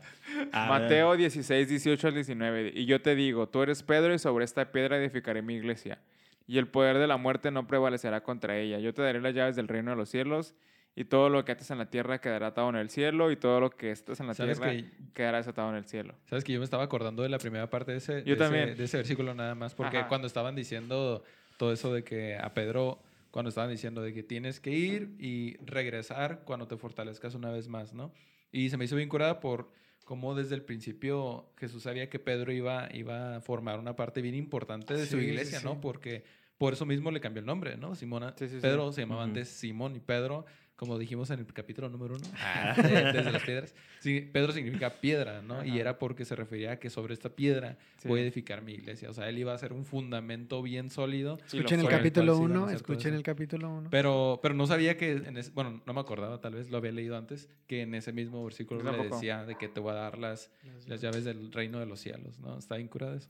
Ah, 0.52 0.66
Mateo 0.68 1.16
16, 1.16 1.68
18 1.68 2.08
al 2.08 2.14
19. 2.14 2.72
Y 2.74 2.86
yo 2.86 3.00
te 3.02 3.14
digo, 3.14 3.48
tú 3.48 3.62
eres 3.62 3.82
Pedro 3.82 4.14
y 4.14 4.18
sobre 4.18 4.44
esta 4.44 4.70
piedra 4.72 4.96
edificaré 4.96 5.42
mi 5.42 5.54
iglesia. 5.54 5.98
Y 6.46 6.58
el 6.58 6.68
poder 6.68 6.98
de 6.98 7.06
la 7.06 7.16
muerte 7.16 7.50
no 7.50 7.66
prevalecerá 7.66 8.22
contra 8.22 8.58
ella. 8.58 8.78
Yo 8.78 8.92
te 8.94 9.02
daré 9.02 9.20
las 9.20 9.34
llaves 9.34 9.56
del 9.56 9.68
reino 9.68 9.90
de 9.92 9.96
los 9.96 10.08
cielos. 10.08 10.54
Y 10.94 11.04
todo 11.04 11.30
lo 11.30 11.42
que 11.44 11.52
ates 11.52 11.70
en 11.70 11.78
la 11.78 11.88
tierra 11.88 12.20
quedará 12.20 12.48
atado 12.48 12.68
en 12.68 12.76
el 12.76 12.90
cielo. 12.90 13.30
Y 13.30 13.36
todo 13.36 13.60
lo 13.60 13.70
que 13.70 13.90
estés 13.90 14.20
en 14.20 14.26
la 14.26 14.34
¿Sabes 14.34 14.60
tierra 14.60 14.72
que, 14.72 14.90
quedará 15.14 15.38
desatado 15.38 15.70
en 15.70 15.76
el 15.76 15.86
cielo. 15.86 16.14
¿Sabes 16.26 16.44
que 16.44 16.52
yo 16.52 16.58
me 16.58 16.64
estaba 16.64 16.82
acordando 16.82 17.22
de 17.22 17.30
la 17.30 17.38
primera 17.38 17.70
parte 17.70 17.92
de 17.92 17.98
ese, 17.98 18.24
Yo 18.24 18.34
de 18.34 18.36
también. 18.36 18.68
ese, 18.70 18.74
de 18.76 18.84
ese 18.84 18.96
versículo 18.98 19.34
nada 19.34 19.54
más? 19.54 19.74
Porque 19.74 19.98
Ajá. 19.98 20.08
cuando 20.08 20.26
estaban 20.26 20.54
diciendo 20.54 21.22
todo 21.56 21.72
eso 21.72 21.94
de 21.94 22.04
que 22.04 22.36
a 22.36 22.52
Pedro, 22.52 22.98
cuando 23.30 23.48
estaban 23.48 23.70
diciendo 23.70 24.02
de 24.02 24.12
que 24.12 24.22
tienes 24.22 24.60
que 24.60 24.70
ir 24.72 25.14
y 25.18 25.56
regresar 25.64 26.42
cuando 26.44 26.66
te 26.66 26.76
fortalezcas 26.76 27.34
una 27.34 27.50
vez 27.50 27.68
más, 27.68 27.94
¿no? 27.94 28.12
Y 28.50 28.68
se 28.68 28.76
me 28.76 28.84
hizo 28.84 28.96
bien 28.96 29.08
curada 29.08 29.40
por 29.40 29.70
cómo 30.04 30.34
desde 30.34 30.54
el 30.54 30.62
principio 30.62 31.50
Jesús 31.58 31.84
sabía 31.84 32.08
que 32.08 32.18
Pedro 32.18 32.52
iba, 32.52 32.88
iba 32.92 33.36
a 33.36 33.40
formar 33.40 33.78
una 33.78 33.96
parte 33.96 34.22
bien 34.22 34.34
importante 34.34 34.94
de 34.94 35.06
su 35.06 35.18
Sí, 35.18 35.24
iglesia, 35.26 35.60
sí. 35.60 35.64
¿no? 35.64 35.80
Porque 35.80 36.24
por 36.58 36.72
eso 36.72 36.86
mismo 36.86 37.10
le 37.10 37.20
cambió 37.20 37.40
el 37.40 37.46
nombre, 37.46 37.76
¿no? 37.76 37.94
Simona. 37.94 38.34
Pedro 38.36 38.92
se 38.92 39.00
llamaba 39.02 39.24
antes 39.24 39.48
Simón 39.48 39.96
y 39.96 40.00
Pedro, 40.00 40.44
como 40.82 40.98
dijimos 40.98 41.30
en 41.30 41.38
el 41.38 41.46
capítulo 41.46 41.88
número 41.88 42.16
uno, 42.16 42.26
de- 42.82 42.82
desde 43.12 43.30
las 43.30 43.44
piedras. 43.44 43.72
Sí, 44.00 44.20
Pedro 44.20 44.50
significa 44.50 44.90
piedra, 44.90 45.40
¿no? 45.40 45.64
Y 45.64 45.78
era 45.78 45.96
porque 45.96 46.24
se 46.24 46.34
refería 46.34 46.72
a 46.72 46.76
que 46.80 46.90
sobre 46.90 47.14
esta 47.14 47.28
piedra 47.28 47.78
Sí. 47.98 48.08
voy 48.08 48.18
a 48.18 48.22
edificar 48.24 48.62
mi 48.62 48.72
iglesia. 48.72 49.08
O 49.08 49.12
sea, 49.14 49.28
él 49.28 49.38
iba 49.38 49.52
a 49.52 49.54
hacer 49.54 49.72
un 49.72 49.84
fundamento 49.84 50.60
bien 50.60 50.90
sólido. 50.90 51.38
Escuchen 51.46 51.78
el 51.78 51.88
capítulo 51.88 52.34
sí 52.34 52.42
van 52.42 52.50
a 52.50 52.54
1, 52.54 52.64
hacer 52.64 52.80
todo 52.82 52.92
escuchen 52.94 53.14
el 53.14 53.22
capítulo 53.22 53.70
1. 53.70 53.90
Pero, 53.90 54.40
pero 54.42 54.54
no 54.54 54.66
sabía 54.66 54.96
que, 54.96 55.12
en 55.12 55.36
ese- 55.36 55.52
bueno, 55.52 55.80
no 55.86 55.94
me 55.94 56.00
acordaba, 56.00 56.40
tal 56.40 56.54
vez 56.56 56.68
lo 56.68 56.78
había 56.78 56.90
leído 56.90 57.16
antes, 57.16 57.48
que 57.68 57.82
en 57.82 57.94
ese 57.94 58.12
mismo 58.12 58.44
versículo 58.44 58.82
le 58.82 59.04
decía 59.08 59.44
de 59.44 59.54
que 59.56 59.68
te 59.68 59.78
voy 59.78 59.92
a 59.92 59.94
dar 59.94 60.18
las, 60.18 60.50
las 60.88 61.00
llaves 61.00 61.22
del 61.22 61.52
reino 61.52 61.78
de 61.78 61.86
los 61.86 62.00
cielos, 62.00 62.40
¿no? 62.40 62.58
Está 62.58 62.74
bien 62.74 62.88
curada 62.88 63.14
eso. 63.16 63.28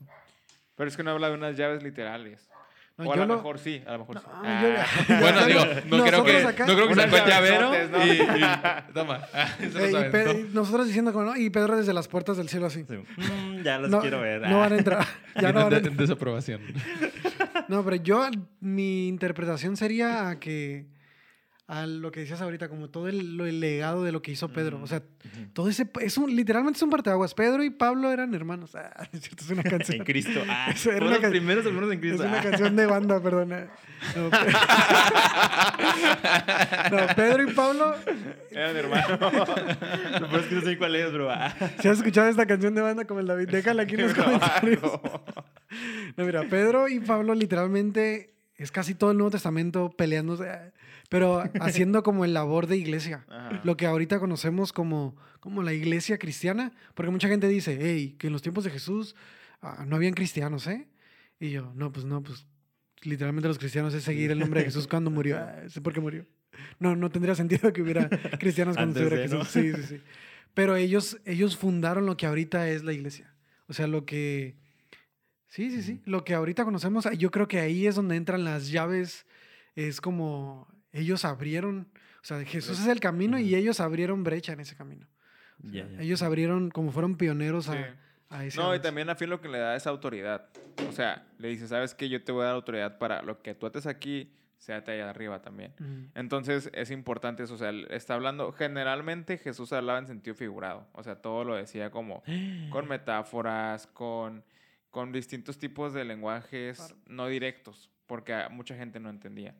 Pero 0.75 0.89
es 0.89 0.97
que 0.97 1.03
no 1.03 1.11
habla 1.11 1.29
de 1.29 1.35
unas 1.35 1.55
llaves 1.55 1.83
literales. 1.83 2.49
No, 2.95 3.05
o 3.09 3.11
a 3.11 3.15
yo 3.15 3.21
lo 3.21 3.27
lo- 3.27 3.35
mejor 3.37 3.57
sí, 3.57 3.81
a 3.87 3.93
lo 3.93 3.99
mejor 3.99 4.15
No, 4.15 4.21
sí. 4.21 4.27
Ah. 4.33 4.85
Bueno, 5.19 5.45
digo, 5.47 5.59
no 5.87 6.03
creo 6.05 6.23
que, 6.23 6.33
nosotros 6.33 6.45
acá- 6.45 6.65
no 6.67 6.75
creo 6.75 6.87
que 6.89 6.95
sacó 6.95 7.17
llavero 7.27 7.71
llavesotes, 7.73 8.17
y, 8.19 8.19
¿no? 8.23 8.37
y- 8.37 8.93
toma. 8.93 9.21
Eh, 9.59 10.45
y, 10.51 10.53
nosotros 10.53 10.85
diciendo 10.85 11.11
como, 11.11 11.25
no, 11.25 11.35
y 11.35 11.49
Pedro 11.49 11.75
desde 11.77 11.91
las 11.93 12.07
puertas 12.07 12.37
del 12.37 12.49
cielo 12.49 12.67
así. 12.67 12.85
Sí. 12.87 12.95
Mm, 13.17 13.63
ya 13.63 13.79
los 13.79 13.89
No, 13.89 13.99
quiero 13.99 14.21
ver. 14.21 14.47
no 14.47 14.59
van 14.59 14.73
a 14.73 14.77
entrar. 14.77 15.05
Ya 15.41 15.51
no 15.51 15.63
van 15.63 15.73
a 15.73 15.77
entrar. 15.77 15.91
en 15.91 15.97
desaprobación. 15.97 16.61
No, 17.67 17.83
pero 17.83 17.95
yo, 17.95 18.27
mi 18.59 19.07
interpretación 19.07 19.75
sería 19.75 20.29
a 20.29 20.39
que, 20.39 20.85
a 21.65 21.85
lo 21.87 22.11
que 22.11 22.19
decías 22.19 22.41
ahorita, 22.41 22.67
como 22.67 22.89
todo 22.89 23.07
el, 23.07 23.37
lo- 23.37 23.45
el 23.45 23.61
legado 23.61 24.03
de 24.03 24.11
lo 24.11 24.21
que 24.21 24.31
hizo 24.31 24.49
Pedro. 24.49 24.81
O 24.83 24.87
sea, 24.87 24.97
Ujú. 24.99 25.45
todo 25.53 25.69
ese, 25.69 25.89
es 26.01 26.17
un, 26.17 26.35
literalmente 26.35 26.75
es 26.77 26.83
un 26.83 26.89
parteaguas. 26.89 27.33
Pedro 27.33 27.63
y 27.63 27.69
Pablo 27.69 28.11
eran 28.11 28.33
hermanos. 28.35 28.75
Ah, 28.75 29.07
es 29.13 29.21
cierto, 29.21 29.43
es 29.45 29.49
una 29.51 29.61
En 29.65 29.69
canción. 29.69 30.05
Cristo. 30.05 30.41
Ah, 30.47 30.71
Eso 30.75 30.91
era 30.91 31.05
los 31.05 31.19
primeros 31.19 31.65
hermanos 31.65 31.89
en 31.91 31.99
Es 31.99 32.01
Cristo. 32.01 32.23
una 32.27 32.39
Ah. 32.39 32.43
canción 32.43 32.75
de 32.75 32.85
banda, 32.85 33.21
perdona. 33.23 33.67
No, 34.15 34.29
Pe- 34.29 34.37
No, 36.91 36.97
Pedro 37.15 37.43
y 37.49 37.53
Pablo, 37.53 37.95
Eran 38.51 38.75
hermanos. 38.75 39.19
Lo 40.19 40.29
peor 40.29 40.39
es 40.41 40.45
que 40.47 40.55
no 40.55 40.61
sé 40.61 40.77
cuál 40.77 40.95
es, 40.95 41.11
bro. 41.13 41.31
Ah. 41.31 41.53
si 41.81 41.87
has 41.87 41.97
escuchado 41.97 42.27
esta 42.27 42.45
canción 42.45 42.75
de 42.75 42.81
banda 42.81 43.05
como 43.05 43.19
el 43.21 43.27
David, 43.27 43.49
déjala 43.49 43.83
aquí 43.83 43.95
en 43.95 44.01
los 44.01 44.13
comentarios. 44.13 44.81
No, 46.17 46.25
mira, 46.25 46.43
Pedro 46.49 46.87
y 46.87 46.99
Pablo 46.99 47.33
literalmente 47.33 48.33
es 48.57 48.71
casi 48.71 48.93
todo 48.95 49.11
el 49.11 49.17
Nuevo 49.17 49.31
Testamento 49.31 49.89
peleándose, 49.97 50.45
pero 51.13 51.43
haciendo 51.61 52.01
como 52.01 52.25
el 52.25 52.33
labor 52.33 52.65
de 52.65 52.75
iglesia. 52.75 53.23
Ajá. 53.29 53.61
Lo 53.63 53.77
que 53.77 53.85
ahorita 53.85 54.19
conocemos 54.19 54.73
como, 54.73 55.15
como 55.39 55.61
la 55.61 55.71
iglesia 55.71 56.17
cristiana, 56.17 56.73
porque 56.95 57.11
mucha 57.11 57.27
gente 57.27 57.47
dice, 57.47 57.77
hey, 57.79 58.15
que 58.17 58.27
en 58.27 58.33
los 58.33 58.41
tiempos 58.41 58.63
de 58.63 58.71
Jesús 58.71 59.15
ah, 59.61 59.85
no 59.87 59.95
habían 59.95 60.15
cristianos, 60.15 60.65
¿eh? 60.65 60.87
Y 61.39 61.51
yo, 61.51 61.71
no, 61.75 61.91
pues 61.91 62.03
no, 62.03 62.23
pues 62.23 62.47
literalmente 63.03 63.47
los 63.47 63.59
cristianos 63.59 63.93
es 63.93 64.03
seguir 64.03 64.31
el 64.31 64.39
nombre 64.39 64.61
de 64.61 64.65
Jesús 64.65 64.87
cuando 64.87 65.11
murió. 65.11 65.37
Ah, 65.39 65.69
sé 65.69 65.81
por 65.81 65.93
qué 65.93 65.99
murió. 65.99 66.25
No, 66.79 66.95
no 66.95 67.11
tendría 67.11 67.35
sentido 67.35 67.71
que 67.71 67.83
hubiera 67.83 68.09
cristianos 68.39 68.75
cuando 68.75 68.99
estuviera 68.99 69.21
de, 69.21 69.27
¿no? 69.27 69.45
Jesús. 69.45 69.51
Sí, 69.51 69.71
sí, 69.71 69.97
sí. 69.97 70.01
Pero 70.55 70.75
ellos, 70.75 71.19
ellos 71.25 71.55
fundaron 71.57 72.07
lo 72.07 72.17
que 72.17 72.25
ahorita 72.25 72.67
es 72.69 72.83
la 72.83 72.91
iglesia. 72.91 73.35
O 73.67 73.73
sea, 73.73 73.85
lo 73.85 74.03
que... 74.07 74.55
Sí, 75.47 75.69
sí, 75.69 75.83
sí. 75.83 76.01
Lo 76.05 76.23
que 76.23 76.33
ahorita 76.33 76.65
conocemos, 76.65 77.07
yo 77.19 77.29
creo 77.29 77.47
que 77.47 77.59
ahí 77.59 77.85
es 77.85 77.93
donde 77.93 78.15
entran 78.15 78.43
las 78.43 78.71
llaves 78.71 79.27
es 79.75 80.01
como 80.01 80.72
ellos 80.93 81.25
abrieron, 81.25 81.87
o 82.21 82.25
sea, 82.25 82.43
Jesús 82.45 82.79
es 82.79 82.87
el 82.87 82.99
camino 83.01 83.37
y 83.39 83.53
ellos 83.55 83.79
abrieron 83.81 84.23
brecha 84.23 84.53
en 84.53 84.61
ese 84.61 84.75
camino. 84.75 85.07
O. 85.61 85.87
Ellos 85.99 86.21
abrieron, 86.21 86.69
como 86.71 86.91
fueron 86.91 87.15
pioneros 87.17 87.67
a, 87.69 87.73
Sí. 87.73 87.79
a 88.29 88.45
ese 88.45 88.57
No, 88.59 88.73
y 88.75 88.79
también 88.79 89.09
a 89.09 89.15
fin 89.15 89.29
lo 89.29 89.41
que 89.41 89.47
le 89.49 89.57
da 89.59 89.75
es 89.75 89.87
autoridad. 89.87 90.47
O 90.87 90.91
sea, 90.91 91.25
le 91.37 91.49
dice, 91.49 91.67
¿sabes 91.67 91.93
qué? 91.93 92.09
Yo 92.09 92.23
te 92.23 92.31
voy 92.31 92.43
a 92.43 92.45
dar 92.45 92.55
autoridad 92.55 92.97
para 92.97 93.21
lo 93.21 93.41
que 93.41 93.53
tú 93.55 93.65
haces 93.67 93.85
aquí, 93.87 94.33
sea 94.57 94.77
allá 94.85 95.09
arriba 95.09 95.41
también. 95.41 95.73
Entonces 96.15 96.69
es 96.73 96.89
importante 96.91 97.43
eso. 97.43 97.53
O 97.55 97.57
sea, 97.57 97.69
él 97.69 97.87
está 97.91 98.13
hablando, 98.15 98.51
generalmente 98.51 99.37
Jesús 99.37 99.71
hablaba 99.73 99.99
en 99.99 100.07
sentido 100.07 100.35
figurado. 100.35 100.87
O 100.93 101.03
sea, 101.03 101.15
todo 101.21 101.43
lo 101.43 101.55
decía 101.55 101.91
como 101.91 102.23
con 102.71 102.87
metáforas, 102.87 103.87
con, 103.87 104.43
con 104.89 105.11
distintos 105.11 105.57
tipos 105.57 105.93
de 105.93 106.03
lenguajes 106.05 106.77
Claro. 106.77 106.95
no 107.07 107.27
directos, 107.27 107.89
porque 108.07 108.35
mucha 108.51 108.75
gente 108.75 108.99
no 108.99 109.09
entendía. 109.09 109.55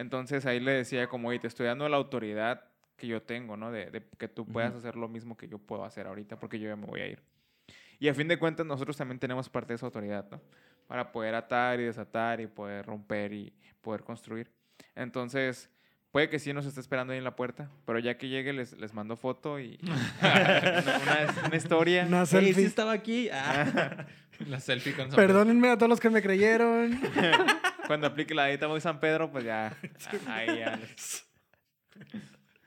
Entonces 0.00 0.46
ahí 0.46 0.60
le 0.60 0.72
decía 0.72 1.08
como, 1.08 1.28
oye, 1.28 1.38
te 1.38 1.46
estoy 1.46 1.66
dando 1.66 1.86
la 1.88 1.96
autoridad 1.98 2.64
que 2.96 3.06
yo 3.06 3.20
tengo, 3.22 3.56
¿no? 3.56 3.70
De, 3.70 3.90
de 3.90 4.02
que 4.18 4.28
tú 4.28 4.46
puedas 4.46 4.70
Ujú. 4.70 4.78
hacer 4.78 4.96
lo 4.96 5.08
mismo 5.08 5.36
que 5.36 5.46
yo 5.46 5.58
puedo 5.58 5.84
hacer 5.84 6.06
ahorita, 6.06 6.38
porque 6.38 6.58
yo 6.58 6.68
ya 6.68 6.76
me 6.76 6.86
voy 6.86 7.00
a 7.00 7.06
ir. 7.06 7.22
Y 7.98 8.08
a 8.08 8.14
fin 8.14 8.26
de 8.28 8.38
cuentas 8.38 8.64
nosotros 8.64 8.96
también 8.96 9.18
tenemos 9.18 9.48
parte 9.50 9.68
de 9.68 9.74
esa 9.76 9.84
autoridad, 9.86 10.26
¿no? 10.30 10.40
Para 10.86 11.12
poder 11.12 11.34
atar 11.34 11.78
y 11.80 11.84
desatar 11.84 12.40
y 12.40 12.46
poder 12.46 12.86
romper 12.86 13.32
y 13.34 13.52
poder 13.82 14.02
construir. 14.02 14.50
Entonces, 14.94 15.68
puede 16.10 16.28
que 16.30 16.38
sí 16.38 16.52
nos 16.54 16.64
esté 16.64 16.80
esperando 16.80 17.12
ahí 17.12 17.18
en 17.18 17.24
la 17.24 17.36
puerta, 17.36 17.68
pero 17.84 17.98
ya 17.98 18.16
que 18.16 18.28
llegue 18.28 18.52
les, 18.54 18.72
les 18.78 18.94
mando 18.94 19.16
foto 19.16 19.60
y 19.60 19.78
una, 19.82 19.96
una- 21.42 21.46
una 21.46 21.56
historia. 21.56 22.04
Una 22.06 22.24
selfie. 22.26 22.54
sí 22.54 22.62
estaba 22.64 22.92
aquí. 22.92 23.28
Ah. 23.32 24.06
La 24.48 24.58
selfie 24.58 24.94
con 24.94 25.10
Perdónenme 25.10 25.68
a 25.68 25.76
todos 25.76 25.90
los 25.90 26.00
que 26.00 26.08
me 26.08 26.22
creyeron. 26.22 26.98
Cuando 27.90 28.06
aplique 28.06 28.36
la 28.36 28.46
dieta 28.46 28.68
muy 28.68 28.80
San 28.80 29.00
Pedro, 29.00 29.32
pues 29.32 29.42
ya, 29.42 29.76
ahí 30.28 30.60
ya. 30.60 30.76
les- 30.76 31.26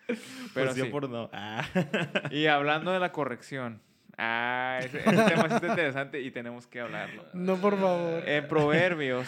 Pero 0.05 0.17
pues 0.53 0.75
yo 0.75 0.83
sí. 0.83 0.91
por 0.91 1.09
no. 1.09 1.29
Ah. 1.31 1.63
Y 2.29 2.47
hablando 2.47 2.91
de 2.91 2.99
la 2.99 3.13
corrección. 3.13 3.81
Ah, 4.17 4.79
ese, 4.83 4.97
ese 4.99 5.23
tema 5.29 5.47
sí 5.47 5.55
está 5.55 5.67
interesante 5.67 6.19
y 6.19 6.29
tenemos 6.29 6.67
que 6.67 6.81
hablarlo. 6.81 7.23
No, 7.33 7.55
por 7.55 7.79
favor. 7.79 8.27
En 8.27 8.49
Proverbios 8.49 9.25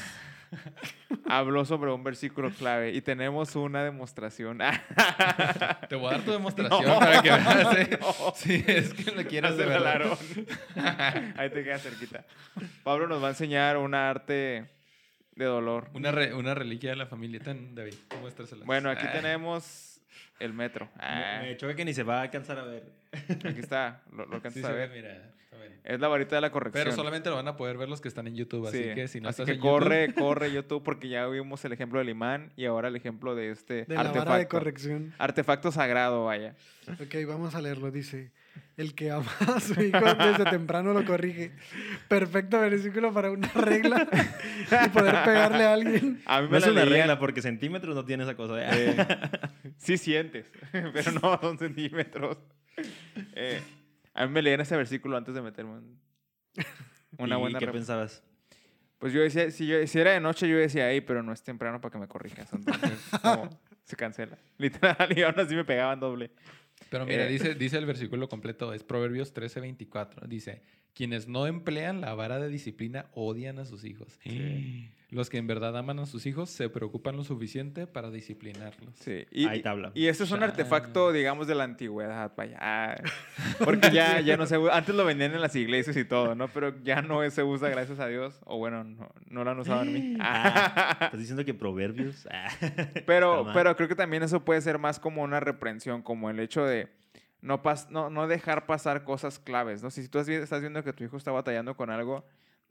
habló 1.29 1.63
sobre 1.63 1.93
un 1.93 2.03
versículo 2.03 2.49
clave 2.51 2.91
y 2.91 2.99
tenemos 3.01 3.55
una 3.55 3.81
demostración. 3.85 4.57
Te 5.87 5.95
voy 5.95 6.09
a 6.09 6.17
dar 6.17 6.25
tu 6.25 6.31
demostración 6.33 6.83
No, 6.85 6.99
para 6.99 7.21
que 7.21 7.29
veas. 7.29 7.77
¿eh? 7.77 7.99
no. 8.01 8.33
Sí, 8.35 8.65
es 8.67 8.93
que 8.93 9.11
lo 9.11 9.23
quieres 9.23 9.55
de 9.55 9.65
verdad. 9.65 10.01
Ahí 11.37 11.49
te 11.51 11.63
queda 11.63 11.79
cerquita. 11.79 12.25
Pablo 12.83 13.07
nos 13.07 13.23
va 13.23 13.27
a 13.27 13.29
enseñar 13.29 13.77
una 13.77 14.09
arte 14.09 14.74
de 15.35 15.45
dolor. 15.45 15.89
Una, 15.93 16.11
re- 16.11 16.33
una 16.33 16.53
reliquia 16.55 16.91
de 16.91 16.95
la 16.95 17.05
familia. 17.07 17.39
Ten, 17.39 17.75
David, 17.75 17.93
muéstrasela. 18.21 18.65
Bueno, 18.65 18.89
aquí 18.89 19.05
Ah, 19.07 19.11
tenemos 19.11 19.99
el 20.39 20.53
metro. 20.53 20.89
Ah, 20.97 21.39
Me 21.41 21.57
choca 21.57 21.75
que 21.75 21.85
ni 21.85 21.93
se 21.93 22.03
va 22.03 22.19
a 22.19 22.21
alcanzar 22.23 22.57
a 22.59 22.63
ver. 22.65 22.83
aquí 23.13 23.59
está, 23.59 24.01
lo, 24.11 24.25
lo 24.25 24.25
Sí, 24.27 24.35
alcanzas 24.35 24.61
se 24.61 24.67
a 24.67 24.71
ve, 24.71 24.87
ver. 24.87 24.89
mira. 24.91 25.15
está 25.43 25.57
bien. 25.57 25.79
Es 25.83 25.99
la 25.99 26.07
varita 26.07 26.35
de 26.35 26.41
la 26.41 26.51
corrección. 26.51 26.83
Pero 26.85 26.95
solamente 26.95 27.29
lo 27.29 27.35
van 27.35 27.47
a 27.47 27.55
poder 27.57 27.77
ver 27.77 27.89
los 27.89 28.01
que 28.01 28.07
están 28.07 28.27
en 28.27 28.35
YouTube, 28.35 28.67
así 28.67 28.77
Sí, 28.83 28.93
que 28.95 29.07
si 29.07 29.19
no 29.21 29.29
así 29.29 29.41
estás 29.41 29.45
que 29.45 29.55
en 29.55 29.59
corre, 29.61 30.07
YouTube, 30.07 30.19
corre 30.23 30.51
YouTube 30.53 30.83
porque 30.83 31.09
ya 31.09 31.27
vimos 31.27 31.63
el 31.65 31.73
ejemplo 31.73 31.99
del 31.99 32.09
imán 32.09 32.51
y 32.55 32.65
ahora 32.65 32.87
el 32.87 32.95
ejemplo 32.95 33.35
de 33.35 33.51
este 33.51 33.85
De 33.85 33.95
la 33.95 34.01
artefacto. 34.01 34.29
vara 34.29 34.39
de 34.39 34.47
corrección. 34.47 35.13
Artefacto 35.17 35.71
sagrado, 35.71 36.25
vaya. 36.25 36.55
Ok, 36.87 37.15
vamos 37.27 37.55
a 37.55 37.61
leerlo. 37.61 37.91
Dice, 37.91 38.31
el 38.77 38.93
que 38.95 39.11
ama 39.11 39.31
a 39.55 39.59
su 39.59 39.73
hijo 39.81 39.99
desde 40.15 40.45
temprano 40.49 40.93
lo 40.93 41.05
corrige. 41.05 41.51
Perfecto 42.07 42.59
versículo 42.59 43.13
para 43.13 43.31
una 43.31 43.47
regla 43.53 44.07
y 44.85 44.89
poder 44.89 45.15
pegarle 45.23 45.63
a 45.65 45.73
alguien. 45.73 46.21
A 46.25 46.41
mí 46.41 46.47
No 46.47 46.51
me 46.51 46.57
es 46.57 46.65
la 46.65 46.71
una 46.73 46.81
leían- 46.85 46.89
regla 46.89 47.19
porque 47.19 47.41
centímetros 47.41 47.95
no 47.95 48.03
tiene 48.05 48.23
esa 48.23 48.35
cosa. 48.35 48.59
¿eh? 48.61 48.95
Eh, 48.97 49.07
sí 49.77 49.97
sientes, 49.97 50.45
pero 50.71 51.11
no 51.13 51.39
son 51.41 51.57
centímetros. 51.57 52.37
Eh, 53.33 53.61
a 54.13 54.25
mí 54.25 54.31
me 54.33 54.41
leían 54.41 54.61
ese 54.61 54.75
versículo 54.75 55.15
antes 55.17 55.33
de 55.35 55.41
meterme 55.41 55.77
en 55.77 55.99
una 57.17 57.35
¿Y 57.37 57.39
buena 57.39 57.59
qué 57.59 57.67
pensabas? 57.67 58.23
Pues 58.99 59.13
yo 59.13 59.21
decía, 59.21 59.51
si, 59.51 59.67
yo, 59.67 59.85
si 59.87 59.99
era 59.99 60.11
de 60.11 60.19
noche, 60.19 60.47
yo 60.47 60.57
decía, 60.57 60.85
ahí, 60.87 61.01
pero 61.01 61.21
no 61.21 61.31
es 61.33 61.43
temprano 61.43 61.79
para 61.81 61.91
que 61.91 61.97
me 61.99 62.07
corrijas. 62.07 62.51
Entonces, 62.53 62.91
como, 63.21 63.49
se 63.83 63.95
cancela. 63.95 64.37
Literal, 64.57 65.09
y 65.15 65.21
aún 65.21 65.39
así 65.39 65.53
me 65.55 65.63
pegaban 65.65 65.99
doble. 65.99 66.31
Pero 66.95 67.05
mira, 67.05 67.25
Eh. 67.25 67.29
dice, 67.29 67.55
dice 67.55 67.77
el 67.77 67.85
versículo 67.85 68.29
completo, 68.29 68.73
es 68.73 68.83
Proverbios 68.83 69.33
13:24. 69.33 70.27
Dice, 70.27 70.61
quienes 70.95 71.27
no 71.27 71.45
emplean 71.45 72.01
la 72.01 72.15
vara 72.15 72.39
de 72.39 72.47
disciplina 72.47 73.07
odian 73.13 73.59
a 73.59 73.65
sus 73.65 73.83
hijos. 73.83 74.17
Los 75.11 75.29
que 75.29 75.37
en 75.37 75.45
verdad 75.45 75.77
aman 75.77 75.99
a 75.99 76.05
sus 76.05 76.25
hijos 76.25 76.49
se 76.49 76.69
preocupan 76.69 77.15
lo 77.15 77.23
suficiente 77.23 77.85
para 77.85 78.09
disciplinarlos. 78.09 78.95
Sí. 78.95 79.25
Y, 79.29 79.45
Ahí 79.45 79.61
te 79.61 79.69
habla. 79.69 79.91
Y 79.93 80.07
este 80.07 80.23
es 80.23 80.31
un 80.31 80.41
artefacto, 80.41 81.11
digamos, 81.11 81.47
de 81.47 81.55
la 81.55 81.65
antigüedad, 81.65 82.31
vaya. 82.35 82.95
Porque 83.63 83.91
ya, 83.91 84.21
ya 84.21 84.35
no 84.37 84.45
se 84.45 84.57
usa. 84.57 84.75
Antes 84.75 84.95
lo 84.95 85.05
vendían 85.05 85.33
en 85.33 85.41
las 85.41 85.55
iglesias 85.55 85.95
y 85.97 86.05
todo, 86.05 86.33
¿no? 86.33 86.47
Pero 86.47 86.81
ya 86.83 87.01
no 87.01 87.29
se 87.29 87.43
usa, 87.43 87.69
gracias 87.69 87.99
a 87.99 88.07
Dios. 88.07 88.39
O 88.45 88.57
bueno, 88.57 88.83
no, 88.83 89.09
no 89.29 89.43
lo 89.43 89.51
han 89.51 89.59
usado 89.59 89.83
en 89.83 89.93
mí. 89.93 90.17
Ah, 90.27 90.97
¿Estás 91.01 91.19
diciendo 91.19 91.45
que 91.45 91.53
proverbios? 91.53 92.27
Ah. 92.31 92.49
Pero, 93.05 93.47
pero 93.53 93.75
creo 93.75 93.87
que 93.87 93.95
también 93.95 94.23
eso 94.23 94.43
puede 94.43 94.61
ser 94.61 94.79
más 94.79 94.99
como 94.99 95.21
una 95.23 95.39
reprensión, 95.39 96.01
como 96.01 96.29
el 96.29 96.39
hecho 96.39 96.65
de 96.65 96.89
no, 97.45 97.61
pas 97.61 97.89
no, 97.89 98.09
no 98.09 98.27
dejar 98.27 98.65
pasar 98.65 99.03
cosas 99.03 99.39
claves, 99.39 99.81
¿no? 99.83 99.89
Si 99.91 100.01
tú 100.09 100.19
estás 100.19 100.27
vi- 100.27 100.35
estás 100.35 100.61
viendo 100.61 100.83
que 100.83 100.93
tu 100.93 101.03
hijo 101.03 101.15
está 101.17 101.31
batallando 101.31 101.75
con 101.77 101.89
algo, 101.89 102.25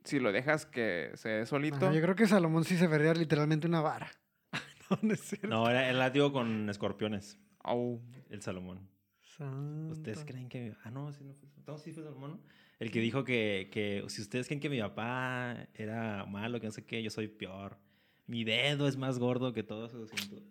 si 0.05 0.19
lo 0.21 0.33
dejas 0.33 0.67
que 0.67 1.11
se 1.15 1.29
dé 1.31 1.47
solito, 1.47 1.77
Ajá, 1.87 1.93
yo 1.95 2.03
creo 2.03 2.15
que 2.15 2.27
Salomón 2.27 2.65
sí 2.65 2.77
se 2.77 2.87
vería 2.87 3.15
literalmente 3.15 3.67
una 3.67 3.81
vara. 3.81 4.11
no, 4.91 4.99
no 5.03 5.15
es 5.15 5.21
cierto. 5.21 5.49
No, 5.49 5.69
era 5.71 5.89
el 5.89 5.99
látigo 5.99 6.33
con 6.33 6.69
escorpiones. 6.69 7.39
au, 7.61 8.03
El 8.29 8.43
Salomón. 8.43 8.89
Santo. 9.23 9.93
¿Ustedes 9.93 10.25
creen 10.25 10.49
que.? 10.49 10.75
Ah, 10.85 10.91
no, 10.91 11.11
sí, 11.13 11.25
no 11.25 11.33
fue, 11.35 11.49
no, 11.67 11.79
sí 11.79 11.93
fue 11.93 12.03
Salomón. 12.05 12.41
El 12.79 12.91
que 12.91 13.01
dijo 13.01 13.25
que, 13.25 13.69
que 13.73 14.05
si 14.09 14.21
ustedes 14.23 14.47
creen 14.47 14.61
que 14.61 14.69
mi 14.69 14.81
papá 14.81 15.67
era 15.75 16.25
malo, 16.27 16.61
que 16.61 16.67
no 16.67 16.73
sé 16.73 16.85
qué, 16.85 17.03
yo 17.03 17.11
soy 17.11 17.29
peor. 17.29 17.79
Mi 18.27 18.45
dedo 18.45 18.87
es 18.89 18.97
más 18.97 19.19
gordo 19.19 19.53
que 19.53 19.63
todos 19.63 19.91
sus 19.93 20.11
cinturas. 20.11 20.45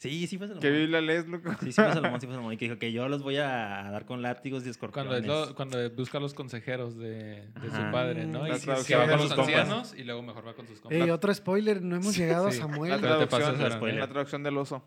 Sí, 0.00 0.26
sí 0.26 0.38
fue 0.38 0.46
Salomón. 0.46 0.62
¿qué 0.62 0.70
Biblia 0.70 1.00
lees, 1.02 1.28
loco? 1.28 1.50
Sí, 1.60 1.66
sí 1.66 1.72
fue 1.72 1.92
Salomón, 1.92 2.20
sí 2.20 2.26
fue 2.26 2.34
Salomón. 2.34 2.52
Y 2.54 2.56
que 2.56 2.64
dijo 2.64 2.78
que 2.78 2.90
yo 2.90 3.06
los 3.08 3.22
voy 3.22 3.36
a 3.36 3.46
dar 3.90 4.06
con 4.06 4.22
látigos 4.22 4.62
y 4.66 4.72
Cuando, 4.78 5.14
escorpiones. 5.14 5.20
es 5.20 5.26
lo- 5.26 5.54
cuando 5.54 5.90
busca 5.90 6.16
a 6.16 6.20
los 6.22 6.32
consejeros 6.32 6.96
de, 6.96 7.48
de 7.48 7.70
su 7.70 7.90
padre, 7.92 8.24
¿no? 8.26 8.46
Y 8.46 8.50
la 8.50 8.54
que- 8.54 8.60
que 8.60 8.66
traducción 8.66 9.00
va 9.02 9.08
con 9.08 9.18
sus 9.20 9.28
los 9.28 9.36
compas. 9.38 9.54
ancianos 9.60 9.94
y 9.96 10.04
luego 10.04 10.22
mejor 10.22 10.46
va 10.46 10.54
con 10.54 10.66
sus 10.66 10.80
compas. 10.80 10.98
Ey, 11.00 11.10
otro 11.10 11.34
spoiler, 11.34 11.82
no 11.82 11.96
hemos 11.96 12.16
llegado 12.16 12.46
a 12.48 12.50
Sí. 12.52 12.58
Samuel. 12.58 12.92
La 12.92 12.96
Pero 12.98 13.18
te 13.18 13.26
traducción, 13.26 13.58
pasas, 13.70 13.94
la 13.94 14.08
traducción 14.08 14.42
del 14.42 14.56
oso. 14.56 14.82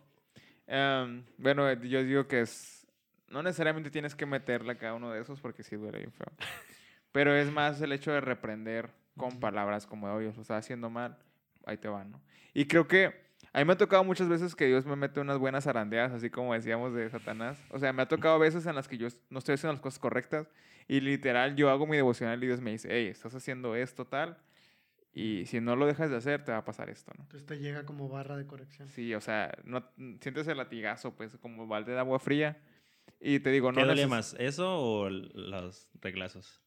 Em, 0.68 1.24
bueno, 1.38 1.72
yo 1.84 2.04
digo 2.04 2.28
que 2.28 2.42
es. 2.42 2.88
No 3.30 3.44
necesariamente 3.44 3.90
tienes 3.92 4.16
que 4.16 4.26
meterle 4.26 4.74
a 4.74 4.78
cada 4.78 4.94
uno 4.96 5.12
de 5.12 5.22
esos 5.22 5.40
porque 5.42 5.64
sí 5.64 5.76
duele 5.76 6.00
bien 6.00 6.12
feo. 6.12 6.28
Pero 7.12 7.36
es 7.36 7.52
más 7.52 7.82
el 7.82 7.92
hecho 7.92 8.12
de 8.12 8.22
reprender 8.22 8.90
con 9.18 9.40
palabras 9.40 9.86
como 9.86 10.08
de, 10.08 10.14
oye, 10.14 10.26
lo 10.36 10.42
estás 10.42 10.64
haciendo 10.64 10.90
mal, 10.90 11.18
ahí 11.66 11.78
te 11.78 11.88
van, 11.88 12.12
¿no? 12.12 12.22
Y 12.54 12.66
creo 12.66 12.88
que 12.88 13.22
a 13.54 13.60
mí 13.60 13.66
me 13.66 13.74
ha 13.74 13.78
tocado 13.78 14.04
muchas 14.04 14.28
veces 14.28 14.56
que 14.56 14.66
Dios 14.66 14.86
me 14.86 14.96
mete 14.96 15.20
unas 15.20 15.38
buenas 15.38 15.64
zarandeadas, 15.64 16.12
así 16.12 16.30
como 16.30 16.54
decíamos 16.54 16.94
de 16.94 17.10
Satanás. 17.10 17.58
O 17.70 17.80
sea, 17.80 17.94
me 17.94 18.02
ha 18.02 18.08
tocado 18.08 18.38
veces 18.40 18.66
en 18.66 18.76
las 18.76 18.88
que 18.88 18.98
yo 18.98 19.08
no 19.30 19.40
estoy 19.40 19.54
haciendo 19.56 19.74
las 19.74 19.82
cosas 19.82 20.00
correctas 20.00 20.48
y 20.88 21.00
literal 21.00 21.56
yo 21.56 21.70
hago 21.70 21.86
mi 21.88 21.96
devocional 21.96 22.44
y 22.44 22.48
Dios 22.48 22.60
me 22.62 22.72
dice, 22.72 22.90
hey, 22.92 23.08
estás 23.08 23.34
haciendo 23.36 23.76
esto 23.76 24.06
tal 24.06 24.38
y 25.14 25.46
si 25.46 25.62
no 25.62 25.76
lo 25.76 25.86
dejas 25.86 26.10
de 26.10 26.18
hacer 26.18 26.44
te 26.44 26.52
va 26.52 26.58
a 26.58 26.66
pasar 26.66 26.90
esto, 26.90 27.12
¿no? 27.16 27.24
Entonces 27.26 27.46
te 27.46 27.60
llega 27.60 27.86
como 27.86 28.10
barra 28.10 28.36
de 28.36 28.48
corrección. 28.48 28.88
Sí, 28.90 29.14
o 29.14 29.22
sea, 29.22 29.56
no, 29.64 29.88
sientes 30.20 30.48
el 30.48 30.58
latigazo, 30.58 31.14
pues, 31.16 31.38
como 31.38 31.68
balde 31.68 31.92
de 31.94 32.00
agua 32.00 32.18
fría. 32.20 32.60
Y 33.20 33.40
te 33.40 33.52
digo, 33.52 33.72
no 33.72 33.78
¿Qué 33.82 33.86
duele 33.86 34.06
neces- 34.06 34.10
más? 34.10 34.36
¿Eso 34.40 34.80
o 34.80 35.10
los 35.10 35.88
reglazos? 36.02 36.63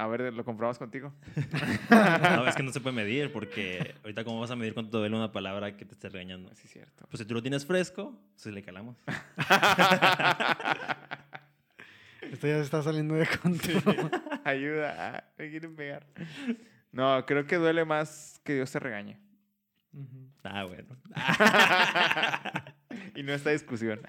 A 0.00 0.06
ver, 0.06 0.32
¿lo 0.32 0.44
compramos 0.46 0.78
contigo? 0.78 1.12
No, 1.90 2.46
es 2.46 2.54
que 2.54 2.62
no 2.62 2.72
se 2.72 2.80
puede 2.80 2.96
medir 2.96 3.30
porque 3.32 3.96
ahorita 4.02 4.24
cómo 4.24 4.40
vas 4.40 4.50
a 4.50 4.56
medir 4.56 4.72
cuánto 4.72 4.92
te 4.92 4.96
duele 4.96 5.14
una 5.14 5.30
palabra 5.30 5.76
que 5.76 5.84
te 5.84 5.92
esté 5.92 6.08
regañando. 6.08 6.48
Sí, 6.54 6.68
cierto. 6.68 7.04
Pues 7.10 7.20
si 7.20 7.26
tú 7.26 7.34
lo 7.34 7.42
tienes 7.42 7.66
fresco, 7.66 8.18
pues 8.32 8.46
le 8.46 8.62
calamos. 8.62 8.96
Esto 12.22 12.46
ya 12.46 12.54
se 12.54 12.62
está 12.62 12.82
saliendo 12.82 13.14
de 13.14 13.26
control. 13.26 14.10
Ayuda, 14.44 14.94
ah, 14.98 15.22
me 15.36 15.50
quieren 15.50 15.76
pegar. 15.76 16.06
No, 16.92 17.26
creo 17.26 17.46
que 17.46 17.56
duele 17.56 17.84
más 17.84 18.40
que 18.42 18.54
Dios 18.54 18.72
te 18.72 18.78
regañe. 18.78 19.18
Ujú. 19.92 20.30
Ah, 20.44 20.64
bueno. 20.64 20.96
y 23.16 23.22
no 23.22 23.34
esta 23.34 23.50
discusión. 23.50 24.00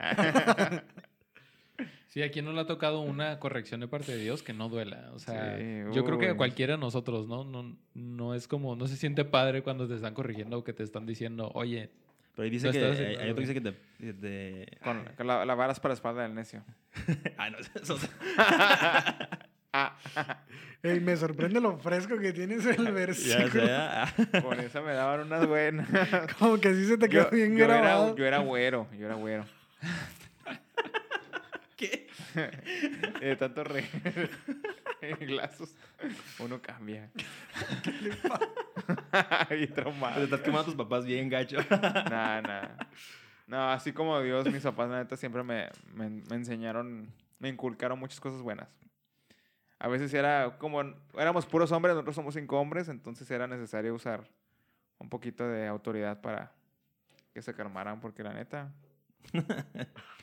Sí, 2.11 2.21
aquí 2.23 2.41
no 2.41 2.51
le 2.51 2.59
ha 2.59 2.65
tocado 2.65 2.99
una 2.99 3.39
corrección 3.39 3.79
de 3.79 3.87
parte 3.87 4.11
de 4.11 4.17
Dios 4.17 4.43
que 4.43 4.51
no 4.51 4.67
duela. 4.67 5.11
O 5.13 5.19
sea, 5.19 5.57
Sí, 5.57 5.63
yo 5.93 6.03
creo 6.03 6.17
que 6.19 6.27
a 6.27 6.35
cualquiera 6.35 6.73
de 6.73 6.79
nosotros, 6.79 7.25
¿no? 7.29 7.45
¿no? 7.45 7.77
No 7.93 8.35
es 8.35 8.49
como, 8.49 8.75
no 8.75 8.87
se 8.87 8.97
siente 8.97 9.23
padre 9.23 9.63
cuando 9.63 9.87
te 9.87 9.95
están 9.95 10.13
corrigiendo 10.13 10.57
o 10.57 10.63
que 10.65 10.73
te 10.73 10.83
están 10.83 11.05
diciendo, 11.05 11.49
oye, 11.53 11.89
Pero 12.35 12.43
ahí 12.43 12.49
dice 12.49 12.67
Lo 12.67 12.73
que. 12.73 12.79
estás 12.79 12.97
Hay, 12.99 13.03
haciendo 13.05 13.23
hay 13.23 13.29
otro 13.29 13.35
que 13.43 13.59
bien. 13.59 13.63
dice 13.63 13.73
que 13.99 14.13
te. 14.75 14.77
Con, 14.83 15.05
con 15.15 15.25
la, 15.27 15.45
la 15.45 15.55
vara 15.55 15.71
es 15.71 15.79
para 15.79 15.91
la 15.91 15.95
espalda 15.95 16.23
del 16.23 16.35
necio. 16.35 16.63
Ah, 17.37 17.49
no, 17.49 17.57
eso- 17.59 17.97
Ah, 19.73 19.95
Ey, 20.83 20.99
me 20.99 21.15
sorprende 21.15 21.61
lo 21.61 21.77
fresco 21.77 22.17
que 22.19 22.33
tienes 22.33 22.65
el 22.65 22.83
Ya 22.83 22.91
versículo. 22.91 23.63
sea. 23.65 24.13
con 24.43 24.59
esa 24.59 24.81
me 24.81 24.91
daban 24.91 25.21
unas 25.27 25.47
buenas. 25.47 25.87
Como 26.37 26.59
que 26.59 26.73
sí 26.73 26.85
se 26.87 26.97
te 26.97 27.07
quedó 27.07 27.29
yo, 27.29 27.37
bien 27.37 27.55
yo 27.55 27.65
grabado. 27.67 28.07
Era, 28.07 28.15
yo 28.17 28.25
era 28.25 28.37
güero, 28.39 28.87
yo 28.99 29.05
era 29.05 29.15
güero. 29.15 29.45
¿Qué? 32.33 33.11
De 33.21 33.35
tanto 33.35 33.63
re 33.63 33.85
glazos, 35.19 35.75
uno 36.39 36.61
cambia. 36.61 37.09
y 39.49 39.67
Te 39.67 39.67
traumado. 39.67 40.23
estás 40.23 40.41
quemando 40.41 40.61
a 40.61 40.65
tus 40.65 40.75
papás 40.75 41.05
bien 41.05 41.29
gacho. 41.29 41.57
Nada, 41.69 42.41
nada. 42.41 42.77
No, 43.47 43.71
así 43.71 43.93
como 43.93 44.19
Dios, 44.21 44.51
mis 44.51 44.63
papás, 44.63 44.89
la 44.89 44.99
neta, 44.99 45.17
siempre 45.17 45.43
me, 45.43 45.69
me, 45.93 46.09
me 46.09 46.35
enseñaron, 46.35 47.11
me 47.39 47.49
inculcaron 47.49 47.99
muchas 47.99 48.19
cosas 48.19 48.41
buenas. 48.41 48.67
A 49.79 49.87
veces 49.87 50.13
era 50.13 50.57
como, 50.59 50.81
éramos 51.17 51.47
puros 51.47 51.71
hombres, 51.71 51.95
nosotros 51.95 52.15
somos 52.15 52.35
cinco 52.35 52.59
hombres, 52.59 52.87
entonces 52.87 53.29
era 53.31 53.47
necesario 53.47 53.95
usar 53.95 54.29
un 54.99 55.09
poquito 55.09 55.47
de 55.47 55.67
autoridad 55.67 56.21
para 56.21 56.51
que 57.33 57.41
se 57.41 57.55
calmaran, 57.55 57.99
porque 57.99 58.21
la 58.21 58.33
neta, 58.33 58.71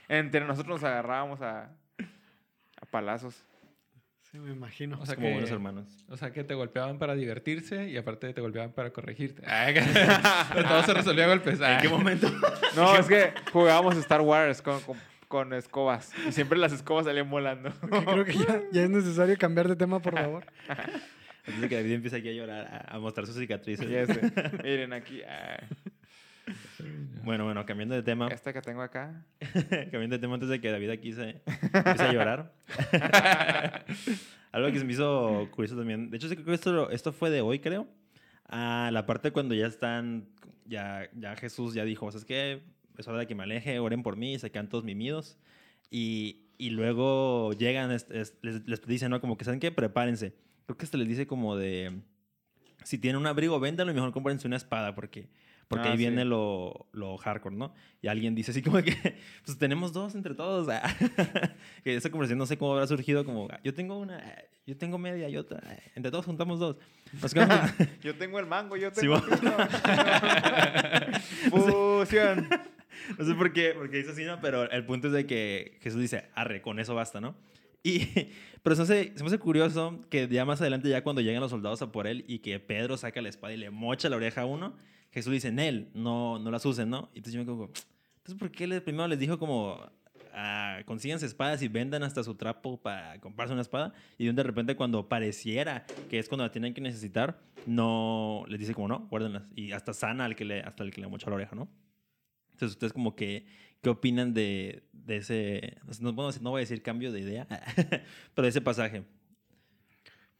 entre 0.08 0.46
nosotros 0.46 0.80
nos 0.80 0.84
agarrábamos 0.84 1.42
a, 1.42 1.72
a 2.80 2.86
palazos. 2.86 3.44
Sí, 4.30 4.38
me 4.38 4.50
imagino. 4.52 4.98
O 5.00 5.06
sea, 5.06 5.14
Como 5.14 5.26
que, 5.28 5.32
buenos 5.32 5.50
hermanos. 5.50 5.86
o 6.08 6.16
sea, 6.18 6.32
que 6.32 6.44
te 6.44 6.52
golpeaban 6.52 6.98
para 6.98 7.14
divertirse 7.14 7.88
y 7.88 7.96
aparte 7.96 8.32
te 8.34 8.40
golpeaban 8.42 8.72
para 8.72 8.90
corregirte. 8.90 9.42
Todo 10.68 10.82
se 10.82 10.92
resolvía 10.94 11.24
a 11.24 11.28
golpes. 11.28 11.58
¿En 11.60 11.80
qué 11.80 11.88
momento? 11.88 12.30
No, 12.76 12.94
es 12.96 13.06
que 13.06 13.32
jugábamos 13.52 13.96
Star 13.96 14.20
Wars 14.20 14.60
con, 14.62 14.80
con, 14.82 14.96
con 15.26 15.52
escobas 15.54 16.12
y 16.28 16.32
siempre 16.32 16.58
las 16.58 16.72
escobas 16.72 17.06
salían 17.06 17.28
volando. 17.30 17.70
Creo 17.80 18.24
que 18.24 18.34
ya, 18.34 18.60
ya 18.70 18.82
es 18.82 18.90
necesario 18.90 19.36
cambiar 19.38 19.66
de 19.66 19.74
tema, 19.74 19.98
por 20.00 20.14
favor. 20.14 20.44
De 21.60 21.68
que 21.68 21.74
David 21.76 21.92
empiece 21.92 22.16
aquí 22.18 22.28
a 22.28 22.32
llorar, 22.32 22.66
a, 22.86 22.94
a 22.96 22.98
mostrar 23.00 23.26
sus 23.26 23.36
cicatrices. 23.36 23.88
Ya 23.88 24.06
sé. 24.06 24.20
Miren 24.62 24.92
aquí, 24.92 25.22
Bueno, 27.24 27.44
bueno, 27.44 27.64
cambiando 27.66 27.94
de 27.94 28.02
tema. 28.02 28.28
esta 28.28 28.52
que 28.52 28.60
tengo 28.62 28.82
acá. 28.82 29.24
cambiando 29.90 30.16
de 30.16 30.18
tema 30.18 30.34
antes 30.34 30.48
de 30.48 30.60
que 30.60 30.70
David 30.70 30.90
aquí 30.90 31.12
se 31.12 31.42
empiece 31.72 32.02
a 32.02 32.12
llorar. 32.12 32.52
Algo 34.52 34.72
que 34.72 34.78
se 34.78 34.84
me 34.84 34.92
hizo 34.92 35.48
curioso 35.50 35.76
también. 35.76 36.10
De 36.10 36.16
hecho, 36.16 36.28
creo 36.28 36.44
que 36.44 36.54
esto, 36.54 36.90
esto 36.90 37.12
fue 37.12 37.30
de 37.30 37.40
hoy, 37.42 37.58
creo. 37.58 37.86
Ah, 38.48 38.90
la 38.92 39.04
parte 39.06 39.30
cuando 39.30 39.54
ya 39.54 39.66
están, 39.66 40.26
ya, 40.64 41.08
ya 41.14 41.36
Jesús 41.36 41.74
ya 41.74 41.84
dijo, 41.84 42.10
¿sabes 42.10 42.24
qué? 42.24 42.62
Es 42.96 43.06
hora 43.06 43.18
de 43.18 43.26
que 43.26 43.34
me 43.34 43.42
aleje, 43.42 43.78
oren 43.78 44.02
por 44.02 44.16
mí, 44.16 44.38
se 44.38 44.50
quedan 44.50 44.68
todos 44.68 44.84
mimidos. 44.84 45.38
Y, 45.90 46.46
y 46.56 46.70
luego 46.70 47.52
llegan, 47.52 47.92
es- 47.92 48.10
es- 48.10 48.34
les, 48.42 48.66
les 48.66 48.86
dicen, 48.86 49.10
¿no? 49.10 49.20
Como 49.20 49.36
que, 49.36 49.44
¿saben 49.44 49.60
qué? 49.60 49.70
Prepárense. 49.70 50.34
Creo 50.66 50.76
que 50.78 50.84
hasta 50.84 50.96
les 50.98 51.08
dice 51.08 51.26
como 51.26 51.56
de, 51.56 52.00
si 52.84 52.98
tienen 52.98 53.20
un 53.20 53.26
abrigo, 53.26 53.60
véndanlo 53.60 53.92
y 53.92 53.94
mejor 53.94 54.12
cómprense 54.12 54.46
una 54.46 54.56
espada 54.56 54.94
porque... 54.94 55.28
Porque 55.68 55.86
Ah, 55.88 55.92
ahí 55.92 55.98
sí. 55.98 56.04
viene 56.04 56.24
lo, 56.24 56.88
lo 56.92 57.18
hardcore, 57.18 57.54
¿no? 57.54 57.74
Y 58.00 58.08
alguien 58.08 58.34
dice 58.34 58.52
así 58.52 58.62
como 58.62 58.82
que, 58.82 58.96
pues 59.44 59.58
tenemos 59.58 59.92
dos 59.92 60.14
entre 60.14 60.34
todos. 60.34 60.68
ah. 60.70 60.82
que 61.84 61.94
esa 61.94 62.10
conversación 62.10 62.38
no 62.38 62.46
sé 62.46 62.56
cómo 62.56 62.72
habrá 62.72 62.86
surgido, 62.86 63.24
como, 63.24 63.48
yo 63.62 63.74
tengo 63.74 63.98
una, 63.98 64.22
yo 64.66 64.76
tengo 64.78 64.96
media 64.98 65.28
y 65.28 65.36
otra. 65.36 65.60
eh, 65.72 65.78
Entre 65.94 66.10
todos 66.10 66.24
juntamos 66.24 66.58
dos. 66.58 66.76
Yo 68.02 68.14
tengo 68.16 68.38
el 68.38 68.44
mango, 68.46 68.76
yo 68.76 68.90
Sí, 68.92 69.00
tengo 69.00 69.18
pino. 69.22 69.56
Fusión. 71.50 72.48
no 73.18 73.24
sé 73.24 73.34
por 73.34 73.52
qué, 73.52 73.72
porque 73.76 73.98
dice 73.98 74.10
así, 74.10 74.24
¿no? 74.24 74.40
Pero 74.40 74.70
el 74.70 74.84
punto 74.84 75.06
es 75.08 75.12
de 75.12 75.26
que 75.26 75.78
Jesús 75.82 76.00
dice, 76.00 76.24
arre, 76.34 76.60
con 76.62 76.78
eso 76.78 76.94
basta, 76.94 77.20
¿no? 77.20 77.34
Y, 77.82 78.08
pero 78.62 78.74
se 78.76 78.82
hace, 78.82 79.12
se 79.14 79.22
me 79.22 79.28
hace 79.28 79.38
curioso 79.38 80.00
que 80.10 80.28
ya 80.28 80.44
más 80.44 80.60
adelante, 80.60 80.88
ya 80.88 81.02
cuando 81.02 81.22
llegan 81.22 81.40
los 81.40 81.50
soldados 81.50 81.80
a 81.82 81.92
por 81.92 82.06
él 82.06 82.24
y 82.26 82.40
que 82.40 82.58
Pedro 82.60 82.96
saca 82.96 83.22
la 83.22 83.28
espada 83.28 83.54
y 83.54 83.56
le 83.56 83.70
mocha 83.70 84.08
la 84.08 84.16
oreja 84.16 84.42
a 84.42 84.46
uno, 84.46 84.76
Jesús 85.18 85.32
dice, 85.32 85.52
Nel, 85.52 85.90
no, 85.94 86.38
no 86.38 86.50
las 86.50 86.64
usen, 86.64 86.90
¿no? 86.90 87.10
Y 87.12 87.18
entonces 87.18 87.34
yo 87.34 87.40
me 87.40 87.46
como, 87.46 87.64
entonces, 87.64 88.34
¿por 88.38 88.50
qué 88.50 88.80
primero 88.80 89.08
les 89.08 89.18
dijo 89.18 89.38
como, 89.38 89.80
ah, 90.32 90.80
espadas 91.22 91.62
y 91.62 91.68
vendan 91.68 92.02
hasta 92.02 92.22
su 92.22 92.34
trapo 92.34 92.80
para 92.80 93.20
comprarse 93.20 93.52
una 93.52 93.62
espada? 93.62 93.92
Y 94.18 94.30
de 94.30 94.42
repente 94.42 94.76
cuando 94.76 95.08
pareciera 95.08 95.86
que 96.08 96.18
es 96.18 96.28
cuando 96.28 96.44
la 96.44 96.52
tienen 96.52 96.74
que 96.74 96.80
necesitar, 96.80 97.40
no, 97.66 98.44
les 98.48 98.60
dice 98.60 98.74
como, 98.74 98.88
no, 98.88 99.06
guárdenlas. 99.10 99.44
Y 99.54 99.72
hasta 99.72 99.92
sana 99.92 100.24
al 100.24 100.36
que 100.36 100.44
le, 100.44 100.60
hasta 100.60 100.84
el 100.84 100.92
que 100.92 101.00
le 101.00 101.08
mochó 101.08 101.30
la 101.30 101.36
oreja, 101.36 101.56
¿no? 101.56 101.68
Entonces, 102.52 102.74
¿ustedes 102.74 102.92
como 102.92 103.14
que, 103.14 103.46
qué 103.80 103.88
opinan 103.88 104.34
de, 104.34 104.82
de 104.92 105.16
ese, 105.18 105.78
no, 106.00 106.12
bueno, 106.12 106.36
no 106.42 106.50
voy 106.50 106.58
a 106.58 106.60
decir 106.60 106.82
cambio 106.82 107.12
de 107.12 107.20
idea, 107.20 107.46
pero 108.34 108.44
de 108.44 108.48
ese 108.48 108.60
pasaje? 108.60 109.04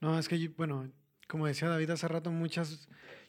No, 0.01 0.19
es 0.19 0.29
que, 0.29 0.49
bueno, 0.49 0.91
como 1.29 1.47
decía 1.47 1.69
David 1.69 1.91
hace 1.91 2.09
rato, 2.09 2.31
muchas, 2.33 2.89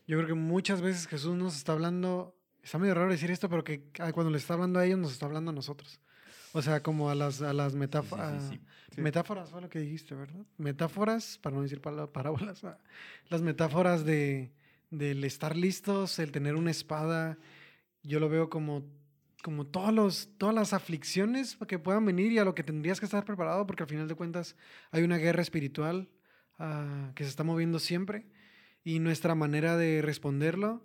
yo 0.10 0.18
creo 0.18 0.30
que 0.30 0.34
muchas 0.34 0.82
veces 0.82 1.06
Jesús 1.06 1.36
nos 1.36 1.56
está 1.56 1.74
hablando, 1.74 2.36
está 2.64 2.80
medio 2.80 2.96
raro 2.96 3.12
decir 3.12 3.30
esto, 3.30 3.48
pero 3.48 3.64
que 3.64 3.92
cuando 4.12 4.32
le 4.32 4.40
está 4.40 4.56
hablando 4.56 4.80
a 4.80 4.86
ellos, 4.88 4.98
nos 4.98 5.12
está 5.12 5.28
hablando 5.28 5.52
a 5.52 5.54
nosotros. 5.54 6.00
O 6.52 6.64
sea, 6.64 6.82
como 6.82 7.12
a 7.12 7.16
las, 7.16 7.44
a 7.44 7.54
las 7.54 7.76
metáforas. 7.76 8.42
sí, 8.42 8.56
sí. 8.56 8.62
Sí. 8.96 9.02
Metáforas 9.02 9.52
fue 9.52 9.62
lo 9.62 9.70
que 9.70 9.78
dijiste, 9.78 10.16
¿verdad? 10.16 10.44
Metáforas, 10.58 11.38
para 11.38 11.56
no 11.56 11.62
decir 11.62 11.80
parábolas, 11.80 12.64
ah, 12.64 12.80
las 13.30 13.44
metáforas 13.44 14.04
de, 14.04 14.52
del 14.90 15.24
estar 15.26 15.56
listos, 15.56 16.18
el 16.18 16.32
tener 16.32 16.56
una 16.56 16.72
espada, 16.72 17.38
yo 18.02 18.20
lo 18.20 18.30
veo 18.30 18.50
como, 18.50 18.88
como 19.44 19.68
todos 19.68 19.94
los, 19.94 20.30
todas 20.40 20.56
las 20.56 20.74
aflicciones 20.74 21.56
que 21.68 21.78
puedan 21.78 22.04
venir 22.04 22.32
y 22.32 22.40
a 22.40 22.46
lo 22.46 22.56
que 22.56 22.64
tendrías 22.64 23.00
que 23.00 23.06
estar 23.06 23.26
preparado, 23.26 23.68
porque 23.68 23.84
al 23.84 23.90
final 23.90 24.08
de 24.08 24.16
cuentas 24.16 24.56
hay 24.90 25.04
una 25.04 25.18
guerra 25.18 25.44
espiritual 25.44 26.10
ah, 26.58 27.12
que 27.14 27.26
se 27.26 27.30
está 27.30 27.44
moviendo 27.44 27.78
siempre 27.78 28.26
y 28.84 29.00
nuestra 29.00 29.36
manera 29.36 29.78
de 29.78 30.02
responderlo 30.02 30.84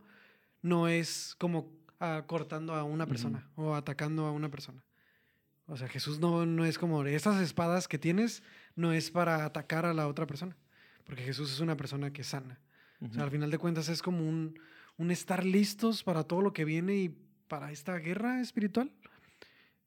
no 0.63 0.89
es 0.89 1.35
como 1.39 1.73
ah, 2.01 2.25
cortando 2.27 2.75
a 2.75 2.85
una 2.85 3.07
persona 3.07 3.49
o 3.55 3.75
atacando 3.75 4.27
a 4.27 4.33
una 4.33 4.51
persona. 4.51 4.85
O 5.67 5.77
sea, 5.77 5.89
Jesús 5.89 6.19
no, 6.19 6.45
no 6.45 6.65
es 6.65 6.79
como 6.79 7.05
estas 7.05 7.41
espadas 7.41 7.89
que 7.89 7.99
tienes, 7.99 8.43
no 8.77 8.93
es 8.93 9.11
para 9.11 9.45
atacar 9.45 9.87
a 9.87 9.95
la 9.95 10.09
otra 10.09 10.27
persona, 10.27 10.57
porque 11.05 11.23
Jesús 11.23 11.53
es 11.53 11.61
una 11.61 11.77
persona 11.77 12.13
que 12.13 12.25
sana. 12.25 12.61
O 13.01 13.13
sea, 13.13 13.25
al 13.25 13.31
final 13.31 13.51
de 13.51 13.59
cuentas 13.59 13.89
es 13.89 14.03
como 14.03 14.27
un, 14.27 14.59
un 14.97 15.11
estar 15.11 15.45
listos 15.45 16.03
para 16.03 16.25
todo 16.25 16.41
lo 16.41 16.53
que 16.53 16.65
viene 16.65 16.97
y 16.97 17.09
para 17.49 17.71
esta 17.73 17.97
guerra 17.99 18.41
espiritual, 18.41 18.93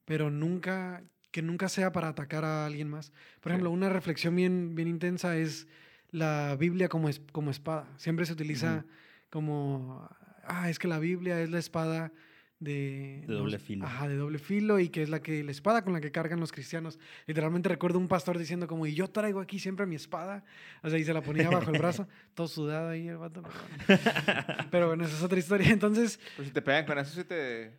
pero 0.05 0.29
nunca, 0.29 1.03
que 1.31 1.41
nunca 1.41 1.69
sea 1.69 1.91
para 1.91 2.09
atacar 2.09 2.45
a 2.45 2.65
alguien 2.65 2.89
más. 2.89 3.11
Por 3.41 3.51
ejemplo, 3.51 3.71
una 3.71 3.89
reflexión 3.89 4.35
bien, 4.35 4.75
bien 4.75 4.87
intensa 4.87 5.35
es 5.37 5.67
la 6.11 6.55
Biblia 6.59 6.89
como, 6.89 7.09
es- 7.09 7.21
como 7.31 7.51
espada. 7.51 7.87
Siempre 7.97 8.25
se 8.25 8.33
utiliza 8.33 8.85
como, 9.29 10.09
ah, 10.45 10.69
es 10.69 10.79
que 10.79 10.87
la 10.87 10.99
Biblia 10.99 11.41
es 11.41 11.49
la 11.49 11.59
espada 11.59 12.11
de... 12.59 13.23
De 13.27 13.33
doble 13.35 13.59
filo. 13.59 13.85
Ajá, 13.85 14.07
de 14.07 14.15
doble 14.15 14.39
filo 14.39 14.79
y 14.79 14.89
que 14.89 15.03
es 15.03 15.09
la, 15.09 15.21
que, 15.21 15.43
la 15.43 15.51
espada 15.51 15.83
con 15.83 15.93
la 15.93 16.01
que 16.01 16.11
cargan 16.11 16.39
los 16.39 16.51
cristianos. 16.51 16.97
Literalmente 17.27 17.69
recuerdo 17.69 17.99
un 17.99 18.07
pastor 18.07 18.37
diciendo 18.39 18.65
como, 18.67 18.87
y 18.87 18.95
yo 18.95 19.07
traigo 19.09 19.39
aquí 19.41 19.59
siempre 19.59 19.85
mi 19.85 19.95
espada. 19.95 20.43
O 20.81 20.89
sea, 20.89 20.97
y 20.97 21.03
se 21.03 21.13
la 21.13 21.21
ponía 21.21 21.49
bajo 21.51 21.69
el 21.71 21.77
brazo, 21.77 22.07
todo 22.33 22.47
sudado 22.47 22.89
ahí 22.89 23.07
el 23.09 23.17
vato. 23.17 23.43
Pero 23.85 23.99
bueno, 24.07 24.67
pero 24.71 24.87
bueno, 24.87 25.05
esa 25.05 25.17
es 25.17 25.23
otra 25.23 25.37
historia. 25.37 25.67
Entonces, 25.71 26.19
Pues 26.35 26.47
si 26.47 26.53
te 26.53 26.61
pegan 26.61 26.85
con 26.85 26.97
eso, 26.97 27.13
sí 27.13 27.23
te, 27.25 27.73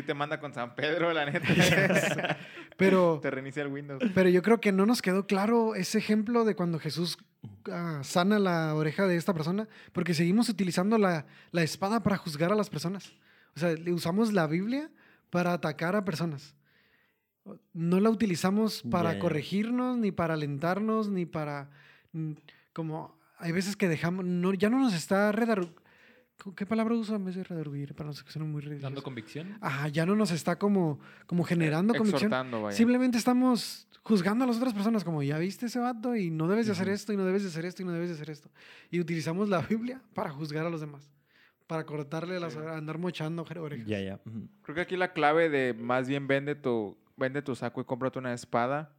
sí 0.00 0.06
te 0.06 0.12
manda 0.12 0.38
con 0.38 0.52
San 0.52 0.74
Pedro, 0.74 1.12
la 1.12 1.24
neta. 1.24 2.36
pero... 2.76 3.18
te 3.22 3.30
reinicia 3.30 3.62
el 3.62 3.68
Windows. 3.68 4.02
Pero 4.14 4.28
yo 4.28 4.42
creo 4.42 4.60
que 4.60 4.70
no 4.70 4.84
nos 4.84 5.00
quedó 5.00 5.26
claro 5.26 5.74
ese 5.74 5.96
ejemplo 5.96 6.44
de 6.44 6.54
cuando 6.54 6.78
Jesús 6.78 7.16
ah, 7.70 8.00
sana 8.02 8.38
la 8.38 8.74
oreja 8.74 9.06
de 9.06 9.16
esta 9.16 9.32
persona, 9.32 9.68
porque 9.92 10.12
seguimos 10.12 10.50
utilizando 10.50 10.98
la, 10.98 11.24
la 11.50 11.62
espada 11.62 12.02
para 12.02 12.18
juzgar 12.18 12.52
a 12.52 12.56
las 12.56 12.68
personas. 12.68 13.14
O 13.54 13.60
sea, 13.60 13.74
usamos 13.90 14.34
la 14.34 14.46
Biblia 14.46 14.90
para 15.30 15.54
atacar 15.54 15.96
a 15.96 16.04
personas. 16.04 16.54
No 17.72 18.00
la 18.00 18.10
utilizamos 18.10 18.82
para 18.82 19.18
corregirnos, 19.18 19.96
ni 19.96 20.12
para 20.12 20.34
alentarnos, 20.34 21.08
ni 21.08 21.24
para... 21.24 21.70
mm, 22.12 22.32
Como 22.74 23.16
hay 23.38 23.52
veces 23.52 23.76
que 23.76 23.88
dejamos... 23.88 24.26
No, 24.26 24.52
ya 24.52 24.68
no 24.68 24.78
nos 24.78 24.92
está 24.92 25.32
redar... 25.32 25.66
¿Qué 26.54 26.64
palabra 26.66 26.94
uso 26.94 27.14
en 27.16 27.24
vez 27.24 27.34
de 27.34 27.42
redarguir? 27.44 27.94
Para 27.94 28.08
no 28.08 28.12
ser 28.12 28.24
que 28.24 28.30
suene 28.30 28.46
muy 28.48 28.60
ridículo. 28.60 28.82
Dando 28.82 29.02
convicción. 29.02 29.58
Ajá, 29.60 29.88
ya 29.88 30.06
no 30.06 30.14
nos 30.14 30.30
está 30.30 30.58
como, 30.58 31.00
como 31.26 31.42
generando 31.44 31.92
convicción. 31.94 32.28
Exhortando, 32.30 32.62
vaya. 32.62 32.76
Simplemente 32.76 33.18
estamos 33.18 33.88
juzgando 34.02 34.44
a 34.44 34.46
las 34.46 34.56
otras 34.58 34.72
personas 34.72 35.02
como, 35.02 35.22
ya 35.24 35.38
viste 35.38 35.66
ese 35.66 35.80
vato 35.80 36.14
y 36.14 36.30
no 36.30 36.46
debes 36.46 36.66
de 36.66 36.72
hacer 36.72 36.88
esto 36.88 37.12
y 37.12 37.16
no 37.16 37.24
debes 37.24 37.42
de 37.42 37.48
hacer 37.48 37.64
esto 37.64 37.82
y 37.82 37.84
no 37.86 37.92
debes 37.92 38.10
de 38.10 38.14
hacer 38.14 38.30
esto. 38.30 38.48
Y 38.90 39.00
utilizamos 39.00 39.48
la 39.48 39.60
Biblia 39.60 40.00
para 40.14 40.30
juzgar 40.30 40.64
a 40.66 40.70
los 40.70 40.80
demás, 40.80 41.10
para 41.66 41.84
cortarle 41.84 42.38
las 42.38 42.52
Sí. 42.52 42.58
orejas, 42.60 42.76
andar 42.76 42.98
mochando 42.98 43.44
ore- 43.44 43.58
orejas. 43.60 43.86
Ya, 43.88 44.00
ya. 44.00 44.20
Creo 44.62 44.74
que 44.76 44.82
aquí 44.82 44.96
la 44.96 45.12
clave 45.12 45.48
de 45.48 45.74
más 45.74 46.06
bien 46.06 46.28
vende 46.28 46.54
tu, 46.54 46.96
vende 47.16 47.42
tu 47.42 47.56
saco 47.56 47.80
y 47.80 47.84
cómprate 47.84 48.20
una 48.20 48.32
espada. 48.32 48.94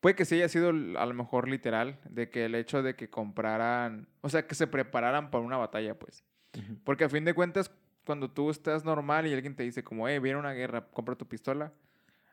Puede 0.00 0.14
que 0.14 0.26
sí 0.26 0.34
haya 0.34 0.48
sido 0.50 0.68
a 0.68 1.06
lo 1.06 1.14
mejor 1.14 1.48
literal, 1.48 1.98
de 2.10 2.28
que 2.28 2.44
el 2.44 2.54
hecho 2.54 2.82
de 2.82 2.94
que 2.96 3.08
compraran, 3.08 4.08
o 4.20 4.28
sea, 4.28 4.46
que 4.46 4.54
se 4.54 4.66
prepararan 4.66 5.30
para 5.30 5.42
una 5.42 5.56
batalla, 5.56 5.98
pues. 5.98 6.22
Porque 6.84 7.04
a 7.04 7.08
fin 7.08 7.24
de 7.24 7.34
cuentas, 7.34 7.70
cuando 8.04 8.30
tú 8.30 8.50
estás 8.50 8.84
normal 8.84 9.26
y 9.26 9.34
alguien 9.34 9.56
te 9.56 9.62
dice 9.62 9.82
como, 9.82 10.08
hey, 10.08 10.18
viene 10.18 10.38
una 10.38 10.52
guerra, 10.52 10.86
compra 10.92 11.14
tu 11.16 11.26
pistola, 11.26 11.72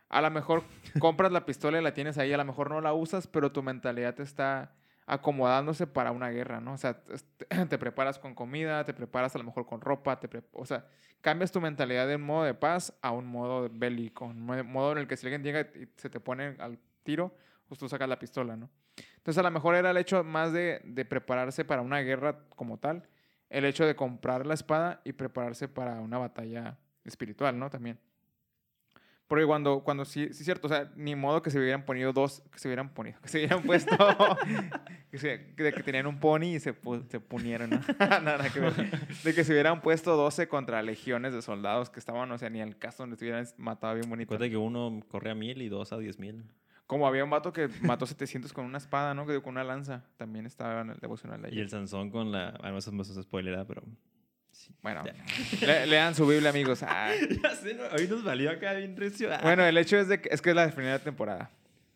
a 0.10 0.22
lo 0.22 0.30
mejor 0.32 0.64
compras 1.00 1.32
la 1.32 1.46
pistola 1.46 1.80
y 1.80 1.84
la 1.84 1.94
tienes 1.94 2.18
ahí, 2.18 2.32
a 2.34 2.38
lo 2.38 2.46
mejor 2.46 2.70
no 2.70 2.82
la 2.82 2.94
usas, 2.94 3.28
pero 3.28 3.52
tu 3.52 3.64
mentalidad 3.64 4.14
te 4.16 4.24
está 4.24 4.72
acomodándose 5.06 5.86
para 5.88 6.12
una 6.12 6.30
guerra, 6.30 6.62
¿no? 6.62 6.74
O 6.74 6.78
sea, 6.78 7.02
te 7.04 7.78
preparas 7.78 8.20
con 8.20 8.36
comida, 8.36 8.86
te 8.86 8.94
preparas 8.94 9.36
a 9.36 9.38
lo 9.40 9.44
mejor 9.44 9.66
con 9.66 9.82
ropa, 9.82 10.20
te 10.20 10.30
o 10.54 10.66
sea, 10.66 10.86
cambias 11.22 11.52
tu 11.52 11.60
mentalidad 11.60 12.08
de 12.08 12.16
un 12.16 12.22
modo 12.22 12.44
de 12.46 12.54
paz 12.54 12.94
a 13.02 13.12
un 13.12 13.26
modo 13.26 13.70
bélico, 13.72 14.26
un 14.26 14.42
mo- 14.42 14.64
modo 14.64 14.94
en 14.94 15.00
el 15.00 15.08
que 15.08 15.18
si 15.18 15.26
alguien 15.26 15.44
llega 15.44 15.62
y 15.62 15.88
se 15.98 16.10
te 16.10 16.20
pone 16.20 16.56
al 16.60 16.80
tiro, 17.04 17.36
pues 17.68 17.80
tú 17.80 17.90
sacas 17.90 18.08
la 18.08 18.20
pistola, 18.20 18.56
¿no? 18.56 18.70
Entonces 19.18 19.38
a 19.40 19.44
lo 19.44 19.52
mejor 19.52 19.76
era 19.76 19.92
el 19.92 19.98
hecho 19.98 20.24
más 20.24 20.54
de, 20.54 20.82
de 20.84 21.06
prepararse 21.06 21.66
para 21.66 21.82
una 21.82 22.00
guerra 22.00 22.40
como 22.56 22.78
tal, 22.78 23.08
el 23.54 23.66
hecho 23.66 23.86
de 23.86 23.96
comprar 23.96 24.46
la 24.46 24.54
espada 24.54 25.02
y 25.06 25.14
prepararse 25.14 25.68
para 25.68 26.02
una 26.02 26.18
batalla 26.18 26.78
espiritual, 27.06 27.58
¿no? 27.58 27.70
También. 27.70 28.00
Porque 29.28 29.46
cuando, 29.46 29.84
cuando 29.84 30.06
sí, 30.06 30.26
sí 30.26 30.40
es 30.42 30.46
cierto, 30.46 30.68
o 30.68 30.70
sea, 30.70 30.92
ni 30.96 31.16
modo 31.16 31.42
que 31.42 31.50
se 31.50 31.58
hubieran 31.58 31.86
ponido 31.86 32.12
dos, 32.14 32.44
que 32.52 32.60
se 32.60 32.68
hubieran 32.68 32.94
ponido, 32.94 33.20
que 33.22 33.30
se 33.30 33.38
hubieran 33.40 33.64
puesto, 33.64 33.96
que, 35.12 35.18
se- 35.18 35.56
que 35.56 35.84
tenían 35.84 36.06
un 36.08 36.20
pony 36.20 36.56
y 36.56 36.60
se, 36.60 36.76
se 37.10 37.20
punieron, 37.20 37.70
¿no? 37.70 37.80
Nada 38.00 38.50
que. 38.50 38.60
De 38.60 39.34
que 39.34 39.44
se 39.44 39.54
hubieran 39.54 39.82
puesto 39.82 40.16
12 40.18 40.48
contra 40.50 40.82
legiones 40.84 41.34
de 41.34 41.42
soldados 41.42 41.90
que 41.90 42.00
estaban, 42.00 42.32
o 42.32 42.38
sea, 42.38 42.50
ni 42.50 42.62
al 42.62 42.78
caso 42.78 43.04
donde 43.04 43.14
estuvieran 43.16 43.48
matado 43.58 43.96
bien 43.96 44.10
bonito. 44.10 44.28
Cuenta 44.28 44.50
que 44.50 44.58
uno 44.58 45.00
corre 45.08 45.32
a 45.32 45.36
mil 45.36 45.62
y 45.62 45.70
dos 45.70 45.94
a 45.94 45.98
diez 45.98 46.20
mil. 46.20 46.44
Como 46.94 47.08
había 47.08 47.24
un 47.24 47.32
vato 47.32 47.52
que 47.52 47.70
mató 47.82 48.06
700 48.06 48.54
con 48.54 48.66
una 48.66 48.78
espada, 48.78 49.16
¿no? 49.16 49.26
Que 49.26 49.42
con 49.42 49.54
una 49.54 49.64
lanza. 49.64 50.04
También 50.16 50.46
estaba 50.46 50.82
en 50.82 50.92
el 50.92 51.00
devocional 51.00 51.42
de 51.42 51.50
Y 51.52 51.60
el 51.60 51.68
Sansón 51.68 52.12
con 52.12 52.32
la... 52.32 52.52
Bueno, 52.62 52.78
eso 52.78 52.92
no 52.92 53.02
es 53.02 53.08
spoiler, 53.20 53.66
pero... 53.68 53.82
Bueno, 54.84 55.02
Ya. 55.04 55.16
le- 55.66 55.88
lean 55.88 56.14
su 56.14 56.28
Biblia, 56.28 56.52
amigos. 56.52 56.84
Ah. 56.88 57.10
ya 57.42 57.56
sé, 57.56 57.74
¿no? 57.74 57.82
hoy 57.98 58.08
nos 58.08 58.24
valió 58.24 58.52
acá 58.52 58.74
bien 58.74 58.96
recio. 58.96 59.34
Ah. 59.34 59.40
Bueno, 59.42 59.66
el 59.66 59.76
hecho 59.80 59.98
es 59.98 60.08
de 60.08 60.22
que 60.22 60.30
es 60.32 60.40
que 60.40 60.52
es 60.52 60.56
la 60.56 60.70
primera 60.70 61.00
temporada. 61.00 61.50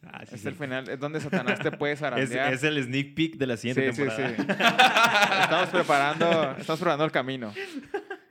Ah, 0.03 0.25
sí, 0.25 0.33
es 0.33 0.41
sí. 0.41 0.47
el 0.47 0.55
final, 0.55 0.89
es 0.89 0.99
donde 0.99 1.21
Satanás 1.21 1.59
te 1.59 1.71
puede 1.71 1.95
zarandear. 1.97 2.51
es 2.53 2.63
el 2.63 2.83
sneak 2.83 3.13
peek 3.13 3.35
de 3.37 3.45
la 3.45 3.55
siguiente 3.57 3.93
sí, 3.93 4.01
sí, 4.01 4.07
temporada. 4.07 4.35
sí. 4.35 5.41
estamos 5.43 5.69
preparando, 5.69 6.55
estamos 6.57 6.79
preparando 6.79 7.05
el 7.05 7.11
camino. 7.11 7.53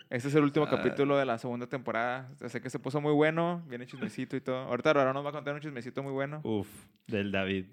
Este 0.09 0.29
es 0.29 0.35
el 0.37 0.45
último 0.45 0.67
Ah. 0.67 0.71
capítulo 0.71 1.19
de 1.19 1.25
la 1.25 1.37
segunda 1.39 1.67
temporada. 1.67 2.29
Sé 2.49 2.61
que 2.61 2.71
se 2.71 2.79
puso 2.79 3.01
muy 3.01 3.13
bueno, 3.13 3.63
viene 3.67 3.87
chismecito 3.87 4.37
y 4.37 4.41
todo. 4.41 4.59
Ahorita 4.59 4.93
Raro 4.93 5.13
nos 5.13 5.25
va 5.25 5.31
a 5.31 5.33
contar 5.33 5.55
un 5.55 5.61
chismecito 5.61 6.03
muy 6.03 6.13
bueno. 6.13 6.41
Uf, 6.45 6.69
del 7.09 7.33
David. 7.33 7.67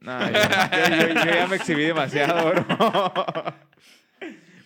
No, 0.00 0.18
yo, 0.28 0.32
yo- 0.32 1.06
yo- 1.14 1.24
yo 1.24 1.30
ya 1.34 1.46
me 1.46 1.56
exhibí 1.56 1.84
demasiado, 1.84 2.50
bro. 2.50 2.66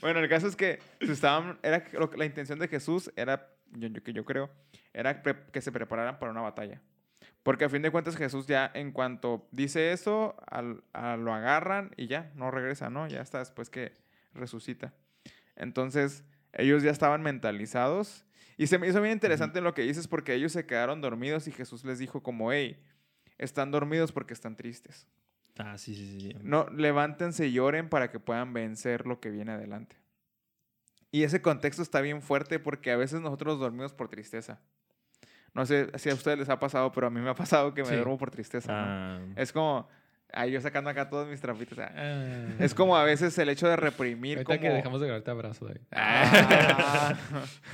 bueno, 0.00 0.20
el 0.20 0.28
caso 0.28 0.46
es 0.46 0.56
que 0.56 0.78
se 1.00 1.12
estaban, 1.12 1.58
era, 1.62 1.84
la 2.16 2.24
intención 2.24 2.58
de 2.58 2.68
Jesús 2.68 3.12
era, 3.14 3.48
yo, 3.72 3.88
yo- 3.88 4.02
que 4.02 4.12
yo 4.14 4.24
creo, 4.24 4.50
era 4.94 5.22
que 5.22 5.60
se 5.60 5.70
prepararan 5.70 6.18
para 6.18 6.32
una 6.32 6.40
batalla. 6.40 6.80
Porque 7.42 7.64
a 7.64 7.68
fin 7.68 7.82
de 7.82 7.90
cuentas 7.90 8.16
Jesús 8.16 8.46
ya 8.46 8.70
en 8.72 8.92
cuanto 8.92 9.48
dice 9.50 9.92
eso, 9.92 10.36
al- 10.46 10.82
a- 10.94 11.16
lo 11.16 11.34
agarran 11.34 11.90
y 11.98 12.06
ya, 12.06 12.30
no 12.36 12.50
regresa, 12.50 12.88
¿no? 12.88 13.06
Ya 13.08 13.20
está 13.20 13.38
después 13.40 13.68
que 13.68 13.92
resucita. 14.32 14.94
Entonces, 15.56 16.24
ellos 16.53 16.82
ya 16.82 16.90
estaban 16.90 17.22
mentalizados. 17.22 18.24
Y 18.57 18.66
se 18.66 18.78
me 18.78 18.86
hizo 18.88 19.00
bien 19.00 19.12
interesante 19.14 19.61
lo 19.61 19.74
que 19.74 19.82
dices 19.82 20.07
porque 20.09 20.34
ellos 20.34 20.53
se 20.53 20.66
quedaron 20.66 21.00
dormidos 21.00 21.48
y 21.48 21.53
Jesús 21.53 21.84
les 21.84 21.98
dijo 21.98 22.22
como, 22.22 22.53
hey, 22.53 22.78
están 23.38 23.70
dormidos 23.70 24.12
porque 24.12 24.34
están 24.34 24.57
tristes. 24.57 25.07
Ah, 25.59 25.76
sí, 25.78 25.94
sí, 25.94 26.20
sí. 26.20 26.36
No, 26.42 26.66
levántense 26.70 27.46
y 27.46 27.53
lloren 27.53 27.88
para 27.88 28.11
que 28.11 28.18
puedan 28.20 28.53
vencer 28.53 29.07
lo 29.07 29.20
que 29.20 29.30
viene 29.30 29.53
adelante. 29.53 29.96
Y 31.11 31.24
ese 31.24 31.42
contexto 31.42 31.82
está 31.82 32.00
bien 32.00 32.22
fuerte 32.22 32.59
porque 32.59 32.90
a 32.90 32.96
veces 32.96 33.20
nosotros 33.20 33.59
dormimos 33.59 33.92
por 33.92 34.09
tristeza. 34.09 34.61
No 35.55 35.66
sé 35.66 35.90
si 35.98 36.09
a 36.09 36.14
ustedes 36.14 36.38
les 36.38 36.48
ha 36.48 36.59
pasado, 36.59 36.90
pero 36.92 37.09
a 37.09 37.11
mí 37.11 37.20
me 37.20 37.28
ha 37.28 37.34
pasado 37.34 37.74
que 37.74 37.82
me 37.82 37.88
Sí. 37.88 37.94
duermo 37.96 38.16
por 38.16 38.30
tristeza. 38.30 38.72
¿no? 38.72 38.78
Ah, 38.78 39.20
Es 39.36 39.53
como, 39.53 39.88
ay, 40.32 40.50
yo 40.50 40.60
sacando 40.60 40.90
acá 40.90 41.08
todos 41.08 41.28
mis 41.28 41.40
trapitos. 41.40 41.78
ah. 41.78 41.90
Ah. 41.94 42.46
Es 42.58 42.74
como 42.74 42.96
a 42.96 43.04
veces 43.04 43.36
el 43.38 43.48
hecho 43.48 43.68
de 43.68 43.76
reprimir. 43.76 44.38
Ahorita 44.38 44.56
como... 44.56 44.60
que 44.60 44.74
dejamos 44.74 45.00
de 45.00 45.06
grabar, 45.06 45.22
te 45.22 45.30
abrazo, 45.30 45.66
David. 45.66 45.80
Ah. 45.92 47.14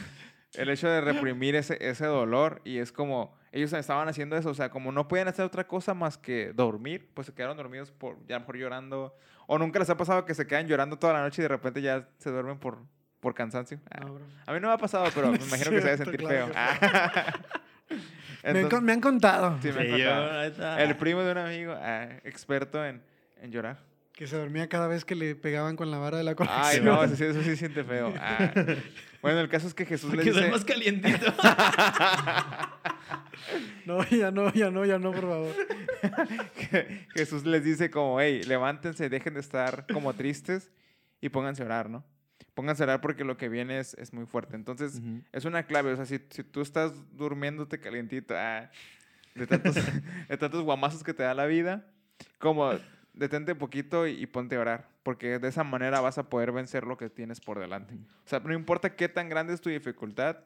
el 0.54 0.68
hecho 0.70 0.88
de 0.88 1.00
reprimir 1.00 1.54
ese, 1.54 1.78
ese 1.80 2.06
dolor 2.06 2.61
y 2.64 2.78
es 2.78 2.92
como 2.92 3.36
ellos 3.52 3.72
estaban 3.72 4.09
haciendo 4.09 4.36
eso, 4.36 4.50
o 4.50 4.54
sea, 4.54 4.70
como 4.70 4.92
no 4.92 5.09
podían 5.09 5.28
hacer 5.28 5.44
otra 5.44 5.66
cosa 5.66 5.94
más 5.94 6.18
que 6.18 6.52
dormir, 6.52 7.11
pues 7.14 7.26
se 7.26 7.34
quedaron 7.34 7.56
dormidos 7.56 7.90
por 7.92 8.16
ya 8.26 8.36
a 8.36 8.38
lo 8.38 8.40
mejor 8.40 8.56
llorando 8.56 9.16
o 9.46 9.59
nunca 9.59 9.78
les 9.78 9.88
ha 9.88 9.96
pasado 9.96 10.24
que 10.24 10.34
se 10.34 10.46
quedan 10.46 10.66
llorando 10.66 10.98
toda 10.98 11.14
la 11.14 11.22
noche 11.22 11.40
y 11.40 11.44
de 11.44 11.48
repente 11.48 11.80
ya 11.80 12.09
se 12.18 12.30
duermen 12.30 12.59
por, 12.59 12.78
por 13.20 13.34
cansancio. 13.34 13.80
Ah, 13.90 14.00
No. 14.00 14.18
A 14.46 14.52
mí 14.52 14.61
no 14.61 14.68
me 14.68 14.74
ha 14.74 14.78
pasado, 14.78 15.06
pero 15.14 15.30
me 15.30 15.38
imagino 15.38 15.70
que 15.70 15.80
se 15.80 15.86
debe 15.86 15.96
cierto, 15.96 16.04
sentir 16.04 16.20
claro 16.20 16.48
feo. 16.48 16.54
que 16.54 17.59
Me, 18.53 18.59
han 18.61 18.64
Entonces- 18.64 18.78
con- 18.78 18.84
me 18.84 18.92
han 18.92 19.01
contado 19.01 19.59
sí, 19.62 19.68
me 19.72 19.80
han 19.80 19.88
contado. 19.90 20.49
yo. 20.57 20.76
El 20.78 20.96
primo 20.96 21.22
de 21.22 21.32
un 21.32 21.38
amigo, 21.38 21.74
ah, 21.76 22.09
experto 22.24 22.84
en, 22.84 23.03
en 23.42 23.51
llorar. 23.53 23.78
que 24.14 24.26
se 24.26 24.36
dormía 24.36 24.68
cada 24.68 24.88
vez 24.88 25.05
que 25.05 25.14
le 25.14 25.34
pegaban 25.36 25.76
con 25.76 25.90
la 25.90 25.99
vara 25.99 26.18
de 26.18 26.24
la 26.24 26.30
Ay, 26.32 26.34
colección. 26.36 26.84
no, 26.84 27.05
eso 27.05 27.14
sí, 27.16 27.24
eso 27.24 27.42
sí 27.42 27.57
siente 27.57 27.84
feo. 27.84 28.12
Ah. 28.18 28.51
Bueno, 29.20 29.40
el 29.40 29.49
caso 29.49 29.66
es 29.66 29.74
que 29.74 29.84
Jesús 29.84 30.12
le 30.12 30.18
Que 30.22 30.30
dice... 30.30 30.38
duermas 30.42 30.64
calientito. 30.64 31.26
No, 33.86 34.05
ya 34.09 34.30
no, 34.30 34.53
ya 34.53 34.70
no, 34.70 34.84
ya 34.84 34.99
no, 34.99 35.12
por 35.12 35.22
favor. 35.22 35.55
que 36.55 37.07
Jesús 37.14 37.44
les 37.46 37.64
dice 37.64 37.90
como, 37.90 38.20
hey, 38.20 38.42
levántense, 38.44 39.09
dejen 39.09 39.34
de 39.34 39.40
estar 39.40 39.86
como 39.92 40.12
tristes 40.12 40.70
y 41.20 41.28
pónganse 41.30 41.62
a 41.62 41.66
orar, 41.66 41.88
¿no? 41.88 42.05
Pónganse 42.59 42.82
a 42.82 42.86
orar 42.86 43.00
porque 43.00 43.22
lo 43.22 43.36
que 43.36 43.48
viene 43.48 43.78
es, 43.78 43.94
es 43.94 44.12
muy 44.12 44.26
fuerte. 44.26 44.56
Entonces, 44.56 45.00
es 45.30 45.44
una 45.44 45.62
clave. 45.62 45.92
O 45.92 45.96
sea, 45.96 46.06
si, 46.06 46.18
si 46.28 46.42
tú 46.42 46.61
estás 46.61 46.92
durmiéndote 47.16 47.78
calientito, 47.78 48.34
ah, 48.36 48.68
de, 49.36 49.46
tantos, 49.46 49.76
de 50.28 50.36
tantos 50.36 50.62
guamazos 50.64 51.04
que 51.04 51.14
te 51.14 51.22
da 51.22 51.34
la 51.34 51.46
vida, 51.46 51.86
como 52.40 52.72
detente 53.14 53.52
un 53.52 53.59
poquito 53.59 54.09
y, 54.09 54.20
y 54.20 54.26
ponte 54.26 54.56
a 54.56 54.61
orar. 54.61 54.88
Porque 55.04 55.38
de 55.38 55.46
esa 55.46 55.62
manera 55.62 56.00
vas 56.00 56.18
a 56.18 56.28
poder 56.28 56.50
vencer 56.50 56.82
lo 56.84 56.96
que 56.96 57.09
tienes 57.09 57.40
por 57.40 57.61
delante. 57.61 57.94
O 57.94 58.28
sea, 58.28 58.40
no 58.40 58.52
importa 58.52 58.96
qué 58.96 59.09
tan 59.09 59.28
grande 59.28 59.54
es 59.54 59.61
tu 59.61 59.70
dificultad, 59.70 60.38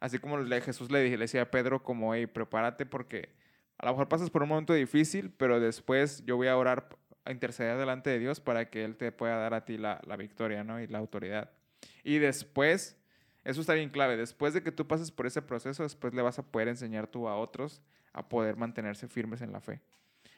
así 0.00 0.18
como 0.18 0.38
le- 0.38 0.60
Jesús 0.62 0.90
le, 0.90 1.08
le 1.08 1.16
decía 1.16 1.42
a 1.42 1.50
Pedro 1.52 1.80
como, 1.84 2.12
hey, 2.12 2.26
prepárate 2.26 2.86
porque 2.86 3.30
a 3.78 3.86
lo 3.86 3.92
mejor 3.92 4.08
pasas 4.08 4.30
por 4.30 4.42
un 4.42 4.48
momento 4.48 4.72
difícil, 4.74 5.30
pero 5.36 5.60
después 5.60 6.24
yo 6.26 6.34
voy 6.36 6.48
a 6.48 6.56
orar, 6.56 6.88
a 7.26 7.32
interceder 7.32 7.76
delante 7.76 8.10
de 8.10 8.18
Dios 8.18 8.40
para 8.40 8.70
que 8.70 8.84
Él 8.84 8.96
te 8.96 9.12
pueda 9.12 9.36
dar 9.36 9.52
a 9.54 9.64
ti 9.64 9.76
la, 9.78 10.00
la 10.06 10.16
victoria, 10.16 10.64
¿no? 10.64 10.80
Y 10.80 10.86
la 10.86 10.98
autoridad. 10.98 11.50
Y 12.04 12.18
después, 12.18 12.96
eso 13.44 13.60
está 13.60 13.74
bien 13.74 13.90
clave, 13.90 14.16
después 14.16 14.54
de 14.54 14.62
que 14.62 14.72
tú 14.72 14.86
pases 14.86 15.10
por 15.10 15.26
ese 15.26 15.42
proceso, 15.42 15.82
después 15.82 16.14
le 16.14 16.22
vas 16.22 16.38
a 16.38 16.42
poder 16.44 16.68
enseñar 16.68 17.06
tú 17.06 17.28
a 17.28 17.36
otros 17.36 17.82
a 18.12 18.28
poder 18.28 18.56
mantenerse 18.56 19.08
firmes 19.08 19.42
en 19.42 19.52
la 19.52 19.60
fe. 19.60 19.80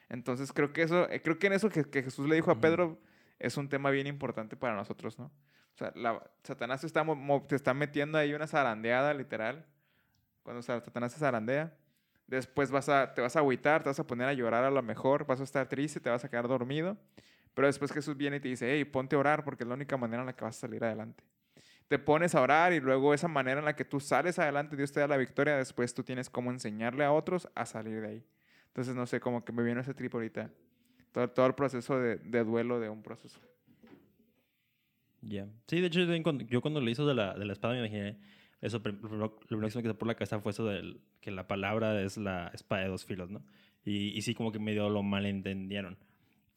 Entonces 0.09 0.53
creo 0.53 0.73
que 0.73 0.83
eso, 0.83 1.09
eh, 1.11 1.23
creo 1.23 1.39
que 1.39 1.47
en 1.47 1.53
eso 1.53 1.69
que, 1.69 1.85
que 1.85 2.03
Jesús 2.03 2.29
le 2.29 2.35
dijo 2.35 2.51
a 2.51 2.55
Ujú. 2.55 2.61
Pedro 2.63 2.99
es 3.39 3.57
un 3.57 3.69
tema 3.69 3.91
bien 3.91 4.07
importante 4.07 4.57
para 4.57 4.75
nosotros, 4.75 5.19
¿no? 5.19 5.27
O 5.27 5.79
sea, 5.79 5.93
la- 5.95 6.23
Satanás 6.43 6.81
te 6.81 6.87
está, 6.89 7.05
te 7.47 7.55
está 7.55 7.73
metiendo 7.75 8.19
ahí 8.19 8.35
una 8.35 8.47
zarandeada, 8.49 9.15
literal. 9.15 9.65
Cuando 10.43 10.63
Sa- 10.63 10.81
Satanás 10.81 11.13
te 11.13 11.21
zarandea, 11.21 11.73
después 12.29 12.71
vas 12.71 12.89
a, 12.89 13.13
te 13.15 13.21
vas 13.21 13.35
a 13.35 13.41
agüitar, 13.41 13.83
te 13.83 13.89
vas 13.89 13.99
a 13.99 14.07
poner 14.07 14.29
a 14.29 14.33
llorar 14.33 14.63
a 14.65 14.71
lo 14.71 14.83
mejor, 14.83 15.27
vas 15.27 15.41
a 15.41 15.45
estar 15.45 15.69
triste, 15.69 15.99
te 15.99 16.11
vas 16.11 16.25
a 16.25 16.29
quedar 16.29 16.47
dormido. 16.47 16.97
Pero 17.55 17.67
después 17.67 17.91
Jesús 17.91 18.17
viene 18.17 18.37
y 18.37 18.41
te 18.41 18.49
dice, 18.49 18.73
hey, 18.73 18.85
ponte 18.85 19.17
a 19.17 19.19
orar 19.19 19.45
porque 19.45 19.65
es 19.65 19.69
la 19.69 19.75
única 19.75 19.97
manera 19.97 20.23
en 20.23 20.27
la 20.27 20.37
que 20.37 20.45
vas 20.45 20.57
a 20.57 20.61
salir 20.61 20.85
adelante. 20.85 21.25
Te 21.89 21.99
pones 21.99 22.35
a 22.35 22.43
orar 22.43 22.73
y 22.73 22.81
luego 22.81 23.15
esa 23.15 23.29
manera 23.29 23.59
en 23.59 23.65
la 23.65 23.75
que 23.75 23.85
tú 23.85 23.99
sales 23.99 24.39
adelante, 24.39 24.77
Dios 24.77 24.93
te 24.93 25.01
da 25.01 25.09
la 25.09 25.17
victoria, 25.17 25.57
después 25.57 25.93
tú 25.95 26.05
tienes 26.05 26.31
cómo 26.31 26.53
enseñarle 26.53 27.05
a 27.05 27.13
otros 27.13 27.49
a 27.55 27.67
salir 27.67 28.03
de 28.03 28.09
ahí. 28.09 28.25
Entonces, 28.69 28.95
no 28.95 29.07
sé, 29.07 29.19
como 29.19 29.45
que 29.45 29.53
me 29.53 29.63
viene 29.63 29.81
ese 29.81 29.95
trip 29.95 30.15
ahorita. 30.15 30.51
Todo, 31.13 31.47
el 31.47 31.55
proceso 31.55 31.99
de, 31.99 32.17
de 32.17 32.45
duelo 32.45 32.79
de 32.79 32.91
un 32.91 33.03
proceso. 33.03 33.41
Ya. 35.23 35.49
Sí, 35.67 35.81
de 35.81 35.87
hecho, 35.89 36.01
yo 36.01 36.23
cuando, 36.23 36.45
yo 36.45 36.61
cuando 36.61 36.81
lo 36.81 36.89
hizo 36.91 37.07
de 37.07 37.15
la, 37.15 37.35
de 37.35 37.45
la 37.45 37.55
espada 37.55 37.75
me 37.75 37.81
imaginé. 37.81 38.19
Eso, 38.61 38.83
lo 38.85 39.39
primero 39.41 39.67
que 39.67 39.71
se 39.71 39.79
me 39.79 39.83
quedó 39.83 39.99
por 39.99 40.09
la 40.09 40.15
cabeza 40.15 40.41
fue 40.41 40.51
eso 40.51 40.67
de 40.67 40.97
que 41.21 41.31
la 41.31 41.47
palabra 41.47 42.01
es 42.03 42.17
la 42.17 42.51
espada 42.55 42.83
de 42.83 42.89
dos 42.89 43.05
filos, 43.05 43.31
¿no? 43.31 43.43
Y, 43.85 44.09
y 44.09 44.23
sí, 44.23 44.35
como 44.35 44.53
que 44.53 44.59
medio 44.59 44.89
lo 44.91 45.03
malentendieron. 45.03 45.97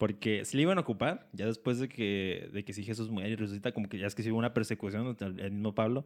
Porque 0.02 0.44
si 0.44 0.56
le 0.56 0.64
iban 0.64 0.78
a 0.78 0.80
ocupar, 0.80 1.28
ya 1.32 1.46
después 1.46 1.78
de 1.78 1.88
que, 1.88 2.50
de 2.52 2.64
que 2.64 2.72
sí 2.72 2.82
Jesús 2.82 3.08
muere 3.08 3.30
y 3.30 3.36
resucita, 3.36 3.70
como 3.70 3.88
que 3.88 3.98
ya 3.98 4.08
es 4.08 4.16
que 4.16 4.24
sí 4.24 4.32
hubo 4.32 4.38
una 4.38 4.52
persecución, 4.52 5.16
el 5.20 5.52
mismo 5.52 5.76
Pablo. 5.76 6.04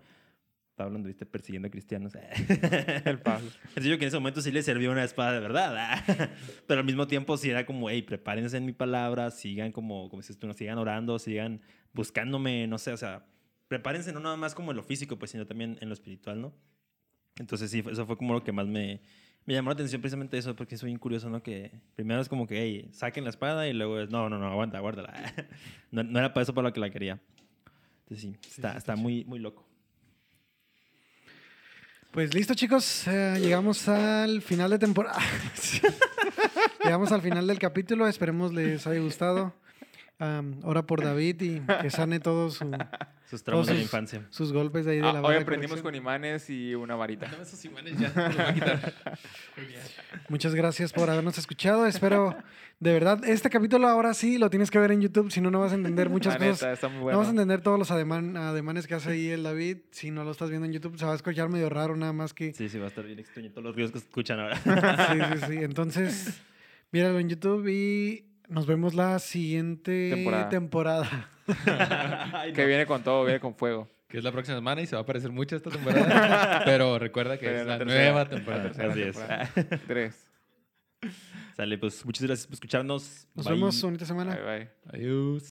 Pablo 0.75 0.97
anduviste 0.97 1.25
persiguiendo 1.25 1.69
a 1.69 1.71
cristianos. 1.71 2.13
El 3.07 3.19
Pablo. 3.21 3.49
Entonces 3.69 3.85
yo 3.87 3.97
que 3.97 4.05
en 4.05 4.09
ese 4.09 4.19
momento 4.19 4.43
sí 4.43 4.53
le 4.53 4.63
servía 4.63 4.91
una 4.91 5.03
espada 5.03 5.33
de 5.33 5.41
verdad. 5.41 6.05
Pero 6.67 6.81
al 6.81 6.87
mismo 6.87 7.07
tiempo 7.07 7.39
sí 7.39 7.49
era 7.49 7.65
como, 7.65 7.89
hey, 7.89 8.03
prepárense 8.03 8.59
en 8.59 8.67
mi 8.67 8.73
palabra, 8.73 9.31
sigan 9.31 9.73
como, 9.73 10.11
como 10.11 10.21
dices 10.21 10.39
tú, 10.39 10.53
sigan 10.53 10.77
orando, 10.77 11.19
sigan 11.19 11.63
buscándome, 11.95 12.67
no 12.67 12.77
sé, 12.77 12.93
o 12.93 12.99
sea, 12.99 13.25
prepárense 13.69 14.13
no 14.13 14.21
nada 14.21 14.37
más 14.37 14.55
como 14.55 14.71
en 14.71 14.77
lo 14.77 14.83
físico, 14.83 15.19
pues, 15.19 15.31
sino 15.31 15.47
también 15.47 15.79
en 15.81 15.89
lo 15.89 15.95
espiritual, 15.95 16.41
¿no? 16.41 16.53
Entonces 17.39 17.71
sí, 17.71 17.85
eso 17.91 18.07
fue 18.07 18.17
como 18.17 18.33
lo 18.35 18.43
que 18.43 18.53
más 18.53 18.67
me, 18.67 19.01
me 19.45 19.55
llamó 19.55 19.71
la 19.71 19.75
atención 19.75 20.01
precisamente 20.01 20.39
eso, 20.39 20.57
porque 20.57 20.77
soy 20.77 20.97
curioso, 20.97 21.29
¿no? 21.29 21.43
Que 21.43 21.71
primero 21.95 22.21
es 22.21 22.29
como 22.29 22.47
que, 22.47 22.61
hey, 22.61 22.89
saquen 22.93 23.25
la 23.25 23.31
espada 23.31 23.69
y 23.69 23.73
luego 23.73 24.01
es, 24.01 24.11
no, 24.11 24.29
no, 24.29 24.39
no, 24.39 24.47
aguanta, 24.47 24.81
guárdala. 24.81 25.13
no, 25.91 26.03
no 26.03 26.19
era 26.19 26.33
para 26.33 26.43
eso 26.43 26.55
para 26.55 26.69
lo 26.69 26.73
que 26.73 26.81
la 26.81 26.91
quería. 26.91 27.21
Entonces 28.05 28.23
sí, 28.23 28.49
está, 28.49 28.73
sí, 28.73 28.79
está 28.79 28.97
muy, 28.97 29.25
muy 29.25 29.39
loco. 29.39 29.67
Pues 32.13 32.33
listo, 32.33 32.55
chicos. 32.55 33.07
eh, 33.09 33.37
llegamos 33.39 33.89
al 33.89 34.41
final 34.41 34.71
de 34.71 34.79
temporada. 34.79 35.21
llegamos 36.83 37.13
al 37.13 37.21
final 37.21 37.47
del 37.47 37.59
capítulo. 37.59 38.09
Esperemos 38.09 38.55
les 38.55 38.87
haya 38.87 39.01
gustado. 39.01 39.53
Am, 40.19 40.61
ora 40.63 40.87
por 40.87 41.03
David 41.05 41.43
y 41.43 41.61
que 41.83 41.91
sane 41.91 42.21
todos 42.21 42.55
su- 42.55 42.71
Sus 43.29 43.43
traumas 43.43 43.67
de 43.67 43.75
la 43.75 43.81
infancia. 43.83 44.23
sus 44.31 44.53
golpes 44.53 44.85
de 44.87 44.93
ahí 44.93 45.01
de 45.01 45.07
Ah, 45.09 45.13
la 45.15 45.21
hoy 45.21 45.35
de 45.35 45.41
aprendimos 45.41 45.83
con 45.83 45.95
imanes 45.95 46.49
y 46.49 46.75
una 46.77 46.95
varita. 46.95 47.27
Dame 47.29 47.43
esos 47.43 47.63
imanes 47.65 47.99
ya. 47.99 48.13
los 48.15 48.37
voy 48.37 48.45
a 48.47 48.55
quitar. 48.55 48.95
Muy 49.57 49.67
bien. 49.67 49.81
Muchas 50.29 50.55
gracias 50.55 50.93
por 50.93 51.11
habernos 51.11 51.37
escuchado. 51.37 51.87
Espero, 51.87 52.35
de 52.81 52.93
verdad, 52.93 53.23
este 53.25 53.51
capítulo 53.51 53.89
ahora 53.89 54.15
sí 54.15 54.39
lo 54.39 54.49
tienes 54.49 54.71
que 54.71 54.79
ver 54.79 54.93
en 54.93 55.03
YouTube, 55.03 55.31
si 55.33 55.41
no, 55.41 55.51
no 55.51 55.59
vas 55.61 55.73
a 55.73 55.75
entender 55.75 56.09
muchas 56.09 56.35
La 56.35 56.39
cosas. 56.47 56.63
neta, 56.63 56.73
está 56.73 56.89
muy 56.89 56.99
No 56.99 57.03
bueno. 57.03 57.19
vas 57.19 57.27
a 57.27 57.31
entender 57.33 57.61
todos 57.61 57.79
los 57.79 57.91
ademan- 57.91 58.39
ademanes 58.39 58.87
que 58.87 58.95
hace 58.95 59.11
ahí 59.11 59.29
el 59.29 59.43
David. 59.43 59.79
Si 59.91 60.13
no 60.13 60.23
lo 60.25 60.31
estás 60.31 60.49
viendo 60.49 60.65
en 60.67 60.73
YouTube, 60.73 60.97
se 60.99 61.05
va 61.05 61.13
a 61.13 61.17
escuchar 61.17 61.49
medio 61.49 61.69
raro, 61.69 61.97
nada 61.97 62.13
más 62.15 62.33
que. 62.33 62.55
Sí, 62.55 62.69
sí, 62.69 62.79
va 62.79 62.85
a 62.87 62.89
estar 62.89 63.05
bien 63.05 63.19
extraño 63.19 63.51
todos 63.51 63.65
los 63.65 63.75
ruidos 63.75 63.91
que 63.93 63.99
se 63.99 64.07
escuchan 64.07 64.39
ahora. 64.41 64.57
Sí, 64.57 65.19
sí, 65.41 65.47
sí. 65.53 65.59
Entonces, 65.65 66.41
míralo 66.93 67.19
en 67.19 67.29
YouTube 67.29 67.67
y 67.69 68.25
nos 68.49 68.67
vemos 68.67 68.95
la 68.95 69.19
siguiente 69.19 70.11
Temporada. 70.15 70.49
temporada. 70.49 71.29
Ay, 72.35 72.53
Que 72.53 72.63
no. 72.63 72.69
viene 72.69 72.87
con 72.87 73.03
todo, 73.03 73.25
viene 73.25 73.41
con 73.41 73.55
fuego. 73.55 73.89
Que 74.09 74.19
es 74.19 74.25
la 74.25 74.31
próxima 74.33 74.57
semana 74.57 74.81
y 74.83 74.87
se 74.87 74.95
va 74.97 75.03
a 75.03 75.07
parecer 75.07 75.31
mucho 75.33 75.57
esta 75.57 75.71
temporada. 75.71 76.63
pero 76.65 76.99
recuerda 76.99 77.39
que 77.39 77.47
Pero 77.47 77.61
es 77.61 77.67
la, 77.67 77.73
la 77.73 77.79
tercera, 77.79 78.03
nueva 78.05 78.25
la 78.25 78.31
temporada. 78.31 78.63
tercera 78.73 78.93
Así 78.93 79.03
es. 79.03 79.81
Tres. 79.87 80.29
Sale, 81.57 81.79
pues 81.79 82.05
muchas 82.05 82.23
gracias 82.25 82.47
por 82.47 82.55
escucharnos. 82.55 83.27
Nos 83.35 83.47
Bye. 83.47 83.55
vemos 83.55 83.83
bonita 83.83 84.05
semana. 84.05 84.35
Bye, 84.37 84.45
bye. 84.45 84.71
Adiós. 84.93 85.43